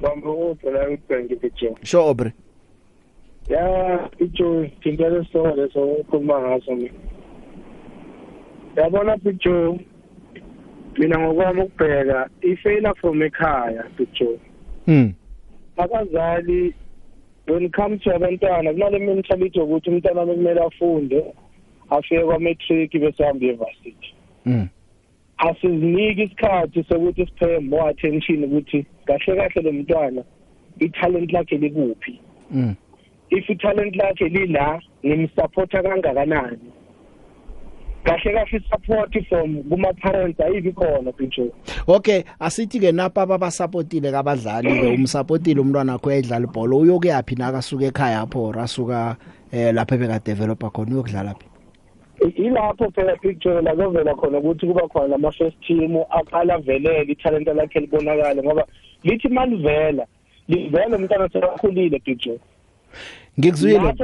Bambo 0.00 0.50
uphela 0.50 0.90
ukubhenke 0.90 1.36
picture. 1.36 1.74
Sure 1.82 2.04
obre 2.04 2.32
ya 3.48 3.98
picture 4.18 4.72
thinta 4.82 5.08
leso 5.08 5.56
leso 5.56 5.84
ukhuluma 5.84 6.40
ngaso 6.40 6.74
mina. 6.74 6.90
Yabona 8.76 9.16
picture 9.18 9.78
mina 10.98 11.18
ngokwami 11.18 11.60
ukubheka 11.60 12.28
ifela 12.42 12.94
from 12.94 13.22
ekhaya 13.22 13.82
picture 13.96 14.38
mm 14.86 15.12
abazali 15.76 16.74
when 17.48 17.70
comes 17.70 18.00
to 18.02 18.14
abantwana 18.14 18.72
kunale 18.72 18.98
mentality 18.98 19.58
yokuthi 19.58 19.90
umntwana 19.90 20.26
kumele 20.26 20.60
afunde 20.60 21.24
afike 21.90 22.24
kwa-matric 22.24 22.92
bese 22.92 23.24
hambe 23.24 23.48
university 23.48 24.14
mm 24.46 24.68
asiziniki 25.38 26.22
isikhathi 26.22 26.84
sokuthi 26.88 27.26
siphe 27.26 27.58
more 27.58 27.90
attention 27.90 28.44
ukuthi 28.44 28.86
kahle 29.04 29.36
kahle 29.36 29.62
lo 29.62 29.72
mntwana 29.72 30.22
i-talent 30.80 31.32
lakhe 31.32 31.56
likuphi. 31.56 32.20
Mm 32.50 32.74
if 33.30 33.50
i-talent 33.50 33.96
lakhe 33.96 34.28
lila 34.28 34.80
nimsupporta 35.02 35.82
kangakanani? 35.82 36.58
Kahle 38.04 38.32
kahle 38.32 38.58
i-support 38.58 39.12
from 39.28 39.62
kuma-parents 39.68 40.40
ayibi 40.40 40.72
khona 40.72 41.12
picture 41.12 41.50
okay 41.86 42.24
asithi 42.40 42.80
ke 42.80 42.92
napa 42.92 43.22
ababasupportile 43.22 44.12
kabadlali 44.12 44.80
ke 44.80 44.86
umsupportile 44.94 45.60
umntwana 45.60 45.92
wakho 45.92 46.12
edlala 46.12 46.46
ibhola 46.46 46.76
uyokuyaphi 46.76 47.34
nakasuka 47.34 47.84
ekhaya 47.84 48.20
apho 48.20 48.52
rasuka 48.52 49.16
eh 49.52 49.74
lapha 49.74 49.96
beka 49.96 50.18
developer 50.18 50.70
khona 50.70 50.92
uyokudlala 50.92 51.34
phi? 51.34 51.46
Ilapho 52.20 52.90
phela 52.94 53.16
picture 53.16 53.62
la 53.62 53.74
kovela 53.74 54.14
khona 54.14 54.38
ukuthi 54.38 54.66
kuba 54.66 54.88
khona 54.88 55.08
lama 55.08 55.32
first 55.32 55.56
team 55.66 55.96
aqala 56.10 56.58
velele 56.58 57.10
ithalent 57.12 57.46
lakhe 57.46 57.80
libonakala 57.80 58.42
ngoba 58.42 58.64
lithi 59.04 59.28
malivela 59.28 60.06
livela 60.48 60.96
umntana 60.96 61.28
sekakhulile 61.28 61.98
picture. 62.04 62.38
Ngikuzwile. 63.38 63.94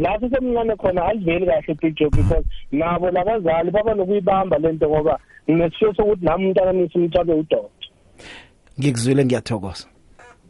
Lapho 0.00 0.28
semncane 0.28 0.76
khona 0.76 1.04
aliveli 1.06 1.46
kahle 1.46 1.74
picture 1.74 2.10
because 2.10 2.44
nabo 2.72 3.10
labazali 3.10 3.70
baba 3.70 3.94
nokuyibamba 3.94 4.58
lento 4.58 4.88
ngoba 4.88 5.18
nginesifiso 5.50 5.94
sokuthi 5.94 6.24
nami 6.24 6.46
umntana 6.46 6.72
nisi 6.72 6.98
umtshabe 6.98 7.32
udoda 7.32 7.68
ngikuzwile 8.80 9.24
ngiyathokoza. 9.24 9.86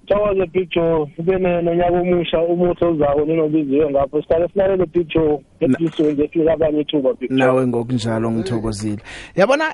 Thokoze 0.06 0.46
picture 0.46 1.06
ube 1.18 1.38
nonyaka 1.38 2.00
omusha 2.00 2.38
umuhle 2.42 2.86
ozayo 2.86 3.24
ninobiziwe 3.24 3.90
ngapho. 3.90 4.22
Siqale 4.22 4.48
sinalele 4.48 4.86
picture 4.86 5.38
episweni 5.60 6.14
zefika 6.14 6.52
abanye 6.52 6.80
ithuba 6.80 7.14
picture 7.14 7.38
nawe 7.38 7.66
ngokunjalo 7.66 8.30
ngithokozile. 8.30 9.02
Yabona 9.36 9.64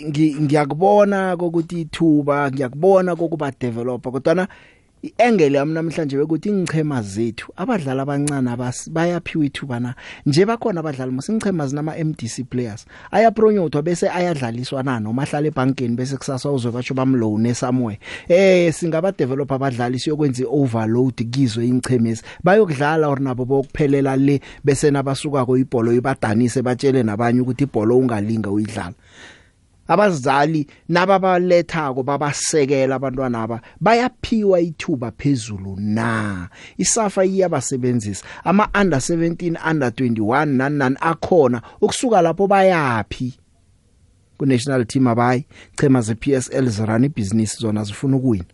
ngi- 0.00 0.34
ngiyakubona 0.42 1.36
kokuthi 1.36 1.80
ithuba 1.80 2.50
ngiyakubona 2.50 3.16
kokuba 3.16 3.50
developer 3.60 4.12
kodwa 4.12 4.48
iangle 5.02 5.58
yami 5.58 5.72
namhlanje 5.74 6.16
bekuthi 6.16 6.48
ingchema 6.48 7.02
zethu 7.02 7.52
abadlali 7.56 8.00
abancane 8.00 8.50
abas- 8.50 8.90
bayaphiwa 8.90 9.44
ithuba 9.44 9.80
na? 9.80 9.94
Nje 10.26 10.46
bakhona 10.46 10.80
abadlali 10.80 11.12
musinchema 11.12 11.66
zinama 11.66 11.96
MDC 11.96 12.44
players 12.50 12.86
ayapronyotwa 13.10 13.82
bese 13.82 14.08
ayadlaliswa 14.10 14.82
na? 14.82 15.00
Noma 15.00 15.22
ahlala 15.22 15.46
ebankeni 15.46 15.96
bese 15.96 16.16
kusasa 16.16 16.50
uzwe 16.50 16.72
batsho 16.72 16.94
bamloan 16.94 17.54
somewhere? 17.54 17.98
Eh 18.28 18.72
singaba 18.74 19.12
developer 19.12 19.54
abadlali 19.56 19.98
siyokwenza 19.98 20.44
overload 20.48 21.14
kizwe 21.30 21.66
ingchemezi 21.66 22.22
bayokudlala 22.44 23.08
or 23.08 23.20
nabo 23.20 23.44
bokuphelela 23.44 24.16
le 24.16 24.40
bese 24.64 24.90
nabasuka 24.90 25.46
ko 25.46 25.56
ibhola 25.58 25.92
ibadanise 25.92 26.62
batshele 26.62 27.02
nabanye 27.02 27.40
ukuthi 27.40 27.64
ibhola 27.64 27.94
ungalinga 27.94 28.50
uyidlala. 28.50 28.94
Abazali 29.88 30.66
nababalethako 30.88 32.02
babasekela 32.02 32.94
abantwana 32.94 33.42
aba 33.42 33.60
bayaphiwa 33.80 34.60
ithuba 34.60 35.10
phezulu 35.10 35.76
na? 35.78 36.48
Isafa 36.78 37.24
iyabasebenzisa 37.24 38.24
ama 38.44 38.68
under 38.80 38.98
17 38.98 39.70
under 39.70 39.88
21 39.88 40.44
nani 40.44 40.78
nani 40.78 40.96
akhona 41.00 41.62
ukusuka 41.80 42.22
lapho 42.22 42.46
bayapi 42.46 43.34
ku 44.38 44.46
national 44.46 44.84
team 44.84 45.06
abayi 45.08 45.44
chema 45.76 46.00
ze 46.00 46.14
PSL 46.14 46.68
zirun 46.68 47.04
ibusiness 47.04 47.58
zona 47.58 47.84
zifuna 47.84 48.16
ukuwina. 48.16 48.44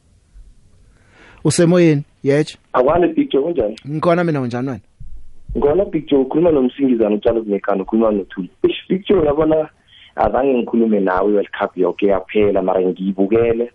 Usemoyeni 1.45 2.03
yeche 2.22 2.59
akwale 2.72 3.09
picture 3.09 3.43
kunjani? 3.43 3.76
Ngikhona 3.89 4.24
mina 4.24 4.41
unjani 4.41 4.68
wena? 4.68 4.80
Ngona 5.57 5.85
picture 5.85 6.20
ukhuluma 6.20 6.51
nomsingizana 6.51 7.14
utshalo 7.14 7.43
kunekhanda 7.43 7.85
ukhuluma 7.85 8.11
nothuli. 8.11 8.51
Ish 8.62 8.87
picture 8.89 9.26
yabona 9.26 9.68
azange 10.17 10.55
ngikhulume 10.55 11.01
nawe 11.01 11.31
i-world 11.31 11.51
cup 11.59 11.77
yoke 11.77 12.07
yaphela 12.07 12.63
mara 12.63 12.81
ngiyibukele. 12.81 13.71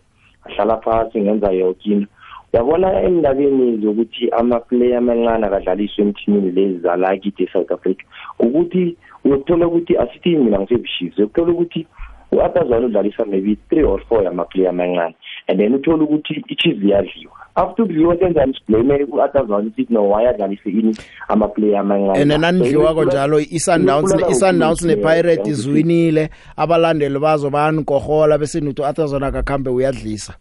Ahlala 0.46 0.78
phasi 0.78 1.22
ngenza 1.22 1.52
yoke 1.52 1.90
into. 1.90 2.08
Uyabona 2.54 3.02
endabeni 3.04 3.78
zokuthi 3.82 4.30
amaplayer 4.30 4.98
amancane 4.98 5.46
akadlaliswe 5.48 6.02
emthimini 6.04 6.52
lezi 6.52 6.80
zala 6.80 7.18
kithi 7.18 7.44
e-south 7.44 7.72
africa? 7.72 8.04
Ukuthi 8.40 8.98
uyokuthola 9.26 9.68
ukuthi 9.68 9.98
asithi 9.98 10.36
mina 10.36 10.60
ngisebishisi 10.60 11.18
uyokuthola 11.18 11.52
ukuthi 11.52 11.88
u-atazwana 12.32 12.86
udlalisa 12.86 13.26
maybe 13.26 13.58
three 13.70 13.84
or 13.84 14.02
four 14.10 14.24
yamaplayer 14.24 14.70
amancane 14.70 15.16
and 15.48 15.60
then 15.60 15.74
uthole 15.74 16.04
ukuthi 16.04 16.44
ichief 16.48 16.84
iyadliwa 16.84 17.38
after 17.58 17.86
ukudliwa 17.86 18.18
senzani 18.18 18.54
siblame 18.54 19.04
u-atazwana 19.04 19.68
ukuthi 19.68 19.88
no 19.90 20.10
wayadlalise 20.10 20.70
ini 20.70 20.98
amaplayer 21.28 21.78
amancane. 21.80 22.22
Ene 22.22 22.38
nanidliwa 22.38 22.94
konjalo 22.94 23.40
i-Sundowns 23.40 24.16
i-Sundowns 24.30 24.86
ne-Pirate 24.86 25.50
izwinile 25.50 26.30
abalandeli 26.58 27.20
bazo 27.20 27.50
bayankohola 27.50 28.38
bese 28.38 28.62
nuthi 28.62 28.84
athazona 28.84 29.28
akakhambe 29.28 29.70
uyadlisa. 29.70 30.34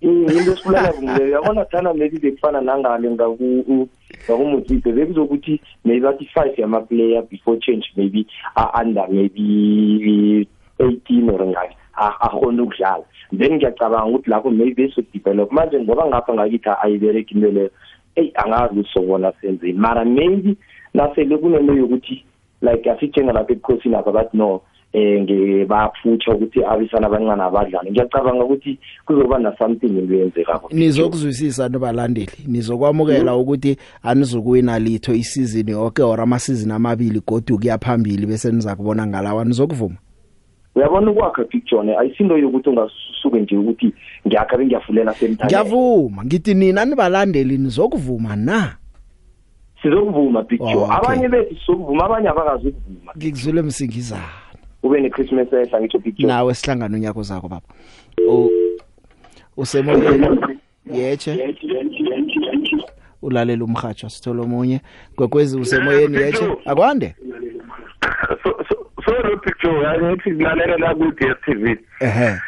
Into 0.00 0.32
esifulana 0.34 0.92
kungileyo 0.92 1.30
yabona 1.30 1.64
thana 1.64 1.94
maybe 1.94 2.18
bekufana 2.18 2.60
nangale 2.60 3.10
ngakumutsipe 3.10 4.92
bekuzokuthi 4.92 5.60
maybe 5.84 6.00
bathi 6.00 6.28
five 6.34 6.58
yamaplayer 6.58 7.22
before 7.22 7.58
change 7.58 7.86
maybe 7.96 8.26
a-under 8.56 9.08
maybe 9.10 10.46
eighteen 10.78 11.30
or 11.30 11.40
ngani 11.46 11.74
akhona 11.96 12.62
ukudlala. 12.62 13.04
Then 13.32 13.52
ngiyacabanga 13.52 14.06
ukuthi 14.06 14.30
lapho 14.30 14.50
maybe 14.50 14.74
besodevelop 14.74 15.52
manje 15.52 15.80
ngoba 15.80 16.06
ngapha 16.06 16.34
ngakithi 16.34 16.70
ayibereki 16.82 17.34
into 17.34 17.50
leyo 17.50 17.70
eyi 18.16 18.32
angazi 18.34 18.72
ukuthi 18.72 18.90
sobona 18.94 19.32
senzeni. 19.40 19.72
Mara 19.72 20.04
maybe 20.04 20.56
nasele 20.94 21.38
kunento 21.38 21.74
yokuthi 21.74 22.24
like 22.62 22.90
asithi 22.90 23.20
njengalapha 23.20 23.52
ebukhosini 23.52 23.96
apha 23.96 24.12
bathi 24.12 24.36
no 24.36 24.60
eh 24.92 25.22
ngebaphutsha 25.22 26.32
ukuthi 26.34 26.64
abisana 26.64 27.06
abancane 27.06 27.42
abadlali 27.42 27.90
ngiyacabanga 27.90 28.44
ukuthi 28.44 28.78
kuzoba 29.06 29.38
na 29.38 29.56
something 29.58 29.86
into 29.98 30.14
yenzekako 30.14 30.68
nizokuzwisisa 30.72 31.68
nobalandeli 31.68 32.38
nizokwamukela 32.46 33.36
ukuthi 33.36 33.76
anizokuwina 34.02 34.78
litho 34.78 35.14
isizini 35.14 35.70
yonke 35.70 36.02
or 36.02 36.20
amasizini 36.20 36.72
amabili 36.72 37.20
godu 37.26 37.58
kuyaphambili 37.58 38.26
bese 38.26 38.52
niza 38.52 38.76
kubona 38.76 39.06
ngalawa. 39.06 39.44
Nizokuvuma. 39.44 39.96
Uyabona 40.76 41.10
ukwakha 41.10 41.44
picture 41.44 41.96
ayisinto 41.98 42.38
yokuthi 42.38 42.68
ungasuke 42.68 43.40
nje 43.40 43.56
ukuthi 43.56 43.92
ngiyakha 44.26 44.56
bengiyafulela 44.56 45.14
semthatha 45.14 45.46
ngiyavuma 45.46 46.24
ngithi 46.24 46.54
nina 46.54 46.84
nibalandeli 46.84 47.58
nizokuvuma 47.58 48.36
na? 48.36 48.76
Sizokuvuma 49.82 50.42
picture. 50.42 50.74
Oh, 50.74 50.84
okay. 50.84 50.96
abanye 50.96 51.28
bethu 51.28 51.56
sizokuvuma 51.56 52.04
abanye 52.04 52.28
abakazi 52.28 52.68
ukuvuma. 52.68 53.12
Ngikuzwile 53.16 53.62
msingizana 53.62 54.22
ube 54.82 55.00
ne-christmas 55.00 55.52
ehla 55.52 55.80
ngitsho 55.80 55.98
picture. 55.98 56.28
Nawe 56.28 56.54
sihlangana 56.54 56.96
unyako 56.96 57.22
zakho 57.22 57.48
baba. 57.48 57.66
Usemoyeni? 59.56 60.26
Yeche 60.92 61.54
ulalela 63.22 63.64
umhatsho 63.64 64.08
sithola 64.08 64.42
omunye. 64.42 64.80
Gwekwezi 65.16 65.58
usemoyeni 65.58 66.16
yeche 66.16 66.44
akwande? 66.64 67.14
So 69.06 69.12
lo 69.22 69.36
picture 69.36 69.82
yayithi 69.82 70.30
lalela 70.30 70.76
la 70.78 70.94
ku 70.94 71.12
DStv 71.12 71.78
ehe 72.00 72.40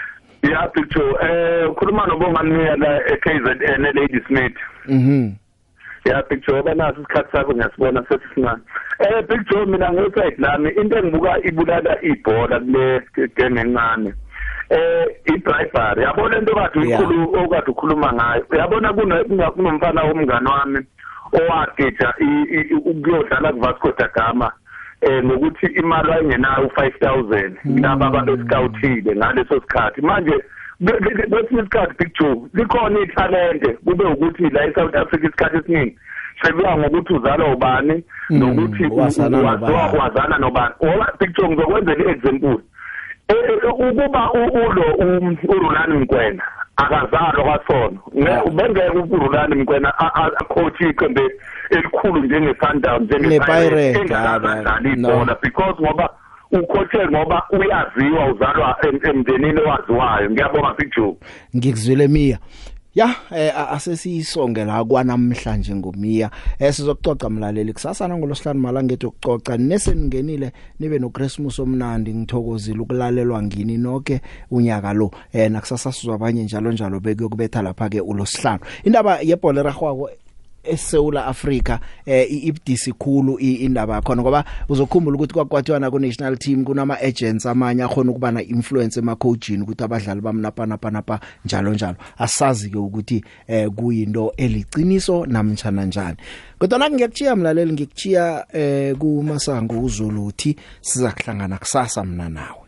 ya 0.42 0.68
picture 0.68 1.14
eh 1.22 1.70
ukhuluma 1.70 2.06
nobongani 2.06 2.64
la 2.78 3.00
eKZN 3.12 3.82
Lady 3.94 4.20
Smith 4.26 4.56
mhm 4.88 5.32
ya 6.04 6.22
picture 6.22 6.62
banaso 6.62 7.00
isikhathi 7.00 7.32
sakho 7.32 7.52
ngiyasibona 7.52 8.04
sesisincane 8.08 8.62
eh 8.98 9.24
picture 9.28 9.66
mina 9.66 9.92
ngeside 9.92 10.34
lami 10.38 10.68
into 10.70 10.96
engibuka 10.98 11.38
ibulala 11.44 12.02
ibhola 12.02 12.60
kule 12.60 13.02
game 13.36 13.60
encane 13.60 14.14
eh 14.70 15.06
i-bribery 15.34 16.02
yabona 16.02 16.38
into 16.38 16.54
kade 16.54 16.78
uyikhulu 16.78 17.22
okade 17.44 17.70
ukhuluma 17.70 18.12
ngayo 18.12 18.44
uyabona 18.50 18.92
kunomfana 19.50 20.02
womngane 20.04 20.50
wami 20.50 20.78
i- 22.60 22.74
ukuyodlala 22.74 23.52
ku-vasco 23.52 23.92
da 23.98 24.08
gama 24.14 24.52
eh 25.00 25.24
nokuthi 25.24 25.66
imali 25.66 26.10
wayengenayo 26.10 26.66
u5000 26.66 27.80
laba 27.80 28.06
abantu 28.06 28.32
escoutile 28.34 29.16
ngaleso 29.16 29.60
sikhathi 29.60 30.00
manje 30.02 30.32
kwesinye 31.30 31.60
isikhathi 31.60 31.94
big 31.98 32.12
joe 32.20 32.36
likhona 32.54 33.00
ithalente 33.00 33.72
kube 33.72 34.04
ukuthi 34.04 34.42
la 34.50 34.64
e-south 34.66 34.94
africa 34.96 35.24
isikhathi 35.24 35.56
esiningi 35.56 35.98
sekuya 36.42 36.76
ngokuthi 36.78 37.12
uzalwa 37.14 37.52
ubani 37.54 38.04
nokuthi 38.30 38.84
u- 38.86 38.96
wazana 38.96 39.38
u- 39.38 39.42
nobani. 39.42 39.62
waziwa- 39.74 40.02
wazana 40.04 40.38
nobani 40.38 40.74
ngoba 40.84 41.12
big 41.20 41.36
joe 41.36 41.48
ngizokwenzela 41.48 42.04
i-example 42.04 42.48
Eh, 42.48 42.56
eh, 42.56 42.58
ukuba 43.72 44.32
u- 44.32 44.66
ulo 44.66 44.84
urulani 45.48 45.98
mkwena 45.98 46.42
akazalwa 46.76 47.44
kwasono. 47.58 47.98
Nge- 48.16 48.50
bengeke 48.50 49.14
urulani 49.14 49.54
mkwena 49.54 49.92
a- 49.98 50.14
a- 50.14 50.32
acoach 50.40 50.80
iqembe 50.80 51.22
elikhulu 51.70 52.20
njenge-sundowns 52.24 53.10
Ne-Pirate, 53.10 54.00
engakadlali 54.00 54.96
no. 54.96 55.08
ibhola. 55.10 55.36
because 55.42 55.74
ngoba 55.82 56.10
ucoache 56.52 57.08
ngoba 57.08 57.42
uyaziwa 57.50 58.26
uzalwa 58.32 58.76
em- 58.88 59.00
emndenini 59.10 59.60
owaziwayo. 59.60 60.30
Ngiyabonga 60.30 60.74
joe 60.96 61.16
ngikuzwile 61.56 62.08
Mia. 62.08 62.38
Ya 62.98 63.08
eh 63.30 63.52
a- 63.56 63.68
asesiyisonge 63.70 64.64
la 64.64 64.84
kwanamhlanje 64.84 65.74
ngomia 65.74 66.30
eh 66.58 66.72
sizokucoca 66.74 67.30
mlaleli. 67.30 67.72
Kusasa 67.72 68.08
nangolosihlanu 68.08 68.60
malanga 68.60 68.94
ukucoca 68.94 69.56
neseningenile 69.58 70.52
nibe 70.80 70.98
no 70.98 71.10
Christmas 71.10 71.58
omnandi. 71.58 72.14
Ngithokozile 72.14 72.80
ukulalelwa 72.80 73.42
ngini 73.42 73.76
nonke 73.78 74.20
unyaka 74.50 74.92
lo. 74.92 75.10
Eh 75.32 75.50
nakusasa 75.50 75.92
sizwa 75.92 76.14
abanye 76.14 76.42
njalo 76.44 76.72
njalo. 76.72 77.00
Bekuyokubetha 77.00 77.62
lapha 77.62 77.88
ke 77.88 78.00
ulosihlanu 78.00 78.60
indaba 78.84 79.20
yebhola 79.20 79.62
ragwako 79.62 80.10
eSouth 80.68 81.16
Africa 81.16 81.78
eh 82.06 82.26
ibdisi 82.46 82.92
khulu 82.92 83.38
i- 83.40 83.54
indaba 83.54 83.94
yakhona 83.94 84.22
ngoba 84.22 84.44
uzokhumbula 84.68 85.16
ukuthi 85.16 85.34
kwakwathiwana 85.34 85.90
ku 85.90 85.98
national 85.98 86.36
team 86.38 86.64
kunama 86.64 87.00
agents 87.00 87.46
amanye 87.46 87.82
akhona 87.82 88.10
ukuba 88.10 88.32
na 88.32 88.42
influence 88.42 88.98
ema 89.00 89.16
coaching 89.16 89.62
ukuthi 89.62 89.84
abadlali 89.84 90.20
bamnapa 90.20 90.66
napa 90.66 90.90
napa 90.90 91.20
njalo 91.44 91.74
njalo. 91.74 91.96
Asazi 92.18 92.70
ke 92.70 92.78
ukuthi 92.78 93.24
eh 93.46 93.68
kuyinto 93.70 94.32
eliciniso 94.36 95.26
namtjana 95.26 95.84
njani. 95.84 96.16
Kodwa 96.58 96.90
ngiyakuthiya 96.90 97.36
mlaleli 97.36 97.72
ngikuthiya 97.72 98.46
eh 98.52 98.96
kumasango 98.96 99.80
uzulu 99.80 100.26
uthi 100.26 100.56
siza 100.80 101.12
kuhlangana 101.12 101.58
kusasa 101.58 102.04
mina 102.04 102.28
nawe. 102.28 102.67